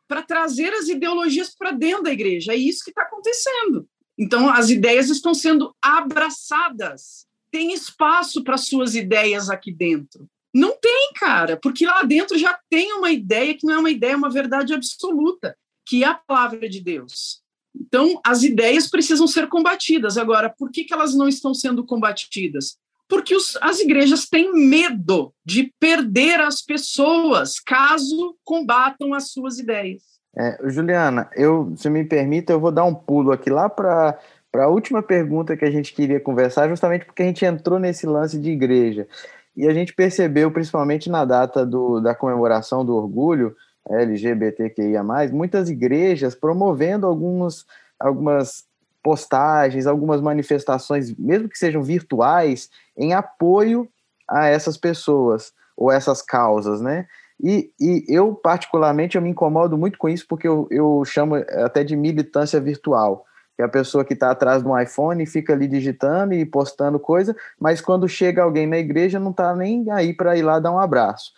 para 0.08 0.22
trazer 0.22 0.72
as 0.72 0.88
ideologias 0.88 1.54
para 1.54 1.70
dentro 1.70 2.04
da 2.04 2.12
igreja. 2.12 2.52
É 2.52 2.56
isso 2.56 2.84
que 2.84 2.90
está 2.90 3.02
acontecendo. 3.02 3.88
Então, 4.18 4.50
as 4.50 4.68
ideias 4.68 5.08
estão 5.08 5.32
sendo 5.32 5.74
abraçadas. 5.80 7.26
Tem 7.50 7.72
espaço 7.72 8.44
para 8.44 8.58
suas 8.58 8.94
ideias 8.94 9.48
aqui 9.48 9.72
dentro. 9.72 10.28
Não 10.52 10.76
tem, 10.76 11.12
cara, 11.14 11.56
porque 11.56 11.86
lá 11.86 12.02
dentro 12.02 12.36
já 12.36 12.58
tem 12.68 12.92
uma 12.92 13.10
ideia 13.10 13.56
que 13.56 13.64
não 13.64 13.74
é 13.74 13.78
uma 13.78 13.90
ideia, 13.90 14.12
é 14.12 14.16
uma 14.16 14.30
verdade 14.30 14.74
absoluta, 14.74 15.56
que 15.86 16.02
é 16.02 16.08
a 16.08 16.14
palavra 16.14 16.68
de 16.68 16.80
Deus. 16.80 17.40
Então, 17.74 18.20
as 18.26 18.42
ideias 18.42 18.88
precisam 18.88 19.26
ser 19.26 19.48
combatidas. 19.48 20.18
Agora, 20.18 20.50
por 20.50 20.70
que, 20.70 20.84
que 20.84 20.92
elas 20.92 21.14
não 21.14 21.28
estão 21.28 21.54
sendo 21.54 21.84
combatidas? 21.86 22.76
Porque 23.10 23.34
os, 23.34 23.58
as 23.60 23.80
igrejas 23.80 24.28
têm 24.28 24.52
medo 24.52 25.34
de 25.44 25.74
perder 25.80 26.40
as 26.40 26.62
pessoas 26.62 27.58
caso 27.58 28.36
combatam 28.44 29.12
as 29.12 29.32
suas 29.32 29.58
ideias. 29.58 30.04
É, 30.38 30.58
Juliana, 30.70 31.28
eu, 31.34 31.74
se 31.76 31.90
me 31.90 32.04
permite, 32.04 32.52
eu 32.52 32.60
vou 32.60 32.70
dar 32.70 32.84
um 32.84 32.94
pulo 32.94 33.32
aqui 33.32 33.50
lá 33.50 33.68
para 33.68 34.16
a 34.54 34.68
última 34.68 35.02
pergunta 35.02 35.56
que 35.56 35.64
a 35.64 35.70
gente 35.70 35.92
queria 35.92 36.20
conversar, 36.20 36.68
justamente 36.68 37.04
porque 37.04 37.22
a 37.22 37.26
gente 37.26 37.44
entrou 37.44 37.80
nesse 37.80 38.06
lance 38.06 38.38
de 38.38 38.50
igreja. 38.50 39.08
E 39.56 39.66
a 39.66 39.74
gente 39.74 39.92
percebeu, 39.92 40.48
principalmente 40.52 41.10
na 41.10 41.24
data 41.24 41.66
do, 41.66 42.00
da 42.00 42.14
comemoração 42.14 42.84
do 42.84 42.94
orgulho, 42.94 43.56
LGBTQIA, 43.88 45.02
muitas 45.32 45.68
igrejas 45.68 46.36
promovendo 46.36 47.08
alguns, 47.08 47.66
algumas 47.98 48.69
postagens, 49.02 49.86
algumas 49.86 50.20
manifestações, 50.20 51.14
mesmo 51.16 51.48
que 51.48 51.58
sejam 51.58 51.82
virtuais, 51.82 52.68
em 52.96 53.14
apoio 53.14 53.88
a 54.28 54.46
essas 54.46 54.76
pessoas 54.76 55.52
ou 55.76 55.90
essas 55.90 56.22
causas, 56.22 56.80
né? 56.80 57.06
E, 57.42 57.72
e 57.80 58.04
eu, 58.06 58.34
particularmente, 58.34 59.16
eu 59.16 59.22
me 59.22 59.30
incomodo 59.30 59.76
muito 59.78 59.98
com 59.98 60.08
isso, 60.08 60.26
porque 60.28 60.46
eu, 60.46 60.68
eu 60.70 61.02
chamo 61.06 61.36
até 61.36 61.82
de 61.82 61.96
militância 61.96 62.60
virtual, 62.60 63.24
que 63.56 63.62
é 63.62 63.64
a 63.64 63.68
pessoa 63.68 64.04
que 64.04 64.12
está 64.12 64.30
atrás 64.30 64.62
de 64.62 64.68
um 64.68 64.78
iPhone 64.78 65.24
fica 65.24 65.54
ali 65.54 65.66
digitando 65.66 66.34
e 66.34 66.44
postando 66.44 67.00
coisa, 67.00 67.34
mas 67.58 67.80
quando 67.80 68.06
chega 68.08 68.42
alguém 68.42 68.66
na 68.66 68.76
igreja 68.76 69.18
não 69.18 69.30
está 69.30 69.56
nem 69.56 69.90
aí 69.90 70.12
para 70.12 70.36
ir 70.36 70.42
lá 70.42 70.58
dar 70.58 70.72
um 70.72 70.78
abraço. 70.78 71.32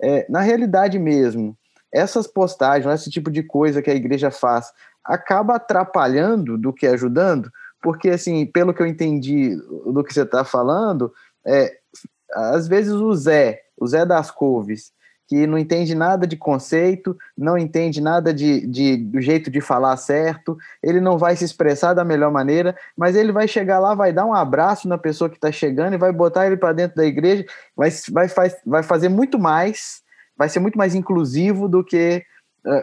É, 0.00 0.26
na 0.28 0.42
realidade 0.42 0.98
mesmo, 0.98 1.56
essas 1.92 2.26
postagens, 2.26 3.00
esse 3.00 3.10
tipo 3.10 3.30
de 3.30 3.42
coisa 3.42 3.80
que 3.80 3.90
a 3.90 3.94
igreja 3.94 4.30
faz, 4.30 4.70
acaba 5.06 5.56
atrapalhando 5.56 6.58
do 6.58 6.72
que 6.72 6.86
ajudando, 6.86 7.50
porque, 7.82 8.10
assim, 8.10 8.46
pelo 8.46 8.74
que 8.74 8.82
eu 8.82 8.86
entendi 8.86 9.54
do 9.56 10.02
que 10.02 10.12
você 10.12 10.22
está 10.22 10.44
falando, 10.44 11.12
é, 11.46 11.76
às 12.32 12.66
vezes 12.66 12.92
o 12.92 13.14
Zé, 13.14 13.60
o 13.78 13.86
Zé 13.86 14.04
das 14.04 14.30
Couves, 14.30 14.92
que 15.28 15.46
não 15.46 15.58
entende 15.58 15.94
nada 15.94 16.26
de 16.26 16.36
conceito, 16.36 17.16
não 17.36 17.58
entende 17.58 18.00
nada 18.00 18.32
de, 18.32 18.64
de, 18.66 18.96
do 18.96 19.20
jeito 19.20 19.50
de 19.50 19.60
falar 19.60 19.96
certo, 19.96 20.56
ele 20.82 21.00
não 21.00 21.18
vai 21.18 21.34
se 21.34 21.44
expressar 21.44 21.94
da 21.94 22.04
melhor 22.04 22.30
maneira, 22.30 22.76
mas 22.96 23.16
ele 23.16 23.32
vai 23.32 23.48
chegar 23.48 23.80
lá, 23.80 23.94
vai 23.94 24.12
dar 24.12 24.24
um 24.24 24.34
abraço 24.34 24.88
na 24.88 24.96
pessoa 24.96 25.28
que 25.28 25.36
está 25.36 25.50
chegando 25.50 25.94
e 25.94 25.98
vai 25.98 26.12
botar 26.12 26.46
ele 26.46 26.56
para 26.56 26.72
dentro 26.72 26.96
da 26.96 27.04
igreja, 27.04 27.44
vai, 27.76 27.90
vai, 28.12 28.50
vai 28.64 28.82
fazer 28.82 29.08
muito 29.08 29.38
mais 29.38 30.04
vai 30.36 30.48
ser 30.48 30.60
muito 30.60 30.76
mais 30.76 30.94
inclusivo 30.94 31.68
do 31.68 31.82
que 31.82 32.22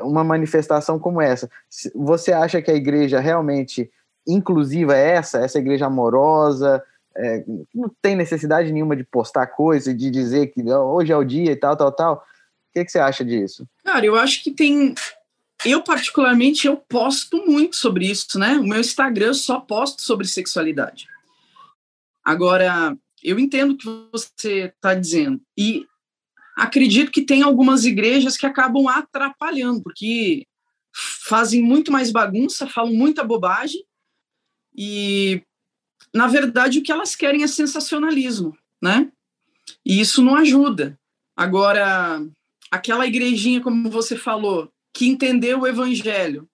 uma 0.03 0.23
manifestação 0.23 0.97
como 0.97 1.21
essa. 1.21 1.49
Você 1.93 2.31
acha 2.31 2.61
que 2.61 2.71
a 2.71 2.75
igreja 2.75 3.19
realmente 3.19 3.91
inclusiva 4.27 4.95
é 4.95 5.15
essa, 5.15 5.39
essa 5.39 5.59
igreja 5.59 5.88
amorosa, 5.88 6.81
é, 7.15 7.43
não 7.73 7.91
tem 8.01 8.15
necessidade 8.15 8.71
nenhuma 8.71 8.95
de 8.95 9.03
postar 9.03 9.47
coisa 9.47 9.93
de 9.93 10.09
dizer 10.09 10.47
que 10.47 10.63
hoje 10.63 11.11
é 11.11 11.17
o 11.17 11.23
dia 11.23 11.51
e 11.51 11.55
tal, 11.55 11.75
tal, 11.75 11.91
tal. 11.91 12.15
O 12.15 12.73
que, 12.73 12.86
que 12.86 12.91
você 12.91 12.99
acha 12.99 13.23
disso? 13.23 13.67
Cara, 13.84 14.05
eu 14.05 14.15
acho 14.15 14.43
que 14.43 14.51
tem. 14.51 14.95
Eu, 15.63 15.84
particularmente, 15.84 16.65
eu 16.65 16.75
posto 16.75 17.38
muito 17.45 17.75
sobre 17.75 18.09
isso, 18.09 18.39
né? 18.39 18.53
O 18.57 18.63
meu 18.63 18.79
Instagram 18.79 19.27
eu 19.27 19.34
só 19.34 19.59
posto 19.59 20.01
sobre 20.01 20.27
sexualidade. 20.27 21.07
Agora, 22.25 22.97
eu 23.23 23.38
entendo 23.38 23.73
o 23.73 23.77
que 23.77 23.86
você 24.11 24.73
está 24.75 24.93
dizendo. 24.93 25.39
E 25.57 25.86
acredito 26.56 27.12
que 27.12 27.22
tem 27.22 27.41
algumas 27.41 27.86
igrejas 27.86 28.38
que 28.38 28.45
acabam 28.45 28.88
atrapalhando, 28.88 29.82
porque 29.82 30.45
fazem 30.93 31.62
muito 31.62 31.91
mais 31.91 32.12
bagunça, 32.12 32.68
falam 32.68 32.93
muita 32.93 33.24
bobagem 33.24 33.84
e, 34.76 35.41
na 36.14 36.28
verdade, 36.28 36.80
o 36.80 36.84
que 36.84 36.91
elas 36.91 37.16
querem 37.16 37.43
é 37.43 37.47
sensacionalismo, 37.47 38.56
né? 38.82 39.12
E 39.86 39.99
isso 39.99 40.22
não 40.22 40.36
ajuda. 40.36 40.99
Agora, 41.36 42.24
aquela 42.70 43.08
igrejinha, 43.08 43.62
como 43.62 43.89
você 43.89 44.16
falou, 44.16 44.72
que 44.93 45.08
entendeu 45.08 45.62
o 45.62 45.68
evangelho, 45.68 46.47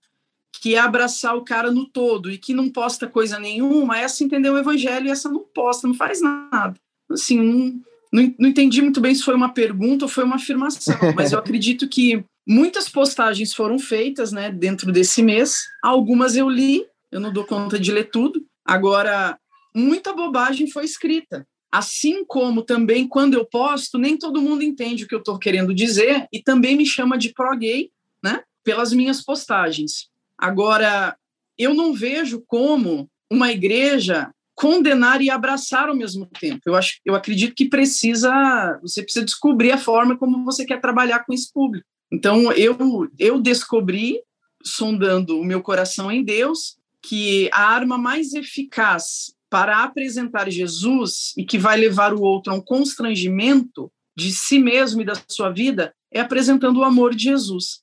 que 0.51 0.75
é 0.75 0.79
abraçar 0.79 1.35
o 1.35 1.43
cara 1.43 1.71
no 1.71 1.87
todo 1.87 2.31
e 2.31 2.37
que 2.37 2.53
não 2.53 2.69
posta 2.69 3.07
coisa 3.07 3.39
nenhuma, 3.39 3.99
essa 3.99 4.23
entendeu 4.23 4.53
o 4.53 4.57
evangelho 4.57 5.07
e 5.07 5.11
essa 5.11 5.29
não 5.29 5.43
posta, 5.53 5.87
não 5.87 5.93
faz 5.93 6.21
nada. 6.21 6.75
Assim, 7.09 7.39
um, 7.39 7.81
não, 8.11 8.33
não 8.39 8.49
entendi 8.49 8.81
muito 8.81 8.99
bem 8.99 9.13
se 9.13 9.23
foi 9.23 9.35
uma 9.35 9.53
pergunta 9.53 10.05
ou 10.05 10.09
foi 10.09 10.23
uma 10.23 10.35
afirmação, 10.35 10.95
mas 11.15 11.31
eu 11.31 11.39
acredito 11.39 11.87
que 11.87 12.23
muitas 12.47 12.89
postagens 12.89 13.53
foram 13.53 13.77
feitas 13.77 14.31
né, 14.31 14.51
dentro 14.51 14.91
desse 14.91 15.21
mês. 15.21 15.61
Algumas 15.83 16.35
eu 16.35 16.49
li, 16.49 16.85
eu 17.11 17.19
não 17.19 17.31
dou 17.31 17.45
conta 17.45 17.79
de 17.79 17.91
ler 17.91 18.09
tudo. 18.09 18.43
Agora, 18.65 19.37
muita 19.75 20.13
bobagem 20.13 20.69
foi 20.69 20.85
escrita. 20.85 21.47
Assim 21.71 22.25
como 22.25 22.63
também, 22.63 23.07
quando 23.07 23.35
eu 23.35 23.45
posto, 23.45 23.99
nem 23.99 24.17
todo 24.17 24.41
mundo 24.41 24.63
entende 24.63 25.03
o 25.03 25.07
que 25.07 25.13
eu 25.13 25.19
estou 25.19 25.37
querendo 25.37 25.73
dizer 25.73 26.27
e 26.33 26.41
também 26.41 26.75
me 26.75 26.85
chama 26.85 27.15
de 27.15 27.31
pró-gay, 27.31 27.91
né? 28.23 28.41
Pelas 28.63 28.91
minhas 28.91 29.23
postagens. 29.23 30.09
Agora, 30.35 31.15
eu 31.57 31.75
não 31.75 31.93
vejo 31.93 32.43
como 32.47 33.07
uma 33.29 33.51
igreja 33.51 34.31
condenar 34.59 35.21
e 35.21 35.29
abraçar 35.29 35.87
ao 35.87 35.95
mesmo 35.95 36.25
tempo. 36.25 36.59
Eu 36.65 36.75
acho, 36.75 36.99
eu 37.05 37.15
acredito 37.15 37.55
que 37.55 37.69
precisa, 37.69 38.77
você 38.81 39.01
precisa 39.01 39.23
descobrir 39.23 39.71
a 39.71 39.77
forma 39.77 40.17
como 40.17 40.43
você 40.43 40.65
quer 40.65 40.81
trabalhar 40.81 41.23
com 41.23 41.33
esse 41.33 41.49
público. 41.53 41.87
Então 42.11 42.51
eu 42.51 43.07
eu 43.17 43.39
descobri 43.39 44.19
sondando 44.61 45.39
o 45.39 45.45
meu 45.45 45.61
coração 45.61 46.11
em 46.11 46.25
Deus 46.25 46.77
que 47.01 47.49
a 47.53 47.69
arma 47.69 47.97
mais 47.97 48.33
eficaz 48.33 49.33
para 49.49 49.81
apresentar 49.81 50.49
Jesus 50.49 51.33
e 51.37 51.45
que 51.45 51.57
vai 51.57 51.77
levar 51.77 52.13
o 52.13 52.21
outro 52.21 52.51
a 52.51 52.55
um 52.57 52.61
constrangimento 52.61 53.89
de 54.13 54.29
si 54.33 54.59
mesmo 54.59 55.01
e 55.01 55.05
da 55.05 55.13
sua 55.29 55.49
vida 55.51 55.93
é 56.11 56.19
apresentando 56.19 56.81
o 56.81 56.83
amor 56.83 57.15
de 57.15 57.23
Jesus. 57.23 57.79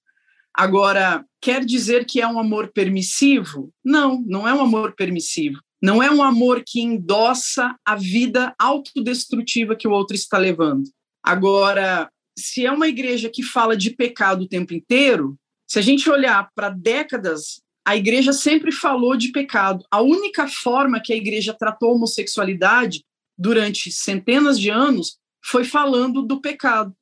Agora, 0.53 1.24
quer 1.41 1.64
dizer 1.64 2.05
que 2.05 2.20
é 2.20 2.29
um 2.29 2.39
amor 2.39 2.70
permissivo? 2.74 3.72
Não, 3.83 4.22
não 4.27 4.47
é 4.47 4.53
um 4.53 4.61
amor 4.61 4.95
permissivo. 4.95 5.59
Não 5.87 6.03
é 6.03 6.11
um 6.11 6.20
amor 6.20 6.64
que 6.66 6.80
endossa 6.80 7.76
a 7.84 7.95
vida 7.95 8.53
autodestrutiva 8.59 9.76
que 9.76 9.87
o 9.87 9.93
outro 9.93 10.16
está 10.16 10.37
levando. 10.37 10.91
Agora, 11.22 12.11
se 12.37 12.66
é 12.66 12.72
uma 12.72 12.89
igreja 12.89 13.30
que 13.32 13.41
fala 13.41 13.76
de 13.76 13.91
pecado 13.91 14.43
o 14.43 14.49
tempo 14.49 14.74
inteiro, 14.74 15.39
se 15.64 15.78
a 15.78 15.82
gente 15.82 16.11
olhar 16.11 16.51
para 16.57 16.70
décadas, 16.70 17.62
a 17.87 17.95
igreja 17.95 18.32
sempre 18.32 18.72
falou 18.72 19.16
de 19.16 19.30
pecado. 19.30 19.84
A 19.89 20.03
única 20.03 20.49
forma 20.49 20.99
que 21.01 21.12
a 21.12 21.16
igreja 21.16 21.55
tratou 21.57 21.91
a 21.91 21.95
homossexualidade 21.95 23.05
durante 23.39 23.93
centenas 23.93 24.59
de 24.59 24.70
anos 24.70 25.18
foi 25.41 25.62
falando 25.62 26.20
do 26.20 26.41
pecado. 26.41 26.93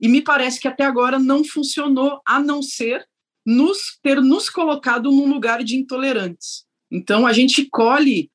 E 0.00 0.08
me 0.08 0.20
parece 0.20 0.58
que 0.58 0.66
até 0.66 0.82
agora 0.82 1.16
não 1.16 1.44
funcionou, 1.44 2.20
a 2.26 2.40
não 2.40 2.60
ser 2.60 3.06
nos 3.46 4.00
ter 4.02 4.20
nos 4.20 4.50
colocado 4.50 5.12
num 5.12 5.32
lugar 5.32 5.62
de 5.62 5.76
intolerantes. 5.76 6.64
Então, 6.90 7.24
a 7.24 7.32
gente 7.32 7.68
colhe 7.70 8.31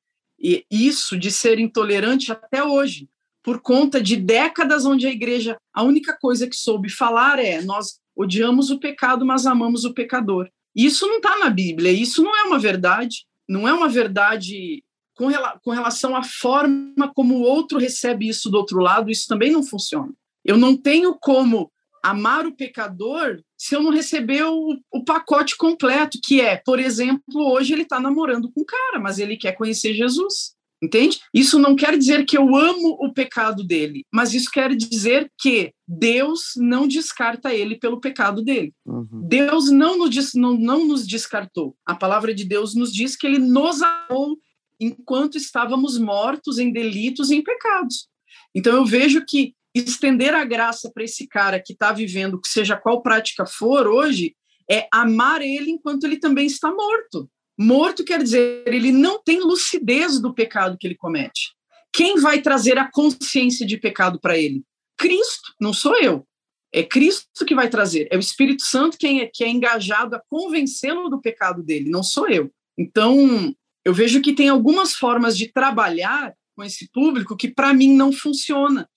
isso 0.70 1.18
de 1.18 1.30
ser 1.30 1.58
intolerante 1.58 2.30
até 2.30 2.62
hoje, 2.62 3.08
por 3.42 3.60
conta 3.60 4.00
de 4.00 4.16
décadas 4.16 4.84
onde 4.84 5.06
a 5.06 5.10
igreja, 5.10 5.56
a 5.72 5.82
única 5.82 6.16
coisa 6.16 6.46
que 6.46 6.56
soube 6.56 6.90
falar 6.90 7.38
é: 7.38 7.62
nós 7.62 7.98
odiamos 8.16 8.70
o 8.70 8.78
pecado, 8.78 9.24
mas 9.24 9.46
amamos 9.46 9.84
o 9.84 9.94
pecador. 9.94 10.48
Isso 10.74 11.06
não 11.06 11.16
está 11.16 11.38
na 11.38 11.50
Bíblia, 11.50 11.90
isso 11.90 12.22
não 12.22 12.36
é 12.36 12.42
uma 12.42 12.58
verdade, 12.58 13.24
não 13.48 13.66
é 13.66 13.72
uma 13.72 13.88
verdade 13.88 14.82
com, 15.16 15.26
rela 15.26 15.58
com 15.64 15.70
relação 15.70 16.14
à 16.14 16.22
forma 16.22 17.12
como 17.14 17.36
o 17.36 17.42
outro 17.42 17.78
recebe 17.78 18.28
isso 18.28 18.48
do 18.48 18.58
outro 18.58 18.78
lado, 18.78 19.10
isso 19.10 19.26
também 19.26 19.50
não 19.50 19.64
funciona. 19.64 20.12
Eu 20.44 20.56
não 20.56 20.76
tenho 20.76 21.16
como 21.18 21.70
amar 22.02 22.46
o 22.46 22.54
pecador 22.54 23.40
se 23.56 23.74
eu 23.74 23.82
não 23.82 23.90
receber 23.90 24.44
o, 24.44 24.78
o 24.92 25.04
pacote 25.04 25.56
completo, 25.56 26.18
que 26.22 26.40
é, 26.40 26.56
por 26.56 26.78
exemplo, 26.78 27.22
hoje 27.36 27.72
ele 27.72 27.82
está 27.82 28.00
namorando 28.00 28.50
com 28.52 28.60
um 28.60 28.64
cara, 28.64 29.00
mas 29.00 29.18
ele 29.18 29.36
quer 29.36 29.52
conhecer 29.52 29.94
Jesus. 29.94 30.56
Entende? 30.80 31.20
Isso 31.34 31.58
não 31.58 31.74
quer 31.74 31.98
dizer 31.98 32.24
que 32.24 32.38
eu 32.38 32.54
amo 32.54 32.96
o 33.00 33.12
pecado 33.12 33.64
dele, 33.64 34.06
mas 34.12 34.32
isso 34.32 34.48
quer 34.48 34.76
dizer 34.76 35.28
que 35.36 35.72
Deus 35.86 36.52
não 36.56 36.86
descarta 36.86 37.52
ele 37.52 37.76
pelo 37.76 38.00
pecado 38.00 38.42
dele. 38.42 38.72
Uhum. 38.86 39.26
Deus 39.26 39.72
não 39.72 39.98
nos, 39.98 40.34
não, 40.34 40.56
não 40.56 40.86
nos 40.86 41.04
descartou. 41.04 41.74
A 41.84 41.96
palavra 41.96 42.32
de 42.32 42.44
Deus 42.44 42.76
nos 42.76 42.92
diz 42.92 43.16
que 43.16 43.26
ele 43.26 43.38
nos 43.38 43.82
amou 43.82 44.38
enquanto 44.78 45.36
estávamos 45.36 45.98
mortos 45.98 46.58
em 46.58 46.72
delitos 46.72 47.30
e 47.30 47.36
em 47.36 47.42
pecados. 47.42 48.08
Então 48.54 48.74
eu 48.76 48.84
vejo 48.84 49.24
que 49.26 49.54
estender 49.74 50.34
a 50.34 50.44
graça 50.44 50.90
para 50.92 51.04
esse 51.04 51.26
cara 51.26 51.60
que 51.60 51.72
está 51.72 51.92
vivendo, 51.92 52.40
seja 52.44 52.76
qual 52.76 53.02
prática 53.02 53.46
for 53.46 53.86
hoje, 53.86 54.34
é 54.70 54.86
amar 54.92 55.40
ele 55.40 55.70
enquanto 55.70 56.04
ele 56.04 56.18
também 56.18 56.46
está 56.46 56.72
morto. 56.72 57.28
Morto 57.58 58.04
quer 58.04 58.22
dizer, 58.22 58.62
ele 58.66 58.92
não 58.92 59.22
tem 59.22 59.40
lucidez 59.40 60.20
do 60.20 60.32
pecado 60.32 60.76
que 60.78 60.86
ele 60.86 60.94
comete. 60.94 61.52
Quem 61.92 62.20
vai 62.20 62.40
trazer 62.40 62.78
a 62.78 62.90
consciência 62.90 63.66
de 63.66 63.76
pecado 63.76 64.20
para 64.20 64.38
ele? 64.38 64.62
Cristo, 64.96 65.54
não 65.60 65.72
sou 65.72 65.96
eu. 65.96 66.26
É 66.72 66.82
Cristo 66.82 67.44
que 67.46 67.54
vai 67.54 67.68
trazer. 67.68 68.06
É 68.10 68.16
o 68.16 68.20
Espírito 68.20 68.62
Santo 68.62 68.98
quem 68.98 69.22
é, 69.22 69.30
que 69.32 69.42
é 69.42 69.48
engajado 69.48 70.14
a 70.14 70.22
convencê-lo 70.28 71.08
do 71.08 71.20
pecado 71.20 71.62
dele, 71.62 71.90
não 71.90 72.02
sou 72.02 72.28
eu. 72.28 72.50
Então, 72.76 73.54
eu 73.84 73.94
vejo 73.94 74.20
que 74.20 74.34
tem 74.34 74.48
algumas 74.48 74.92
formas 74.92 75.36
de 75.36 75.50
trabalhar 75.50 76.34
com 76.54 76.62
esse 76.62 76.90
público 76.92 77.36
que, 77.36 77.48
para 77.48 77.72
mim, 77.72 77.94
não 77.94 78.12
funciona 78.12 78.88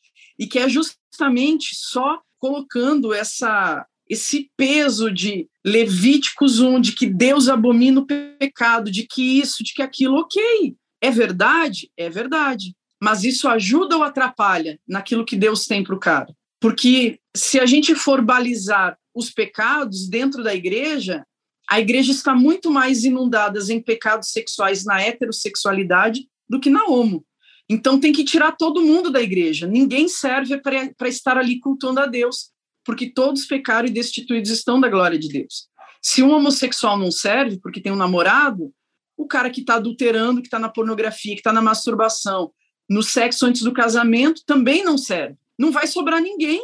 e 0.42 0.48
que 0.48 0.58
é 0.58 0.68
justamente 0.68 1.76
só 1.76 2.20
colocando 2.39 3.14
essa 3.14 3.86
esse 4.10 4.52
peso 4.58 5.10
de 5.10 5.48
Levíticos 5.64 6.60
1, 6.60 6.82
de 6.82 6.92
que 6.92 7.06
Deus 7.06 7.48
abomina 7.48 8.02
o 8.02 8.06
pecado, 8.06 8.92
de 8.92 9.08
que 9.08 9.39
isso, 9.39 9.64
de 9.64 9.74
que 9.74 9.82
aquilo, 9.82 10.18
ok, 10.18 10.76
é 11.00 11.10
verdade? 11.10 11.89
É 11.96 12.10
verdade. 12.10 12.76
Mas 13.02 13.24
isso 13.24 13.48
ajuda 13.48 13.96
ou 13.96 14.04
atrapalha 14.04 14.78
naquilo 14.86 15.24
que 15.24 15.38
Deus 15.38 15.66
tem 15.66 15.82
para 15.82 15.96
o 15.96 16.00
cara? 16.00 16.36
Porque 16.60 17.20
se 17.34 17.58
a 17.58 17.66
gente 17.66 17.96
for 17.96 18.22
balizar 18.22 18.98
os 19.16 19.30
pecados 19.30 20.10
dentro 20.10 20.44
da 20.44 20.54
igreja, 20.54 21.26
a 21.70 21.80
igreja 21.80 22.12
está 22.12 22.36
muito 22.36 22.70
mais 22.70 23.06
inundada 23.06 23.60
em 23.72 23.82
pecados 23.82 24.32
sexuais 24.32 24.84
na 24.84 25.02
heterossexualidade 25.02 26.28
do 26.50 26.60
que 26.60 26.70
na 26.70 26.84
homo. 26.84 27.24
Então 27.72 27.97
tem 27.97 28.11
que 28.11 28.26
tirar 28.26 28.51
todo 28.51 28.82
mundo 28.82 29.09
da 29.09 29.22
igreja. 29.22 29.65
Ninguém 29.65 30.09
serve 30.09 30.57
para 30.57 31.07
estar 31.07 31.38
ali 31.38 31.57
cultuando 31.57 32.01
a 32.01 32.05
Deus, 32.05 32.49
porque 32.84 33.09
todos 33.09 33.45
pecaram 33.45 33.88
e 33.88 33.91
destituídos 33.91 34.51
estão 34.51 34.78
da 34.78 34.89
glória 34.89 35.17
de 35.17 35.30
Deus. 35.30 35.69
Se 36.01 36.22
um 36.22 36.32
homossexual 36.32 36.97
não 36.97 37.09
serve 37.09 37.61
porque 37.63 37.80
tem 37.80 37.89
um 37.89 37.95
namorado, 37.95 38.74
o 39.15 39.26
cara 39.26 39.49
que 39.49 39.61
está 39.61 39.76
adulterando, 39.76 40.41
que 40.41 40.47
está 40.47 40.59
na 40.59 40.67
pornografia, 40.67 41.34
que 41.34 41.39
está 41.39 41.53
na 41.53 41.61
masturbação, 41.61 42.51
no 42.89 43.01
sexo 43.01 43.45
antes 43.45 43.61
do 43.61 43.72
casamento, 43.72 44.41
também 44.45 44.84
não 44.84 44.97
serve. 44.97 45.38
Não 45.57 45.72
vai 45.72 45.88
sobrar 45.88 46.22
ninguém. 46.22 46.61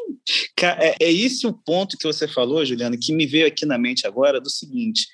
É, 0.59 1.05
é 1.05 1.13
esse 1.13 1.47
o 1.47 1.53
ponto 1.53 1.97
que 1.97 2.05
você 2.05 2.27
falou, 2.27 2.65
Juliana, 2.65 2.97
que 2.99 3.13
me 3.13 3.25
veio 3.25 3.47
aqui 3.47 3.65
na 3.65 3.77
mente 3.77 4.05
agora 4.05 4.41
do 4.41 4.49
seguinte. 4.49 5.07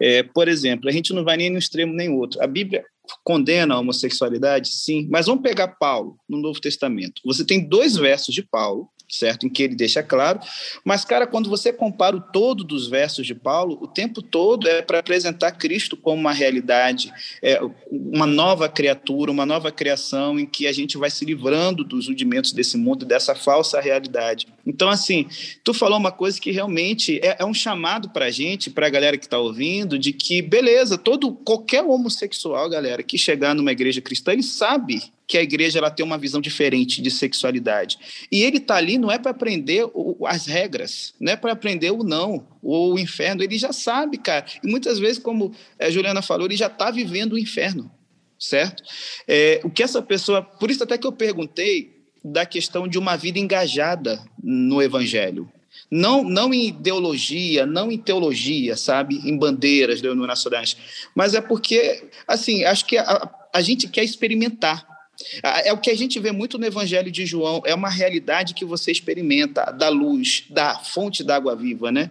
É, 0.00 0.24
por 0.24 0.48
exemplo, 0.48 0.88
a 0.88 0.92
gente 0.92 1.12
não 1.12 1.22
vai 1.22 1.36
nem 1.36 1.50
no 1.50 1.58
extremo 1.58 1.92
nem 1.92 2.08
outro. 2.08 2.42
A 2.42 2.48
Bíblia 2.48 2.84
condena 3.24 3.74
a 3.74 3.78
homossexualidade, 3.78 4.68
sim, 4.68 5.06
mas 5.10 5.26
vamos 5.26 5.42
pegar 5.42 5.68
Paulo 5.68 6.18
no 6.28 6.38
Novo 6.38 6.60
Testamento. 6.60 7.22
Você 7.24 7.44
tem 7.44 7.66
dois 7.66 7.96
versos 7.96 8.34
de 8.34 8.42
Paulo 8.42 8.88
certo? 9.08 9.46
Em 9.46 9.48
que 9.48 9.62
ele 9.62 9.74
deixa 9.74 10.02
claro. 10.02 10.40
Mas, 10.84 11.04
cara, 11.04 11.26
quando 11.26 11.48
você 11.48 11.72
compara 11.72 12.16
o 12.16 12.20
todo 12.20 12.64
dos 12.64 12.88
versos 12.88 13.26
de 13.26 13.34
Paulo, 13.34 13.78
o 13.80 13.86
tempo 13.86 14.20
todo 14.20 14.68
é 14.68 14.82
para 14.82 14.98
apresentar 14.98 15.52
Cristo 15.52 15.96
como 15.96 16.20
uma 16.20 16.32
realidade, 16.32 17.12
é 17.42 17.60
uma 17.90 18.26
nova 18.26 18.68
criatura, 18.68 19.30
uma 19.30 19.46
nova 19.46 19.70
criação 19.70 20.38
em 20.38 20.46
que 20.46 20.66
a 20.66 20.72
gente 20.72 20.98
vai 20.98 21.10
se 21.10 21.24
livrando 21.24 21.84
dos 21.84 22.08
rudimentos 22.08 22.52
desse 22.52 22.76
mundo, 22.76 23.04
dessa 23.04 23.34
falsa 23.34 23.80
realidade. 23.80 24.46
Então, 24.66 24.88
assim, 24.88 25.26
tu 25.62 25.72
falou 25.72 25.96
uma 25.96 26.10
coisa 26.10 26.40
que 26.40 26.50
realmente 26.50 27.20
é, 27.22 27.36
é 27.38 27.44
um 27.44 27.54
chamado 27.54 28.10
para 28.10 28.24
a 28.26 28.30
gente, 28.30 28.68
para 28.68 28.88
a 28.88 28.90
galera 28.90 29.16
que 29.16 29.24
está 29.24 29.38
ouvindo, 29.38 29.96
de 29.96 30.12
que, 30.12 30.42
beleza, 30.42 30.98
todo 30.98 31.32
qualquer 31.32 31.84
homossexual, 31.84 32.68
galera, 32.68 33.02
que 33.02 33.16
chegar 33.16 33.54
numa 33.54 33.70
igreja 33.70 34.00
cristã, 34.00 34.32
ele 34.32 34.42
sabe 34.42 35.00
que 35.26 35.38
a 35.38 35.42
igreja 35.42 35.78
ela 35.78 35.90
tem 35.90 36.04
uma 36.04 36.18
visão 36.18 36.40
diferente 36.40 37.00
de 37.00 37.10
sexualidade. 37.10 37.98
E 38.30 38.42
ele 38.42 38.58
está 38.58 38.76
ali 38.76 38.98
não 38.98 39.10
é 39.10 39.18
para 39.18 39.30
aprender 39.30 39.88
o, 39.94 40.26
as 40.26 40.46
regras, 40.46 41.14
não 41.20 41.32
é 41.32 41.36
para 41.36 41.52
aprender 41.52 41.92
o 41.92 42.02
não, 42.02 42.46
ou 42.62 42.94
o 42.94 42.98
inferno, 42.98 43.42
ele 43.42 43.58
já 43.58 43.72
sabe, 43.72 44.18
cara. 44.18 44.46
E 44.62 44.68
muitas 44.68 44.98
vezes, 44.98 45.18
como 45.18 45.54
a 45.78 45.90
Juliana 45.90 46.22
falou, 46.22 46.46
ele 46.46 46.56
já 46.56 46.66
está 46.66 46.90
vivendo 46.90 47.34
o 47.34 47.38
inferno, 47.38 47.90
certo? 48.38 48.82
É, 49.28 49.60
o 49.64 49.70
que 49.70 49.82
essa 49.82 50.02
pessoa. 50.02 50.42
Por 50.42 50.70
isso, 50.70 50.82
até 50.82 50.98
que 50.98 51.06
eu 51.06 51.12
perguntei 51.12 51.95
da 52.32 52.44
questão 52.46 52.88
de 52.88 52.98
uma 52.98 53.16
vida 53.16 53.38
engajada 53.38 54.22
no 54.42 54.82
evangelho. 54.82 55.50
Não, 55.90 56.24
não 56.24 56.52
em 56.52 56.68
ideologia, 56.68 57.64
não 57.64 57.92
em 57.92 57.98
teologia, 57.98 58.76
sabe? 58.76 59.16
Em 59.24 59.36
bandeiras 59.36 60.00
denominacionais. 60.00 60.76
Mas 61.14 61.34
é 61.34 61.40
porque, 61.40 62.08
assim, 62.26 62.64
acho 62.64 62.84
que 62.86 62.98
a, 62.98 63.30
a 63.52 63.60
gente 63.60 63.86
quer 63.88 64.02
experimentar 64.02 64.96
é 65.42 65.72
o 65.72 65.78
que 65.78 65.90
a 65.90 65.96
gente 65.96 66.20
vê 66.20 66.30
muito 66.30 66.58
no 66.58 66.66
Evangelho 66.66 67.10
de 67.10 67.24
João, 67.24 67.62
é 67.64 67.74
uma 67.74 67.88
realidade 67.88 68.54
que 68.54 68.64
você 68.64 68.90
experimenta, 68.90 69.72
da 69.72 69.88
luz, 69.88 70.44
da 70.50 70.78
fonte 70.78 71.24
da 71.24 71.36
água 71.36 71.56
viva, 71.56 71.90
né? 71.90 72.10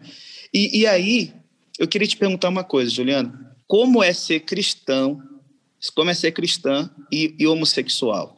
E, 0.53 0.79
e 0.79 0.87
aí, 0.87 1.31
eu 1.77 1.87
queria 1.87 2.07
te 2.07 2.17
perguntar 2.17 2.49
uma 2.49 2.63
coisa, 2.63 2.89
Juliano. 2.89 3.37
Como 3.67 4.03
é 4.03 4.13
ser 4.13 4.41
cristão, 4.41 5.21
como 5.93 6.09
é 6.09 6.13
ser 6.13 6.31
cristã 6.31 6.89
e, 7.11 7.35
e 7.37 7.45
homossexual? 7.45 8.35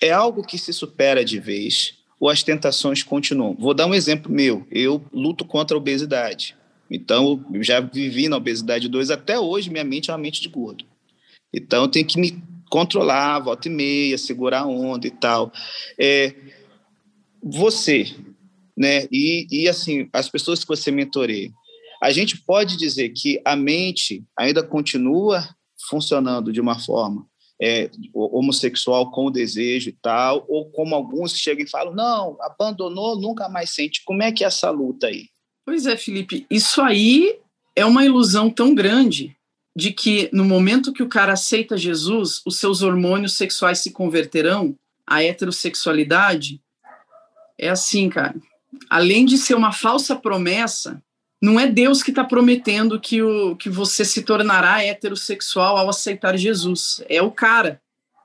É 0.00 0.10
algo 0.10 0.44
que 0.44 0.58
se 0.58 0.72
supera 0.72 1.24
de 1.24 1.38
vez 1.38 1.94
ou 2.18 2.28
as 2.28 2.42
tentações 2.42 3.02
continuam? 3.02 3.56
Vou 3.58 3.74
dar 3.74 3.86
um 3.86 3.94
exemplo 3.94 4.32
meu. 4.32 4.66
Eu 4.70 5.04
luto 5.12 5.44
contra 5.44 5.76
a 5.76 5.78
obesidade. 5.78 6.56
Então, 6.90 7.44
eu 7.52 7.62
já 7.62 7.80
vivi 7.80 8.28
na 8.28 8.36
obesidade 8.36 8.88
2, 8.88 9.10
até 9.10 9.38
hoje 9.38 9.70
minha 9.70 9.84
mente 9.84 10.10
é 10.10 10.12
uma 10.12 10.18
mente 10.18 10.40
de 10.40 10.48
gordo. 10.48 10.84
Então, 11.52 11.82
eu 11.82 11.88
tenho 11.88 12.06
que 12.06 12.18
me 12.18 12.42
controlar, 12.70 13.40
volta 13.40 13.68
e 13.68 13.70
meia, 13.70 14.18
segurar 14.18 14.60
a 14.60 14.66
onda 14.66 15.06
e 15.06 15.10
tal. 15.10 15.52
É, 15.98 16.34
você, 17.42 18.14
né, 18.76 19.06
e, 19.10 19.46
e 19.50 19.68
assim, 19.68 20.08
as 20.12 20.28
pessoas 20.28 20.60
que 20.60 20.68
você 20.68 20.90
mentoreia, 20.90 21.50
a 22.02 22.12
gente 22.12 22.38
pode 22.38 22.76
dizer 22.76 23.08
que 23.10 23.40
a 23.44 23.56
mente 23.56 24.24
ainda 24.38 24.62
continua 24.62 25.48
funcionando 25.88 26.52
de 26.52 26.60
uma 26.60 26.78
forma 26.78 27.26
é, 27.60 27.90
homossexual 28.12 29.10
com 29.10 29.30
desejo 29.30 29.88
e 29.88 29.92
tal, 29.92 30.44
ou 30.48 30.70
como 30.70 30.94
alguns 30.94 31.36
chegam 31.36 31.64
e 31.64 31.70
falam, 31.70 31.94
não, 31.94 32.36
abandonou, 32.40 33.18
nunca 33.18 33.48
mais 33.48 33.70
sente. 33.70 34.02
Como 34.04 34.22
é 34.22 34.30
que 34.30 34.44
é 34.44 34.46
essa 34.46 34.70
luta 34.70 35.06
aí? 35.06 35.28
Pois 35.64 35.86
é, 35.86 35.96
Felipe, 35.96 36.46
isso 36.50 36.80
aí 36.80 37.38
é 37.74 37.84
uma 37.84 38.04
ilusão 38.04 38.50
tão 38.50 38.74
grande 38.74 39.36
de 39.74 39.92
que 39.92 40.30
no 40.32 40.44
momento 40.44 40.92
que 40.92 41.02
o 41.02 41.08
cara 41.08 41.34
aceita 41.34 41.76
Jesus, 41.76 42.40
os 42.46 42.58
seus 42.58 42.82
hormônios 42.82 43.34
sexuais 43.34 43.80
se 43.80 43.90
converterão 43.90 44.74
à 45.06 45.22
heterossexualidade, 45.22 46.60
é 47.58 47.68
assim, 47.68 48.08
cara. 48.08 48.34
Além 48.88 49.24
de 49.24 49.36
ser 49.36 49.54
uma 49.54 49.72
falsa 49.72 50.16
promessa, 50.16 51.02
não 51.46 51.60
é 51.60 51.68
Deus 51.68 52.02
que 52.02 52.10
está 52.10 52.24
prometendo 52.24 53.00
que, 53.00 53.22
o, 53.22 53.54
que 53.54 53.70
você 53.70 54.04
se 54.04 54.22
tornará 54.22 54.82
heterossexual 54.82 55.76
ao 55.76 55.88
aceitar 55.88 56.36
Jesus. 56.36 57.04
É 57.08 57.22
o 57.22 57.30
cara 57.30 57.80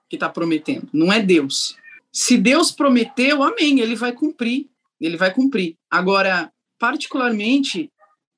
que 0.10 0.16
está 0.16 0.28
prometendo, 0.28 0.90
não 0.92 1.14
é 1.14 1.22
Deus. 1.22 1.76
Se 2.12 2.36
Deus 2.36 2.72
prometeu, 2.72 3.44
amém, 3.44 3.80
ele 3.80 3.96
vai 3.96 4.12
cumprir. 4.12 4.68
Ele 5.00 5.18
vai 5.18 5.32
cumprir. 5.32 5.76
Agora, 5.88 6.52
particularmente, 6.80 7.92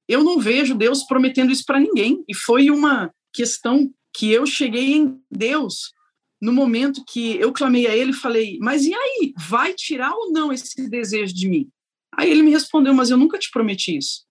eu 0.06 0.22
não 0.22 0.38
vejo 0.38 0.76
Deus 0.76 1.04
prometendo 1.04 1.54
isso 1.54 1.64
para 1.66 1.80
ninguém. 1.80 2.22
E 2.28 2.36
foi 2.36 2.70
uma 2.70 3.10
questão 3.34 3.90
que 4.14 4.34
eu 4.34 4.46
cheguei 4.46 4.96
em 4.96 5.18
Deus 5.32 5.94
no 6.42 6.52
momento 6.52 7.06
que 7.08 7.38
eu 7.38 7.54
clamei 7.54 7.88
a 7.88 7.96
ele 7.96 8.12
e 8.12 8.16
falei: 8.16 8.60
Mas 8.60 8.84
e 8.84 8.94
aí? 8.94 9.34
Vai 9.48 9.74
tirar 9.74 10.12
ou 10.12 10.30
não 10.30 10.52
esse 10.52 10.90
desejo 10.90 11.34
de 11.34 11.48
mim? 11.48 11.70
Aí 12.18 12.30
ele 12.30 12.44
me 12.44 12.52
respondeu: 12.52 12.94
Mas 12.94 13.10
eu 13.10 13.18
nunca 13.18 13.40
te 13.40 13.50
prometi 13.50 13.98
isso. 13.98 14.26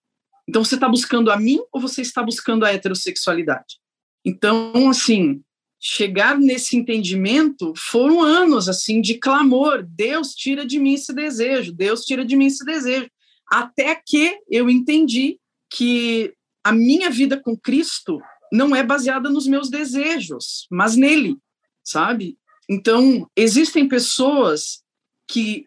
Então 0.49 0.65
você 0.65 0.75
está 0.75 0.89
buscando 0.89 1.31
a 1.31 1.37
mim 1.37 1.61
ou 1.73 1.81
você 1.81 2.03
está 2.03 2.23
buscando 2.23 2.65
a 2.65 2.73
heterossexualidade? 2.73 3.79
Então, 4.25 4.89
assim, 4.89 5.43
chegar 5.81 6.39
nesse 6.39 6.77
entendimento 6.77 7.73
foram 7.77 8.23
anos 8.23 8.69
assim 8.69 9.01
de 9.01 9.19
clamor, 9.19 9.85
Deus 9.85 10.33
tira 10.35 10.65
de 10.65 10.79
mim 10.79 10.95
esse 10.95 11.13
desejo, 11.13 11.73
Deus 11.73 12.05
tira 12.05 12.25
de 12.25 12.37
mim 12.37 12.47
esse 12.47 12.65
desejo, 12.65 13.11
até 13.51 14.01
que 14.07 14.39
eu 14.49 14.71
entendi 14.71 15.39
que 15.69 16.33
a 16.65 16.73
minha 16.73 17.11
vida 17.11 17.41
com 17.41 17.57
Cristo 17.57 18.21
não 18.53 18.77
é 18.77 18.83
baseada 18.85 19.29
nos 19.29 19.47
meus 19.47 19.69
desejos, 19.69 20.67
mas 20.71 20.95
nele, 20.95 21.37
sabe? 21.83 22.39
Então, 22.69 23.29
existem 23.37 23.89
pessoas 23.89 24.83
que 25.27 25.65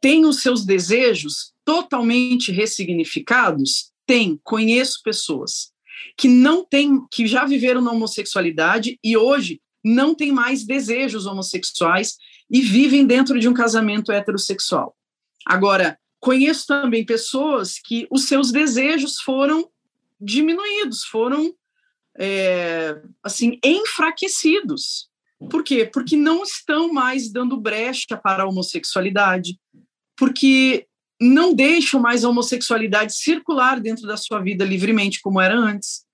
têm 0.00 0.26
os 0.26 0.42
seus 0.42 0.66
desejos 0.66 1.54
totalmente 1.64 2.52
ressignificados? 2.52 3.92
Tem, 4.08 4.40
conheço 4.42 5.02
pessoas 5.04 5.70
que 6.16 6.28
não 6.28 6.64
têm, 6.64 7.06
que 7.10 7.26
já 7.26 7.44
viveram 7.44 7.82
na 7.82 7.92
homossexualidade 7.92 8.98
e 9.04 9.18
hoje 9.18 9.60
não 9.84 10.14
têm 10.14 10.32
mais 10.32 10.64
desejos 10.64 11.26
homossexuais 11.26 12.16
e 12.50 12.62
vivem 12.62 13.06
dentro 13.06 13.38
de 13.38 13.46
um 13.46 13.52
casamento 13.52 14.10
heterossexual. 14.10 14.96
Agora, 15.44 15.98
conheço 16.18 16.66
também 16.66 17.04
pessoas 17.04 17.78
que 17.78 18.06
os 18.10 18.26
seus 18.26 18.50
desejos 18.50 19.20
foram 19.20 19.68
diminuídos, 20.18 21.04
foram 21.04 21.54
é, 22.18 22.98
assim 23.22 23.58
enfraquecidos. 23.62 25.10
Por 25.50 25.62
quê? 25.62 25.84
Porque 25.84 26.16
não 26.16 26.42
estão 26.42 26.90
mais 26.90 27.30
dando 27.30 27.60
brecha 27.60 28.16
para 28.16 28.44
a 28.44 28.48
homossexualidade, 28.48 29.60
porque 30.16 30.87
não 31.20 31.54
deixam 31.54 32.00
mais 32.00 32.24
a 32.24 32.28
homossexualidade 32.28 33.14
circular 33.14 33.80
dentro 33.80 34.06
da 34.06 34.16
sua 34.16 34.40
vida 34.40 34.64
livremente 34.64 35.20
como 35.20 35.40
era 35.40 35.56
antes, 35.56 36.04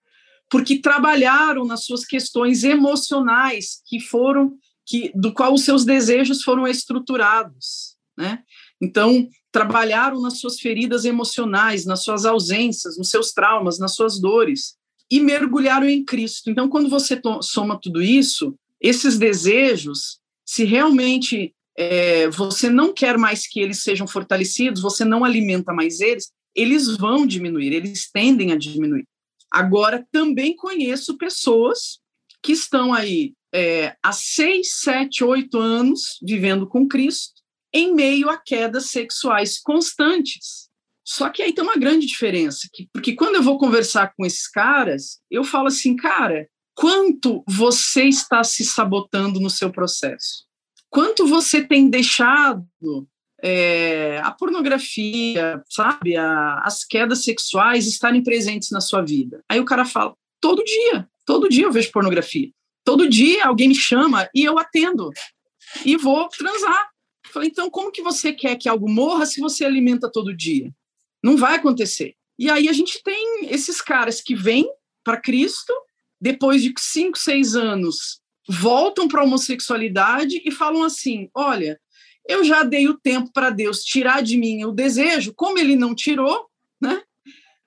porque 0.50 0.78
trabalharam 0.78 1.64
nas 1.64 1.84
suas 1.84 2.04
questões 2.04 2.64
emocionais 2.64 3.82
que 3.86 4.00
foram 4.00 4.56
que 4.86 5.10
do 5.14 5.32
qual 5.32 5.54
os 5.54 5.64
seus 5.64 5.84
desejos 5.84 6.42
foram 6.42 6.66
estruturados, 6.66 7.96
né? 8.16 8.42
Então, 8.80 9.28
trabalharam 9.50 10.20
nas 10.20 10.38
suas 10.40 10.60
feridas 10.60 11.04
emocionais, 11.04 11.86
nas 11.86 12.02
suas 12.02 12.26
ausências, 12.26 12.98
nos 12.98 13.08
seus 13.08 13.32
traumas, 13.32 13.78
nas 13.78 13.94
suas 13.94 14.20
dores 14.20 14.76
e 15.10 15.20
mergulharam 15.20 15.88
em 15.88 16.04
Cristo. 16.04 16.50
Então, 16.50 16.68
quando 16.68 16.88
você 16.88 17.20
soma 17.40 17.78
tudo 17.80 18.02
isso, 18.02 18.54
esses 18.80 19.18
desejos, 19.18 20.18
se 20.44 20.64
realmente 20.64 21.54
é, 21.76 22.28
você 22.28 22.70
não 22.70 22.92
quer 22.92 23.18
mais 23.18 23.46
que 23.46 23.60
eles 23.60 23.82
sejam 23.82 24.06
fortalecidos, 24.06 24.82
você 24.82 25.04
não 25.04 25.24
alimenta 25.24 25.72
mais 25.72 26.00
eles, 26.00 26.30
eles 26.54 26.96
vão 26.96 27.26
diminuir, 27.26 27.72
eles 27.72 28.10
tendem 28.10 28.52
a 28.52 28.56
diminuir. 28.56 29.06
Agora, 29.50 30.06
também 30.10 30.54
conheço 30.54 31.16
pessoas 31.16 31.98
que 32.42 32.52
estão 32.52 32.92
aí 32.92 33.32
é, 33.54 33.96
há 34.02 34.12
seis, 34.12 34.80
sete, 34.80 35.22
oito 35.24 35.58
anos 35.58 36.18
vivendo 36.22 36.66
com 36.66 36.88
Cristo, 36.88 37.40
em 37.72 37.94
meio 37.94 38.28
a 38.28 38.36
quedas 38.36 38.90
sexuais 38.90 39.58
constantes. 39.58 40.68
Só 41.04 41.28
que 41.28 41.42
aí 41.42 41.52
tem 41.52 41.62
uma 41.62 41.76
grande 41.76 42.06
diferença, 42.06 42.68
porque 42.92 43.14
quando 43.14 43.34
eu 43.36 43.42
vou 43.42 43.58
conversar 43.58 44.14
com 44.16 44.24
esses 44.24 44.48
caras, 44.48 45.20
eu 45.30 45.44
falo 45.44 45.68
assim, 45.68 45.94
cara, 45.94 46.48
quanto 46.74 47.44
você 47.46 48.04
está 48.04 48.42
se 48.42 48.64
sabotando 48.64 49.38
no 49.38 49.50
seu 49.50 49.70
processo? 49.70 50.44
Quanto 50.94 51.26
você 51.26 51.60
tem 51.60 51.90
deixado 51.90 52.64
é, 53.42 54.20
a 54.22 54.30
pornografia, 54.30 55.60
sabe, 55.68 56.16
a, 56.16 56.60
as 56.60 56.84
quedas 56.84 57.24
sexuais 57.24 57.88
estarem 57.88 58.22
presentes 58.22 58.70
na 58.70 58.80
sua 58.80 59.02
vida. 59.02 59.42
Aí 59.48 59.58
o 59.58 59.64
cara 59.64 59.84
fala: 59.84 60.14
todo 60.40 60.62
dia, 60.62 61.08
todo 61.26 61.48
dia 61.48 61.64
eu 61.64 61.72
vejo 61.72 61.90
pornografia. 61.90 62.48
Todo 62.84 63.08
dia 63.08 63.44
alguém 63.44 63.68
me 63.68 63.74
chama 63.74 64.28
e 64.32 64.44
eu 64.44 64.56
atendo 64.56 65.10
e 65.84 65.96
vou 65.96 66.28
transar. 66.28 66.90
Falei, 67.32 67.48
então 67.48 67.68
como 67.68 67.90
que 67.90 68.02
você 68.02 68.32
quer 68.32 68.54
que 68.54 68.68
algo 68.68 68.88
morra 68.88 69.26
se 69.26 69.40
você 69.40 69.64
alimenta 69.64 70.08
todo 70.08 70.36
dia? 70.36 70.70
Não 71.20 71.36
vai 71.36 71.56
acontecer. 71.56 72.14
E 72.38 72.48
aí 72.48 72.68
a 72.68 72.72
gente 72.72 73.02
tem 73.02 73.48
esses 73.50 73.80
caras 73.80 74.20
que 74.20 74.36
vêm 74.36 74.70
para 75.02 75.20
Cristo 75.20 75.72
depois 76.20 76.62
de 76.62 76.72
cinco, 76.78 77.18
seis 77.18 77.56
anos 77.56 78.22
voltam 78.48 79.08
para 79.08 79.20
a 79.20 79.24
homossexualidade 79.24 80.42
e 80.44 80.50
falam 80.50 80.82
assim: 80.82 81.28
olha, 81.34 81.80
eu 82.28 82.44
já 82.44 82.62
dei 82.62 82.88
o 82.88 82.98
tempo 82.98 83.30
para 83.32 83.50
Deus 83.50 83.82
tirar 83.82 84.22
de 84.22 84.36
mim 84.36 84.64
o 84.64 84.72
desejo, 84.72 85.32
como 85.34 85.58
ele 85.58 85.76
não 85.76 85.94
tirou, 85.94 86.46
né? 86.80 87.02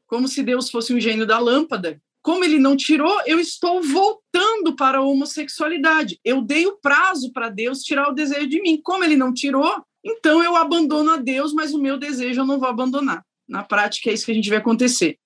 Como 0.07 0.27
se 0.27 0.41
Deus 0.41 0.69
fosse 0.69 0.93
um 0.93 0.99
gênio 0.99 1.25
da 1.25 1.39
lâmpada. 1.39 2.01
Como 2.21 2.43
ele 2.43 2.59
não 2.59 2.75
tirou, 2.75 3.21
eu 3.25 3.39
estou 3.39 3.81
voltando 3.81 4.75
para 4.75 4.97
a 4.97 5.01
homossexualidade. 5.01 6.19
Eu 6.25 6.41
dei 6.41 6.65
o 6.65 6.77
prazo 6.77 7.31
para 7.31 7.49
Deus 7.49 7.83
tirar 7.83 8.09
o 8.09 8.13
desejo 8.13 8.47
de 8.47 8.61
mim. 8.61 8.81
Como 8.81 9.03
ele 9.03 9.15
não 9.15 9.33
tirou, 9.33 9.81
então 10.03 10.43
eu 10.43 10.55
abandono 10.55 11.11
a 11.11 11.17
Deus, 11.17 11.53
mas 11.53 11.73
o 11.73 11.81
meu 11.81 11.97
desejo 11.97 12.41
eu 12.41 12.45
não 12.45 12.59
vou 12.59 12.67
abandonar. 12.67 13.23
Na 13.47 13.63
prática, 13.63 14.09
é 14.09 14.13
isso 14.13 14.25
que 14.25 14.31
a 14.31 14.35
gente 14.35 14.49
vê 14.49 14.57
acontecer. 14.57 15.17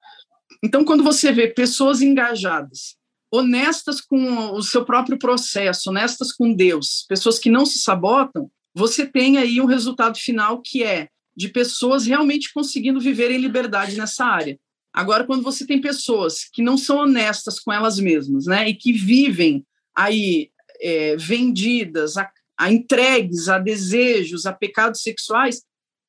Então, 0.63 0.85
quando 0.85 1.03
você 1.03 1.31
vê 1.31 1.47
pessoas 1.47 2.03
engajadas 2.03 3.00
honestas 3.31 4.01
com 4.01 4.51
o 4.51 4.61
seu 4.61 4.83
próprio 4.83 5.17
processo, 5.17 5.89
honestas 5.89 6.33
com 6.33 6.53
Deus, 6.53 7.05
pessoas 7.07 7.39
que 7.39 7.49
não 7.49 7.65
se 7.65 7.79
sabotam, 7.79 8.51
você 8.73 9.05
tem 9.05 9.37
aí 9.37 9.61
um 9.61 9.65
resultado 9.65 10.17
final 10.17 10.61
que 10.61 10.83
é 10.83 11.07
de 11.35 11.47
pessoas 11.47 12.05
realmente 12.05 12.53
conseguindo 12.53 12.99
viver 12.99 13.31
em 13.31 13.37
liberdade 13.37 13.97
nessa 13.97 14.25
área. 14.25 14.59
Agora, 14.93 15.25
quando 15.25 15.43
você 15.43 15.65
tem 15.65 15.79
pessoas 15.79 16.43
que 16.51 16.61
não 16.61 16.77
são 16.77 16.97
honestas 16.97 17.59
com 17.59 17.71
elas 17.71 17.97
mesmas, 17.97 18.45
né, 18.45 18.67
e 18.67 18.75
que 18.75 18.91
vivem 18.91 19.65
aí 19.95 20.51
é, 20.81 21.15
vendidas, 21.15 22.17
a, 22.17 22.29
a 22.57 22.71
entregues 22.71 23.47
a 23.47 23.57
desejos, 23.57 24.45
a 24.45 24.51
pecados 24.51 25.01
sexuais, 25.01 25.63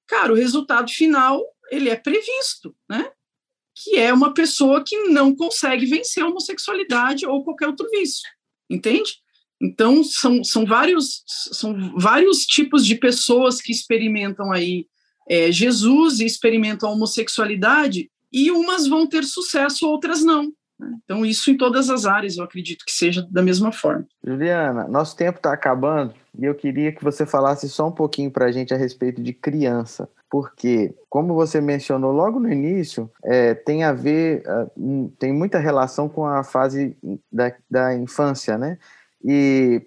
cara, 0.09 0.33
o 0.33 0.37
resultado 0.37 0.91
final 0.91 1.41
ele 1.71 1.89
é 1.89 1.97
previsto, 1.97 2.75
né? 2.89 3.11
Que 3.75 3.97
é 3.97 4.13
uma 4.13 4.35
pessoa 4.35 4.83
que 4.85 4.97
não 5.09 5.35
consegue 5.35 5.87
vencer 5.87 6.23
a 6.23 6.29
homossexualidade 6.29 7.27
ou 7.27 7.45
qualquer 7.45 7.69
outro 7.69 7.89
vício, 7.91 8.29
entende? 8.71 9.13
Então, 9.61 10.03
são, 10.03 10.43
são, 10.43 10.67
vários, 10.67 11.23
são 11.27 11.95
vários 11.97 12.39
tipos 12.41 12.85
de 12.85 12.97
pessoas 12.97 13.61
que 13.61 13.71
experimentam 13.71 14.51
aí 14.51 14.87
é, 15.29 15.53
Jesus 15.53 16.19
e 16.19 16.27
experimentam 16.27 16.89
a 16.89 16.93
homossexualidade, 16.93 18.11
e 18.33 18.51
umas 18.51 18.87
vão 18.89 19.07
ter 19.07 19.25
sucesso, 19.25 19.87
outras 19.87 20.25
não. 20.25 20.53
Né? 20.79 20.99
Então, 21.05 21.25
isso 21.25 21.51
em 21.51 21.57
todas 21.57 21.91
as 21.91 22.07
áreas, 22.07 22.37
eu 22.37 22.45
acredito 22.45 22.85
que 22.85 22.93
seja 22.93 23.27
da 23.31 23.43
mesma 23.43 23.71
forma. 23.71 24.07
Juliana, 24.27 24.89
nosso 24.89 25.17
tempo 25.17 25.39
está 25.39 25.53
acabando 25.53 26.15
e 26.39 26.45
eu 26.45 26.55
queria 26.55 26.93
que 26.93 27.05
você 27.05 27.25
falasse 27.25 27.69
só 27.69 27.89
um 27.89 27.93
pouquinho 27.93 28.31
para 28.31 28.47
a 28.47 28.53
gente 28.53 28.75
a 28.75 28.77
respeito 28.77 29.23
de 29.23 29.33
criança 29.33 30.09
porque, 30.33 30.95
como 31.11 31.35
você 31.35 31.61
mencionou 31.61 32.11
logo 32.11 32.41
no 32.41 32.51
início, 32.51 33.11
é, 33.23 33.53
tem 33.53 33.85
a 33.85 33.93
ver, 33.93 34.43
tem 35.19 35.31
muita 35.31 35.59
relação 35.59 36.09
com 36.09 36.25
a 36.25 36.43
fase 36.43 36.97
da, 37.31 37.53
da 37.71 37.95
infância, 37.95 38.57
né? 38.57 38.79
E 39.23 39.83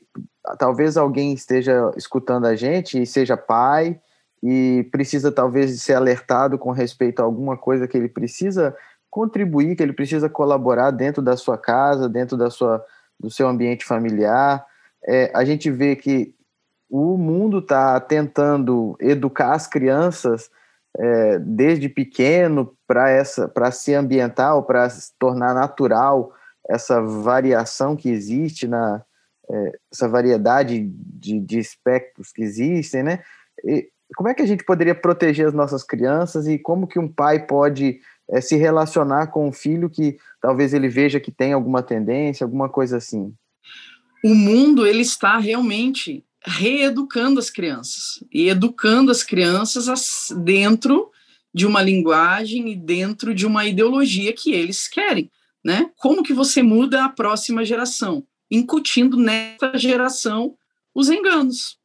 talvez 0.60 0.98
alguém 0.98 1.34
esteja 1.34 1.92
escutando 1.98 2.46
a 2.46 2.56
gente 2.56 3.02
e 3.02 3.08
seja 3.08 3.36
pai 3.36 4.00
e 4.44 4.88
precisa 4.92 5.32
talvez 5.32 5.82
ser 5.82 5.96
alertado 5.96 6.60
com 6.60 6.70
respeito 6.70 7.22
a 7.22 7.26
alguma 7.26 7.58
coisa 7.58 7.88
que 7.88 7.98
ele 7.98 8.08
precisa 8.08 8.78
contribuir, 9.10 9.76
que 9.76 9.82
ele 9.82 9.94
precisa 9.94 10.30
colaborar 10.30 10.92
dentro 10.92 11.24
da 11.24 11.36
sua 11.36 11.58
casa, 11.58 12.08
dentro 12.08 12.38
da 12.38 12.52
sua, 12.52 12.86
do 13.20 13.32
seu 13.32 13.48
ambiente 13.48 13.84
familiar. 13.84 14.64
É, 15.08 15.32
a 15.34 15.44
gente 15.44 15.72
vê 15.72 15.96
que 15.96 16.35
o 16.90 17.18
mundo 17.18 17.60
está 17.60 18.00
tentando 18.00 18.96
educar 19.00 19.54
as 19.54 19.68
crianças 19.68 20.50
é, 20.98 21.40
desde 21.40 21.90
pequeno 21.90 22.76
para 22.88 23.10
essa 23.10 23.48
para 23.48 23.72
se 23.72 23.94
ambientar 23.94 24.56
ou 24.56 24.64
para 24.64 24.90
se 24.90 25.12
tornar 25.20 25.54
natural 25.54 26.34
essa 26.70 27.02
variação 27.02 27.96
que 27.96 28.10
existe 28.10 28.68
na 28.68 29.04
é, 29.50 29.72
essa 29.92 30.08
variedade 30.08 30.90
de, 30.90 31.40
de 31.40 31.60
espectros 31.60 32.32
que 32.32 32.42
existem, 32.42 33.04
né? 33.04 33.24
E 33.64 33.90
como 34.16 34.30
é 34.30 34.34
que 34.34 34.42
a 34.42 34.46
gente 34.46 34.64
poderia 34.64 34.96
proteger 34.96 35.48
as 35.48 35.54
nossas 35.54 35.84
crianças 35.84 36.48
e 36.48 36.58
como 36.58 36.88
que 36.88 37.00
um 37.00 37.08
pai 37.08 37.46
pode 37.46 38.00
é, 38.30 38.42
se 38.42 38.56
relacionar 38.56 39.28
com 39.28 39.48
um 39.48 39.52
filho 39.52 39.90
que 39.90 40.18
talvez 40.42 40.74
ele 40.74 40.88
veja 40.88 41.20
que 41.20 41.32
tem 41.32 41.54
alguma 41.54 41.84
tendência, 41.84 42.44
alguma 42.44 42.70
coisa 42.70 42.98
assim? 42.98 43.34
O 44.24 44.34
mundo 44.34 44.86
ele 44.86 45.02
está 45.02 45.38
realmente 45.38 46.26
reeducando 46.46 47.40
as 47.40 47.50
crianças 47.50 48.24
e 48.32 48.48
educando 48.48 49.12
as 49.12 49.24
crianças 49.24 50.32
dentro 50.44 51.12
de 51.54 51.66
uma 51.66 51.82
linguagem 51.82 52.70
e 52.70 52.76
dentro 52.76 53.34
de 53.34 53.46
uma 53.46 53.66
ideologia 53.66 54.34
que 54.34 54.52
eles 54.52 54.88
querem, 54.88 55.32
né? 55.64 55.90
Como 55.98 56.22
que 56.22 56.34
você 56.34 56.62
muda 56.62 57.06
a 57.06 57.10
próxima 57.10 57.66
geração, 57.66 58.26
incutindo 58.52 59.18
nessa 59.18 59.78
geração 59.78 60.56
os 60.94 61.10
enganos, 61.10 61.80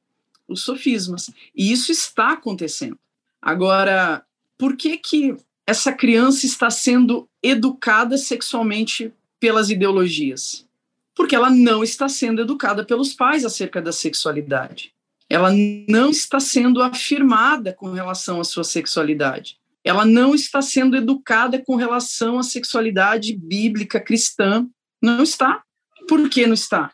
os 0.46 0.62
sofismas. 0.62 1.30
E 1.54 1.72
isso 1.72 1.90
está 1.90 2.32
acontecendo. 2.32 2.98
Agora, 3.40 4.24
por 4.58 4.76
que 4.76 4.98
que 4.98 5.36
essa 5.66 5.92
criança 5.92 6.44
está 6.44 6.68
sendo 6.68 7.28
educada 7.42 8.18
sexualmente 8.18 9.12
pelas 9.38 9.70
ideologias? 9.70 10.66
Porque 11.14 11.34
ela 11.34 11.50
não 11.50 11.82
está 11.82 12.08
sendo 12.08 12.40
educada 12.40 12.84
pelos 12.84 13.12
pais 13.12 13.44
acerca 13.44 13.80
da 13.82 13.92
sexualidade. 13.92 14.92
Ela 15.28 15.50
não 15.88 16.10
está 16.10 16.40
sendo 16.40 16.82
afirmada 16.82 17.72
com 17.72 17.92
relação 17.92 18.40
à 18.40 18.44
sua 18.44 18.64
sexualidade. 18.64 19.58
Ela 19.84 20.04
não 20.04 20.34
está 20.34 20.60
sendo 20.60 20.96
educada 20.96 21.62
com 21.64 21.76
relação 21.76 22.38
à 22.38 22.42
sexualidade 22.42 23.36
bíblica 23.36 24.00
cristã. 24.00 24.66
Não 25.00 25.22
está. 25.22 25.62
Por 26.08 26.28
que 26.28 26.46
não 26.46 26.54
está? 26.54 26.92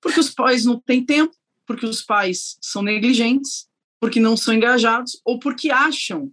Porque 0.00 0.18
os 0.18 0.30
pais 0.30 0.64
não 0.64 0.80
têm 0.80 1.04
tempo, 1.04 1.34
porque 1.66 1.86
os 1.86 2.02
pais 2.02 2.56
são 2.60 2.82
negligentes, 2.82 3.66
porque 4.00 4.20
não 4.20 4.36
são 4.36 4.54
engajados 4.54 5.20
ou 5.24 5.38
porque 5.38 5.70
acham 5.70 6.30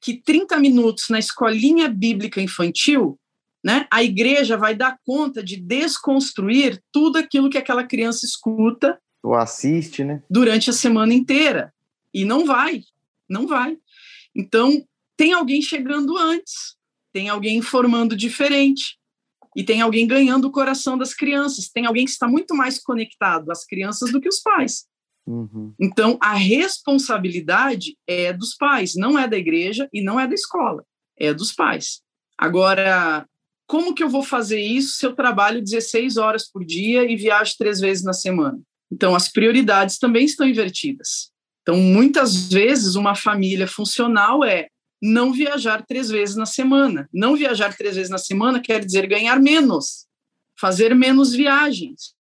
que 0.00 0.20
30 0.20 0.58
minutos 0.58 1.08
na 1.08 1.18
escolinha 1.18 1.88
bíblica 1.88 2.40
infantil, 2.40 3.18
né, 3.64 3.86
a 3.90 4.02
igreja 4.02 4.56
vai 4.56 4.74
dar 4.74 4.98
conta 5.04 5.42
de 5.42 5.56
desconstruir 5.56 6.82
tudo 6.92 7.16
aquilo 7.16 7.48
que 7.48 7.58
aquela 7.58 7.84
criança 7.84 8.26
escuta 8.26 8.98
ou 9.22 9.34
assiste, 9.34 10.04
né? 10.04 10.22
Durante 10.28 10.68
a 10.68 10.72
semana 10.72 11.14
inteira. 11.14 11.72
E 12.12 12.26
não 12.26 12.44
vai, 12.44 12.82
não 13.26 13.46
vai. 13.46 13.78
Então, 14.36 14.84
tem 15.16 15.32
alguém 15.32 15.62
chegando 15.62 16.18
antes, 16.18 16.76
tem 17.10 17.30
alguém 17.30 17.56
informando 17.56 18.14
diferente, 18.14 18.98
e 19.56 19.62
tem 19.62 19.80
alguém 19.80 20.06
ganhando 20.06 20.46
o 20.46 20.52
coração 20.52 20.98
das 20.98 21.14
crianças, 21.14 21.68
tem 21.68 21.86
alguém 21.86 22.04
que 22.04 22.10
está 22.10 22.28
muito 22.28 22.54
mais 22.54 22.78
conectado 22.78 23.50
às 23.50 23.64
crianças 23.64 24.10
do 24.10 24.20
que 24.20 24.28
os 24.28 24.40
pais. 24.40 24.84
Uhum. 25.26 25.72
Então, 25.80 26.18
a 26.20 26.34
responsabilidade 26.34 27.96
é 28.06 28.32
dos 28.32 28.54
pais, 28.54 28.94
não 28.94 29.18
é 29.18 29.26
da 29.26 29.38
igreja 29.38 29.88
e 29.92 30.02
não 30.02 30.18
é 30.18 30.26
da 30.26 30.34
escola, 30.34 30.84
é 31.16 31.32
dos 31.32 31.52
pais. 31.52 32.02
Agora, 32.36 33.26
como 33.66 33.94
que 33.94 34.02
eu 34.02 34.08
vou 34.08 34.22
fazer 34.22 34.60
isso 34.60 34.96
se 34.96 35.06
eu 35.06 35.14
trabalho 35.14 35.62
16 35.62 36.16
horas 36.16 36.50
por 36.50 36.64
dia 36.64 37.10
e 37.10 37.16
viajo 37.16 37.54
três 37.58 37.80
vezes 37.80 38.04
na 38.04 38.12
semana? 38.12 38.60
Então, 38.92 39.14
as 39.14 39.28
prioridades 39.28 39.98
também 39.98 40.24
estão 40.24 40.46
invertidas. 40.46 41.32
Então, 41.62 41.76
muitas 41.76 42.48
vezes, 42.52 42.94
uma 42.94 43.14
família 43.14 43.66
funcional 43.66 44.44
é 44.44 44.68
não 45.02 45.32
viajar 45.32 45.84
três 45.86 46.08
vezes 46.08 46.36
na 46.36 46.46
semana. 46.46 47.08
Não 47.12 47.34
viajar 47.36 47.74
três 47.76 47.96
vezes 47.96 48.10
na 48.10 48.18
semana 48.18 48.60
quer 48.60 48.84
dizer 48.84 49.06
ganhar 49.06 49.40
menos, 49.40 50.06
fazer 50.60 50.94
menos 50.94 51.32
viagens. 51.32 52.14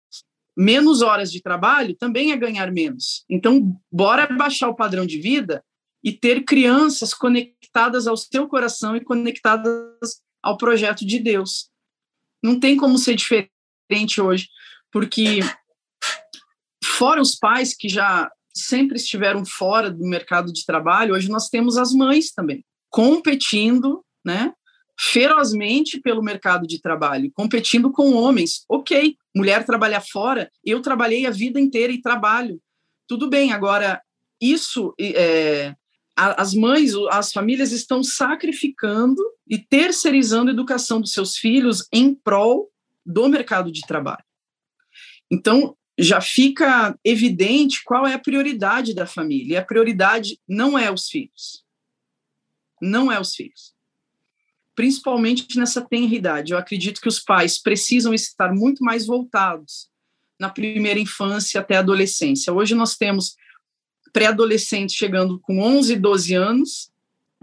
Menos 0.55 1.01
horas 1.01 1.31
de 1.31 1.41
trabalho 1.41 1.95
também 1.95 2.31
é 2.31 2.37
ganhar 2.37 2.71
menos. 2.71 3.23
Então, 3.29 3.75
bora 3.91 4.27
baixar 4.27 4.69
o 4.69 4.75
padrão 4.75 5.05
de 5.05 5.19
vida 5.19 5.63
e 6.03 6.11
ter 6.11 6.43
crianças 6.43 7.13
conectadas 7.13 8.05
ao 8.05 8.17
seu 8.17 8.47
coração 8.47 8.95
e 8.95 9.01
conectadas 9.01 10.21
ao 10.41 10.57
projeto 10.57 11.05
de 11.05 11.19
Deus. 11.19 11.69
Não 12.43 12.59
tem 12.59 12.75
como 12.75 12.97
ser 12.97 13.15
diferente 13.15 14.19
hoje, 14.19 14.47
porque 14.91 15.39
fora 16.83 17.21
os 17.21 17.35
pais 17.35 17.75
que 17.75 17.87
já 17.87 18.29
sempre 18.53 18.97
estiveram 18.97 19.45
fora 19.45 19.89
do 19.89 20.05
mercado 20.05 20.51
de 20.51 20.65
trabalho, 20.65 21.13
hoje 21.13 21.29
nós 21.29 21.49
temos 21.49 21.77
as 21.77 21.93
mães 21.93 22.31
também 22.31 22.65
competindo, 22.91 24.03
né, 24.23 24.53
ferozmente 24.99 25.99
pelo 25.99 26.21
mercado 26.21 26.67
de 26.67 26.79
trabalho, 26.79 27.31
competindo 27.33 27.91
com 27.91 28.13
homens. 28.13 28.63
OK, 28.69 29.15
mulher 29.35 29.65
trabalhar 29.65 30.01
fora, 30.01 30.51
eu 30.63 30.81
trabalhei 30.81 31.25
a 31.25 31.31
vida 31.31 31.59
inteira 31.59 31.91
e 31.91 32.01
trabalho. 32.01 32.61
Tudo 33.07 33.29
bem, 33.29 33.51
agora 33.51 34.01
isso 34.39 34.93
é, 34.99 35.73
as 36.21 36.53
mães, 36.53 36.93
as 37.09 37.31
famílias 37.31 37.71
estão 37.71 38.03
sacrificando 38.03 39.21
e 39.47 39.57
terceirizando 39.57 40.49
a 40.49 40.53
educação 40.53 41.01
dos 41.01 41.13
seus 41.13 41.35
filhos 41.35 41.87
em 41.91 42.13
prol 42.13 42.71
do 43.05 43.27
mercado 43.27 43.71
de 43.71 43.81
trabalho. 43.81 44.23
Então, 45.31 45.75
já 45.97 46.21
fica 46.21 46.97
evidente 47.03 47.83
qual 47.83 48.05
é 48.05 48.13
a 48.13 48.19
prioridade 48.19 48.93
da 48.93 49.05
família. 49.05 49.53
E 49.53 49.57
a 49.57 49.65
prioridade 49.65 50.39
não 50.47 50.77
é 50.77 50.91
os 50.91 51.07
filhos. 51.07 51.63
Não 52.81 53.11
é 53.11 53.19
os 53.19 53.35
filhos. 53.35 53.73
Principalmente 54.75 55.57
nessa 55.57 55.81
tenridade. 55.81 56.51
Eu 56.51 56.57
acredito 56.57 57.01
que 57.01 57.07
os 57.07 57.19
pais 57.19 57.61
precisam 57.61 58.13
estar 58.13 58.53
muito 58.53 58.83
mais 58.83 59.05
voltados 59.05 59.89
na 60.39 60.49
primeira 60.49 60.99
infância 60.99 61.61
até 61.61 61.75
a 61.75 61.79
adolescência. 61.79 62.51
Hoje 62.51 62.73
nós 62.73 62.97
temos 62.97 63.35
pré-adolescentes 64.13 64.95
chegando 64.95 65.39
com 65.39 65.59
11, 65.59 65.95
12 65.95 66.33
anos, 66.33 66.91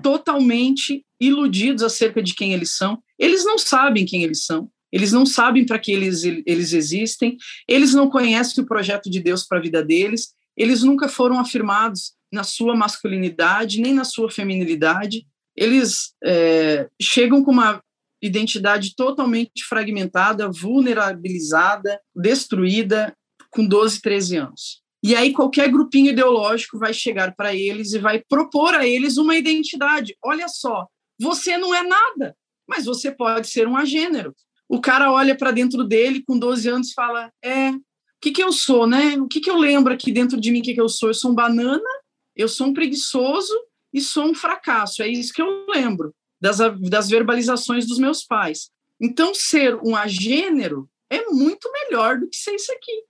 totalmente 0.03 1.05
iludidos 1.21 1.83
acerca 1.83 2.23
de 2.23 2.35
quem 2.35 2.53
eles 2.53 2.77
são. 2.77 3.03
Eles 3.19 3.45
não 3.45 3.59
sabem 3.59 4.07
quem 4.07 4.23
eles 4.23 4.45
são, 4.45 4.71
eles 4.93 5.13
não 5.13 5.27
sabem 5.27 5.67
para 5.67 5.79
que 5.79 5.93
eles, 5.93 6.23
eles 6.25 6.73
existem, 6.73 7.37
eles 7.67 7.95
não 7.95 8.09
conhecem 8.09 8.63
o 8.63 8.67
projeto 8.67 9.11
de 9.11 9.21
Deus 9.21 9.45
para 9.45 9.59
a 9.59 9.63
vida 9.63 9.85
deles, 9.85 10.35
eles 10.57 10.83
nunca 10.83 11.09
foram 11.09 11.39
afirmados 11.39 12.15
na 12.33 12.45
sua 12.45 12.77
masculinidade, 12.77 13.81
nem 13.81 13.95
na 13.95 14.05
sua 14.05 14.31
feminilidade. 14.31 15.27
Eles 15.57 16.15
é, 16.25 16.89
chegam 17.01 17.45
com 17.45 17.51
uma 17.51 17.83
identidade 18.21 18.95
totalmente 18.97 19.65
fragmentada, 19.69 20.51
vulnerabilizada, 20.51 22.01
destruída, 22.15 23.17
com 23.51 23.67
12, 23.67 24.01
13 24.01 24.37
anos. 24.37 24.83
E 25.03 25.15
aí 25.15 25.33
qualquer 25.33 25.71
grupinho 25.71 26.11
ideológico 26.11 26.79
vai 26.79 26.93
chegar 26.93 27.35
para 27.35 27.55
eles 27.55 27.93
e 27.93 27.99
vai 27.99 28.23
propor 28.29 28.75
a 28.75 28.87
eles 28.87 29.17
uma 29.17 29.37
identidade. 29.37 30.17
Olha 30.23 30.49
só, 30.49 30.87
você 31.19 31.57
não 31.57 31.75
é 31.75 31.83
nada, 31.83 32.37
mas 32.67 32.85
você 32.85 33.11
pode 33.11 33.49
ser 33.49 33.69
um 33.69 33.77
agênero. 33.77 34.35
O 34.69 34.81
cara 34.81 35.11
olha 35.11 35.37
para 35.37 35.53
dentro 35.53 35.85
dele 35.85 36.23
com 36.27 36.39
12 36.39 36.69
anos 36.69 36.91
e 36.91 36.95
fala: 36.95 37.33
"É, 37.43 37.71
o 37.71 37.81
que 38.21 38.33
que 38.33 38.43
eu 38.43 38.53
sou, 38.53 38.87
né? 38.87 39.17
O 39.19 39.29
que 39.29 39.41
que 39.41 39.51
eu 39.51 39.57
lembro 39.57 39.93
aqui 39.93 40.13
dentro 40.13 40.39
de 40.39 40.51
mim 40.51 40.63
que 40.63 40.75
que 40.75 40.81
eu 40.81 40.89
sou? 40.89 41.09
Eu 41.11 41.15
sou 41.15 41.31
um 41.31 41.35
banana, 41.35 41.89
eu 42.37 42.49
sou 42.49 42.67
um 42.67 42.75
preguiçoso 42.75 43.55
e 43.93 44.01
sou 44.01 44.25
um 44.25 44.35
fracasso". 44.35 45.03
É 45.03 45.09
isso 45.09 45.33
que 45.33 45.41
eu 45.41 45.67
lembro 45.69 46.15
das 46.41 46.59
das 46.91 47.09
verbalizações 47.09 47.87
dos 47.87 47.99
meus 47.99 48.25
pais. 48.25 48.71
Então 49.01 49.33
ser 49.35 49.77
um 49.77 49.97
agênero 49.97 50.91
é 51.09 51.25
muito 51.27 51.71
melhor 51.73 52.19
do 52.19 52.29
que 52.29 52.37
ser 52.37 52.55
isso 52.55 52.73
aqui. 52.73 53.05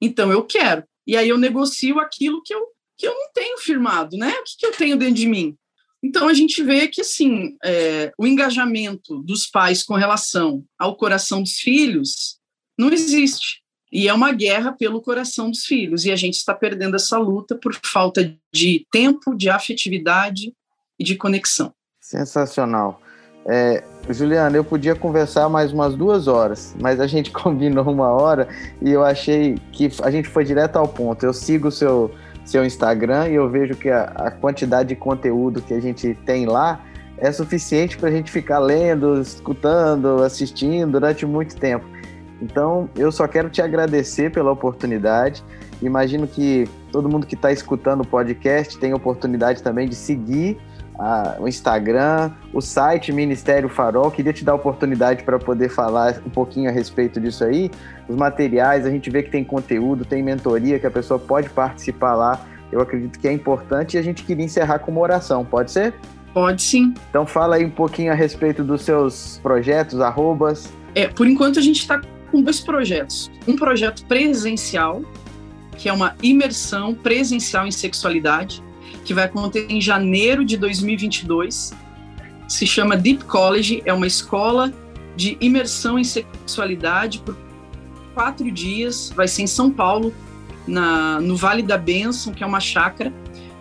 Então 0.00 0.30
eu 0.30 0.44
quero 0.44 0.84
e 1.06 1.16
aí 1.16 1.28
eu 1.28 1.38
negocio 1.38 1.98
aquilo 1.98 2.42
que 2.42 2.54
eu, 2.54 2.66
que 2.96 3.06
eu 3.06 3.14
não 3.14 3.32
tenho 3.32 3.58
firmado, 3.58 4.16
né? 4.16 4.30
O 4.30 4.44
que, 4.44 4.56
que 4.58 4.66
eu 4.66 4.72
tenho 4.72 4.96
dentro 4.96 5.14
de 5.14 5.26
mim? 5.26 5.56
Então 6.02 6.28
a 6.28 6.34
gente 6.34 6.62
vê 6.62 6.86
que 6.86 7.00
assim 7.00 7.56
é, 7.64 8.12
o 8.18 8.26
engajamento 8.26 9.22
dos 9.22 9.46
pais 9.46 9.82
com 9.82 9.94
relação 9.94 10.64
ao 10.78 10.96
coração 10.96 11.42
dos 11.42 11.56
filhos 11.56 12.38
não 12.78 12.90
existe 12.90 13.62
e 13.90 14.08
é 14.08 14.12
uma 14.12 14.32
guerra 14.32 14.72
pelo 14.72 15.00
coração 15.00 15.50
dos 15.50 15.64
filhos 15.64 16.04
e 16.04 16.10
a 16.10 16.16
gente 16.16 16.34
está 16.34 16.52
perdendo 16.52 16.96
essa 16.96 17.16
luta 17.16 17.56
por 17.56 17.74
falta 17.84 18.36
de 18.52 18.86
tempo, 18.90 19.34
de 19.34 19.48
afetividade 19.48 20.52
e 20.98 21.04
de 21.04 21.16
conexão. 21.16 21.72
Sensacional. 22.00 23.00
É, 23.46 23.82
Juliana, 24.08 24.56
eu 24.56 24.64
podia 24.64 24.94
conversar 24.94 25.48
mais 25.48 25.72
umas 25.72 25.94
duas 25.94 26.26
horas, 26.28 26.74
mas 26.80 27.00
a 27.00 27.06
gente 27.06 27.30
combinou 27.32 27.84
uma 27.90 28.08
hora 28.08 28.48
e 28.80 28.90
eu 28.90 29.04
achei 29.04 29.56
que 29.72 29.90
a 30.02 30.10
gente 30.10 30.28
foi 30.28 30.44
direto 30.44 30.76
ao 30.76 30.88
ponto. 30.88 31.24
Eu 31.24 31.32
sigo 31.32 31.68
o 31.68 31.72
seu, 31.72 32.10
seu 32.44 32.64
Instagram 32.64 33.28
e 33.28 33.34
eu 33.34 33.48
vejo 33.48 33.74
que 33.74 33.90
a, 33.90 34.04
a 34.04 34.30
quantidade 34.30 34.90
de 34.90 34.96
conteúdo 34.96 35.60
que 35.60 35.74
a 35.74 35.80
gente 35.80 36.14
tem 36.26 36.46
lá 36.46 36.80
é 37.18 37.30
suficiente 37.30 37.96
para 37.96 38.08
a 38.08 38.12
gente 38.12 38.30
ficar 38.30 38.58
lendo, 38.58 39.20
escutando, 39.20 40.22
assistindo 40.22 40.92
durante 40.92 41.24
muito 41.24 41.56
tempo. 41.56 41.86
Então, 42.42 42.90
eu 42.96 43.12
só 43.12 43.28
quero 43.28 43.48
te 43.48 43.62
agradecer 43.62 44.30
pela 44.32 44.50
oportunidade. 44.50 45.42
Imagino 45.80 46.26
que 46.26 46.68
todo 46.90 47.08
mundo 47.08 47.26
que 47.26 47.34
está 47.34 47.52
escutando 47.52 48.00
o 48.00 48.06
podcast 48.06 48.76
tem 48.78 48.92
oportunidade 48.92 49.62
também 49.62 49.88
de 49.88 49.94
seguir 49.94 50.58
a, 50.98 51.36
o 51.40 51.48
Instagram, 51.48 52.30
o 52.52 52.60
site 52.60 53.12
Ministério 53.12 53.68
Farol. 53.68 54.10
Queria 54.10 54.32
te 54.32 54.44
dar 54.44 54.52
a 54.52 54.54
oportunidade 54.54 55.22
para 55.22 55.38
poder 55.38 55.68
falar 55.68 56.20
um 56.24 56.30
pouquinho 56.30 56.68
a 56.68 56.72
respeito 56.72 57.20
disso 57.20 57.44
aí. 57.44 57.70
Os 58.08 58.16
materiais, 58.16 58.86
a 58.86 58.90
gente 58.90 59.10
vê 59.10 59.22
que 59.22 59.30
tem 59.30 59.44
conteúdo, 59.44 60.04
tem 60.04 60.22
mentoria 60.22 60.78
que 60.78 60.86
a 60.86 60.90
pessoa 60.90 61.18
pode 61.18 61.50
participar 61.50 62.14
lá. 62.14 62.40
Eu 62.72 62.80
acredito 62.80 63.18
que 63.18 63.28
é 63.28 63.32
importante 63.32 63.94
e 63.94 63.98
a 63.98 64.02
gente 64.02 64.24
queria 64.24 64.44
encerrar 64.44 64.78
com 64.80 64.90
uma 64.90 65.00
oração, 65.00 65.44
pode 65.44 65.70
ser? 65.70 65.94
Pode 66.32 66.62
sim. 66.62 66.92
Então 67.10 67.24
fala 67.24 67.56
aí 67.56 67.64
um 67.64 67.70
pouquinho 67.70 68.10
a 68.10 68.14
respeito 68.14 68.64
dos 68.64 68.82
seus 68.82 69.38
projetos, 69.42 70.00
arrobas. 70.00 70.72
É, 70.94 71.06
por 71.06 71.26
enquanto 71.26 71.58
a 71.58 71.62
gente 71.62 71.80
está 71.80 72.00
com 72.30 72.42
dois 72.42 72.60
projetos. 72.60 73.30
Um 73.46 73.54
projeto 73.54 74.04
presencial, 74.06 75.02
que 75.76 75.88
é 75.88 75.92
uma 75.92 76.16
imersão 76.20 76.92
presencial 76.92 77.66
em 77.66 77.70
sexualidade, 77.70 78.63
que 79.04 79.14
vai 79.14 79.24
acontecer 79.24 79.66
em 79.70 79.80
janeiro 79.80 80.44
de 80.44 80.56
2022. 80.56 81.72
Se 82.48 82.66
chama 82.66 82.96
Deep 82.96 83.24
College, 83.24 83.82
é 83.84 83.92
uma 83.92 84.06
escola 84.06 84.72
de 85.16 85.36
imersão 85.40 85.98
em 85.98 86.04
sexualidade 86.04 87.20
por 87.20 87.36
quatro 88.14 88.50
dias. 88.50 89.12
Vai 89.14 89.28
ser 89.28 89.42
em 89.42 89.46
São 89.46 89.70
Paulo, 89.70 90.12
na, 90.66 91.20
no 91.20 91.36
Vale 91.36 91.62
da 91.62 91.76
Bênção, 91.76 92.32
que 92.32 92.42
é 92.42 92.46
uma 92.46 92.60
chácara. 92.60 93.12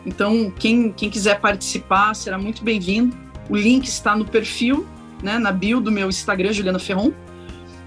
Então, 0.05 0.51
quem, 0.57 0.91
quem 0.91 1.09
quiser 1.09 1.39
participar 1.39 2.13
será 2.13 2.37
muito 2.37 2.63
bem-vindo. 2.63 3.15
O 3.49 3.55
link 3.55 3.85
está 3.85 4.15
no 4.15 4.25
perfil, 4.25 4.85
né, 5.21 5.37
na 5.37 5.51
bio 5.51 5.79
do 5.79 5.91
meu 5.91 6.09
Instagram, 6.09 6.51
Juliana 6.51 6.79
Ferron. 6.79 7.11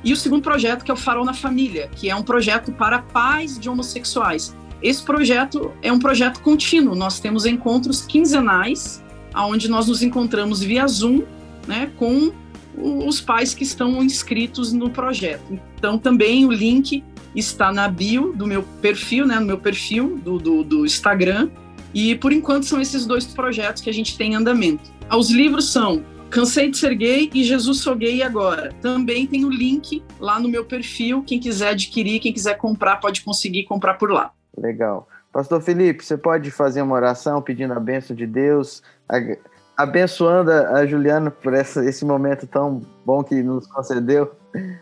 E 0.04 0.12
o 0.12 0.16
segundo 0.16 0.42
projeto, 0.42 0.84
que 0.84 0.90
é 0.90 0.94
o 0.94 0.96
Farol 0.96 1.24
na 1.24 1.34
Família, 1.34 1.90
que 1.94 2.08
é 2.08 2.14
um 2.14 2.22
projeto 2.22 2.72
para 2.72 3.00
pais 3.00 3.58
de 3.58 3.68
homossexuais. 3.68 4.54
Esse 4.82 5.02
projeto 5.02 5.72
é 5.82 5.92
um 5.92 5.98
projeto 5.98 6.40
contínuo. 6.40 6.94
Nós 6.94 7.20
temos 7.20 7.46
encontros 7.46 8.02
quinzenais, 8.02 9.02
onde 9.34 9.68
nós 9.68 9.86
nos 9.86 10.02
encontramos 10.02 10.60
via 10.60 10.86
Zoom, 10.86 11.22
né, 11.66 11.90
com 11.96 12.32
os 12.76 13.20
pais 13.20 13.54
que 13.54 13.64
estão 13.64 14.02
inscritos 14.02 14.72
no 14.72 14.90
projeto. 14.90 15.58
Então, 15.76 15.98
também 15.98 16.44
o 16.44 16.52
link 16.52 17.02
está 17.34 17.72
na 17.72 17.88
bio 17.88 18.32
do 18.34 18.46
meu 18.46 18.62
perfil, 18.80 19.26
né, 19.26 19.38
no 19.40 19.46
meu 19.46 19.58
perfil 19.58 20.18
do, 20.22 20.38
do, 20.38 20.62
do 20.62 20.84
Instagram. 20.84 21.48
E, 21.94 22.14
por 22.14 22.32
enquanto, 22.32 22.66
são 22.66 22.80
esses 22.80 23.06
dois 23.06 23.24
projetos 23.24 23.82
que 23.82 23.88
a 23.88 23.94
gente 23.94 24.16
tem 24.16 24.32
em 24.32 24.34
andamento. 24.36 24.90
Os 25.10 25.30
livros 25.30 25.70
são 25.70 26.04
Cansei 26.28 26.70
de 26.70 26.76
ser 26.76 26.94
gay 26.94 27.30
e 27.32 27.44
Jesus 27.44 27.80
sou 27.80 27.94
gay 27.94 28.22
agora. 28.22 28.72
Também 28.82 29.26
tem 29.26 29.44
o 29.44 29.50
link 29.50 30.02
lá 30.18 30.40
no 30.40 30.48
meu 30.48 30.64
perfil. 30.64 31.22
Quem 31.22 31.38
quiser 31.38 31.68
adquirir, 31.68 32.20
quem 32.20 32.32
quiser 32.32 32.58
comprar, 32.58 32.96
pode 32.96 33.22
conseguir 33.22 33.64
comprar 33.64 33.94
por 33.94 34.10
lá. 34.10 34.32
Legal. 34.56 35.08
Pastor 35.32 35.60
Felipe, 35.60 36.04
você 36.04 36.16
pode 36.16 36.50
fazer 36.50 36.80
uma 36.82 36.94
oração 36.94 37.42
pedindo 37.42 37.72
a 37.74 37.80
bênção 37.80 38.16
de 38.16 38.26
Deus, 38.26 38.82
abençoando 39.76 40.50
a 40.50 40.86
Juliana 40.86 41.30
por 41.30 41.52
essa, 41.52 41.84
esse 41.84 42.04
momento 42.04 42.46
tão 42.46 42.80
bom 43.04 43.22
que 43.22 43.42
nos 43.42 43.66
concedeu? 43.66 44.34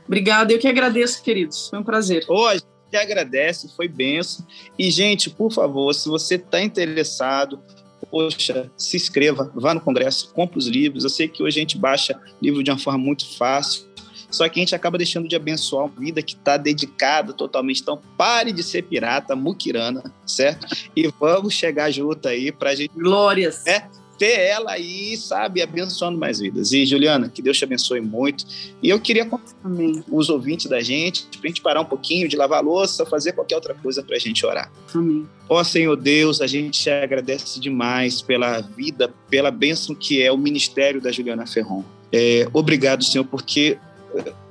Obrigada, 0.07 0.53
eu 0.53 0.59
que 0.59 0.69
agradeço, 0.69 1.23
queridos. 1.23 1.69
Foi 1.69 1.81
um 1.81 1.83
prazer. 1.83 2.25
Hoje 2.29 2.63
que 2.89 2.97
agradece, 2.97 3.75
foi 3.75 3.89
benção. 3.89 4.47
E, 4.79 4.89
gente, 4.91 5.29
por 5.29 5.53
favor, 5.53 5.93
se 5.93 6.09
você 6.09 6.37
está 6.37 6.63
interessado, 6.63 7.61
poxa, 8.09 8.71
se 8.77 8.97
inscreva, 8.97 9.51
vá 9.53 9.75
no 9.75 9.81
congresso, 9.81 10.33
compre 10.33 10.59
os 10.59 10.69
livros. 10.69 11.03
Eu 11.03 11.11
sei 11.11 11.27
que 11.27 11.43
hoje 11.43 11.59
a 11.59 11.63
gente 11.63 11.77
baixa 11.77 12.17
livro 12.41 12.63
de 12.63 12.71
uma 12.71 12.79
forma 12.79 13.01
muito 13.01 13.37
fácil, 13.37 13.87
só 14.35 14.49
que 14.49 14.59
a 14.59 14.63
gente 14.63 14.75
acaba 14.75 14.99
deixando 14.99 15.29
de 15.29 15.37
abençoar 15.37 15.85
uma 15.85 16.01
vida 16.01 16.21
que 16.21 16.35
está 16.35 16.57
dedicada 16.57 17.33
totalmente. 17.33 17.83
Então, 17.83 18.01
pare 18.17 18.53
de 18.53 18.65
ser 18.65 18.83
pirata, 18.83 19.37
muquirana, 19.37 20.03
certo? 20.27 20.67
E 20.97 21.09
vamos 21.21 21.55
chegar 21.55 21.91
junto 21.93 22.27
aí 22.27 22.51
para 22.51 22.71
a 22.71 22.75
gente. 22.75 22.91
Glórias! 22.97 23.63
Né? 23.65 23.89
ter 24.19 24.39
ela 24.39 24.73
aí, 24.73 25.17
sabe, 25.17 25.61
abençoando 25.61 26.17
mais 26.17 26.39
vidas. 26.39 26.73
E, 26.73 26.87
Juliana, 26.87 27.29
que 27.29 27.43
Deus 27.43 27.59
te 27.59 27.65
abençoe 27.65 28.01
muito. 28.01 28.45
E 28.81 28.89
eu 28.89 29.01
queria 29.01 29.29
Amém. 29.63 30.05
os 30.09 30.29
ouvintes 30.29 30.67
da 30.67 30.81
gente, 30.81 31.27
para 31.39 31.41
a 31.43 31.49
gente 31.49 31.61
parar 31.61 31.81
um 31.81 31.85
pouquinho 31.85 32.29
de 32.29 32.37
lavar 32.37 32.63
louça, 32.63 33.05
fazer 33.05 33.33
qualquer 33.33 33.57
outra 33.57 33.75
coisa 33.75 34.05
para 34.05 34.15
a 34.15 34.19
gente 34.19 34.47
orar. 34.47 34.71
Amém. 34.95 35.27
Ó 35.49 35.63
Senhor 35.65 35.97
Deus, 35.97 36.41
a 36.41 36.47
gente 36.47 36.81
te 36.81 36.91
agradece 36.91 37.59
demais 37.59 38.23
pela 38.23 38.61
vida, 38.61 39.13
pela 39.29 39.51
bênção 39.51 39.97
que 39.97 40.23
é 40.23 40.31
o 40.31 40.39
ministério 40.39 41.01
da 41.01 41.11
Juliana 41.11 41.45
Ferron. 41.45 41.83
É, 42.13 42.47
obrigado, 42.53 43.03
Senhor, 43.03 43.25
porque 43.25 43.77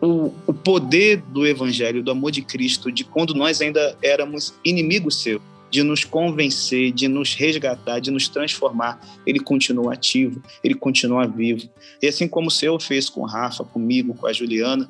o, 0.02 0.34
o 0.48 0.54
poder 0.54 1.22
do 1.30 1.46
Evangelho, 1.46 2.04
do 2.04 2.12
amor 2.12 2.32
de 2.32 2.42
Cristo, 2.42 2.92
de 2.92 3.04
quando 3.04 3.34
nós 3.34 3.62
ainda 3.62 3.98
éramos 4.02 4.54
inimigos 4.64 5.22
seus, 5.22 5.42
de 5.74 5.82
nos 5.82 6.04
convencer, 6.04 6.92
de 6.92 7.08
nos 7.08 7.34
resgatar, 7.34 8.00
de 8.00 8.12
nos 8.12 8.28
transformar, 8.28 9.02
ele 9.26 9.40
continua 9.40 9.94
ativo, 9.94 10.40
ele 10.64 10.76
continua 10.76 11.26
vivo. 11.26 11.68
E 12.00 12.08
assim 12.08 12.28
como 12.28 12.50
o 12.50 12.52
Senhor 12.52 12.80
fez 12.80 13.10
com 13.10 13.24
Rafa, 13.24 13.64
comigo, 13.64 14.14
com 14.14 14.28
a 14.28 14.34
Juliana, 14.34 14.88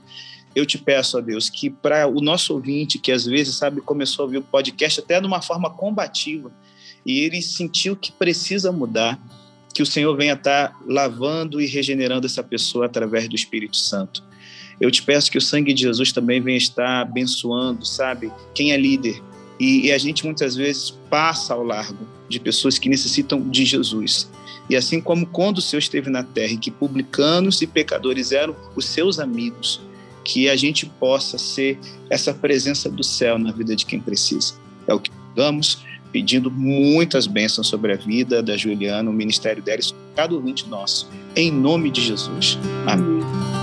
eu 0.54 0.66
te 0.66 0.78
peço 0.78 1.18
a 1.18 1.22
Deus 1.22 1.50
que 1.50 1.70
para 1.70 2.06
o 2.06 2.20
nosso 2.20 2.54
ouvinte, 2.54 3.00
que 3.00 3.14
às 3.14 3.26
vezes, 3.26 3.56
sabe, 3.56 3.80
começou 3.80 4.24
a 4.24 4.26
ouvir 4.26 4.38
o 4.40 4.42
podcast 4.42 5.00
até 5.00 5.22
de 5.22 5.26
uma 5.26 5.42
forma 5.42 5.70
combativa, 5.70 6.52
e 7.06 7.22
ele 7.22 7.42
sentiu 7.42 7.96
que 7.96 8.12
precisa 8.12 8.72
mudar, 8.72 9.20
que 9.74 9.82
o 9.82 9.86
Senhor 9.86 10.16
venha 10.16 10.34
estar 10.34 10.78
lavando 10.86 11.60
e 11.60 11.66
regenerando 11.66 12.28
essa 12.28 12.44
pessoa 12.44 12.86
através 12.86 13.28
do 13.28 13.36
Espírito 13.36 13.78
Santo. 13.78 14.24
Eu 14.80 14.92
te 14.92 15.02
peço 15.02 15.32
que 15.32 15.38
o 15.38 15.42
sangue 15.42 15.74
de 15.74 15.82
Jesus 15.82 16.12
também 16.12 16.42
venha 16.42 16.58
estar 16.58 17.02
abençoando, 17.02 17.86
sabe? 17.86 18.32
Quem 18.54 18.72
é 18.72 18.78
líder. 18.78 19.22
E, 19.60 19.88
e 19.88 19.92
a 19.92 19.98
gente 19.98 20.26
muitas 20.26 20.56
vezes 20.56 20.92
passa 21.10 21.54
ao 21.54 21.64
largo 21.64 22.08
de 22.28 22.40
pessoas 22.40 22.78
que 22.78 22.90
necessitam 22.90 23.42
de 23.50 23.66
Jesus. 23.66 24.30
E 24.70 24.76
assim 24.76 25.00
como 25.00 25.26
quando 25.26 25.58
o 25.58 25.62
Senhor 25.62 25.80
esteve 25.80 26.10
na 26.10 26.24
terra, 26.24 26.54
em 26.54 26.58
que 26.58 26.72
publicanos 26.72 27.62
e 27.62 27.68
pecadores 27.68 28.32
eram 28.32 28.56
os 28.76 28.86
seus 28.86 29.20
amigos, 29.20 29.82
que 30.24 30.50
a 30.50 30.56
gente 30.56 30.86
possa 30.86 31.38
ser 31.38 31.78
essa 32.10 32.34
presença 32.34 32.90
do 32.90 33.04
céu 33.04 33.38
na 33.38 33.52
vida 33.52 33.76
de 33.76 33.86
quem 33.86 34.00
precisa. 34.00 34.56
É 34.88 34.94
o 34.94 35.00
que 35.00 35.12
vamos 35.36 35.84
pedindo 36.12 36.50
muitas 36.50 37.26
bênçãos 37.28 37.68
sobre 37.68 37.92
a 37.92 37.96
vida 37.96 38.42
da 38.42 38.56
Juliana, 38.56 39.10
o 39.10 39.14
ministério 39.14 39.62
dela 39.62 39.80
e 39.80 39.84
sobre 39.84 40.04
cada 40.16 40.34
ouvinte 40.34 40.68
nosso. 40.68 41.10
Em 41.36 41.52
nome 41.52 41.90
de 41.90 42.02
Jesus. 42.02 42.58
Amém. 42.86 43.63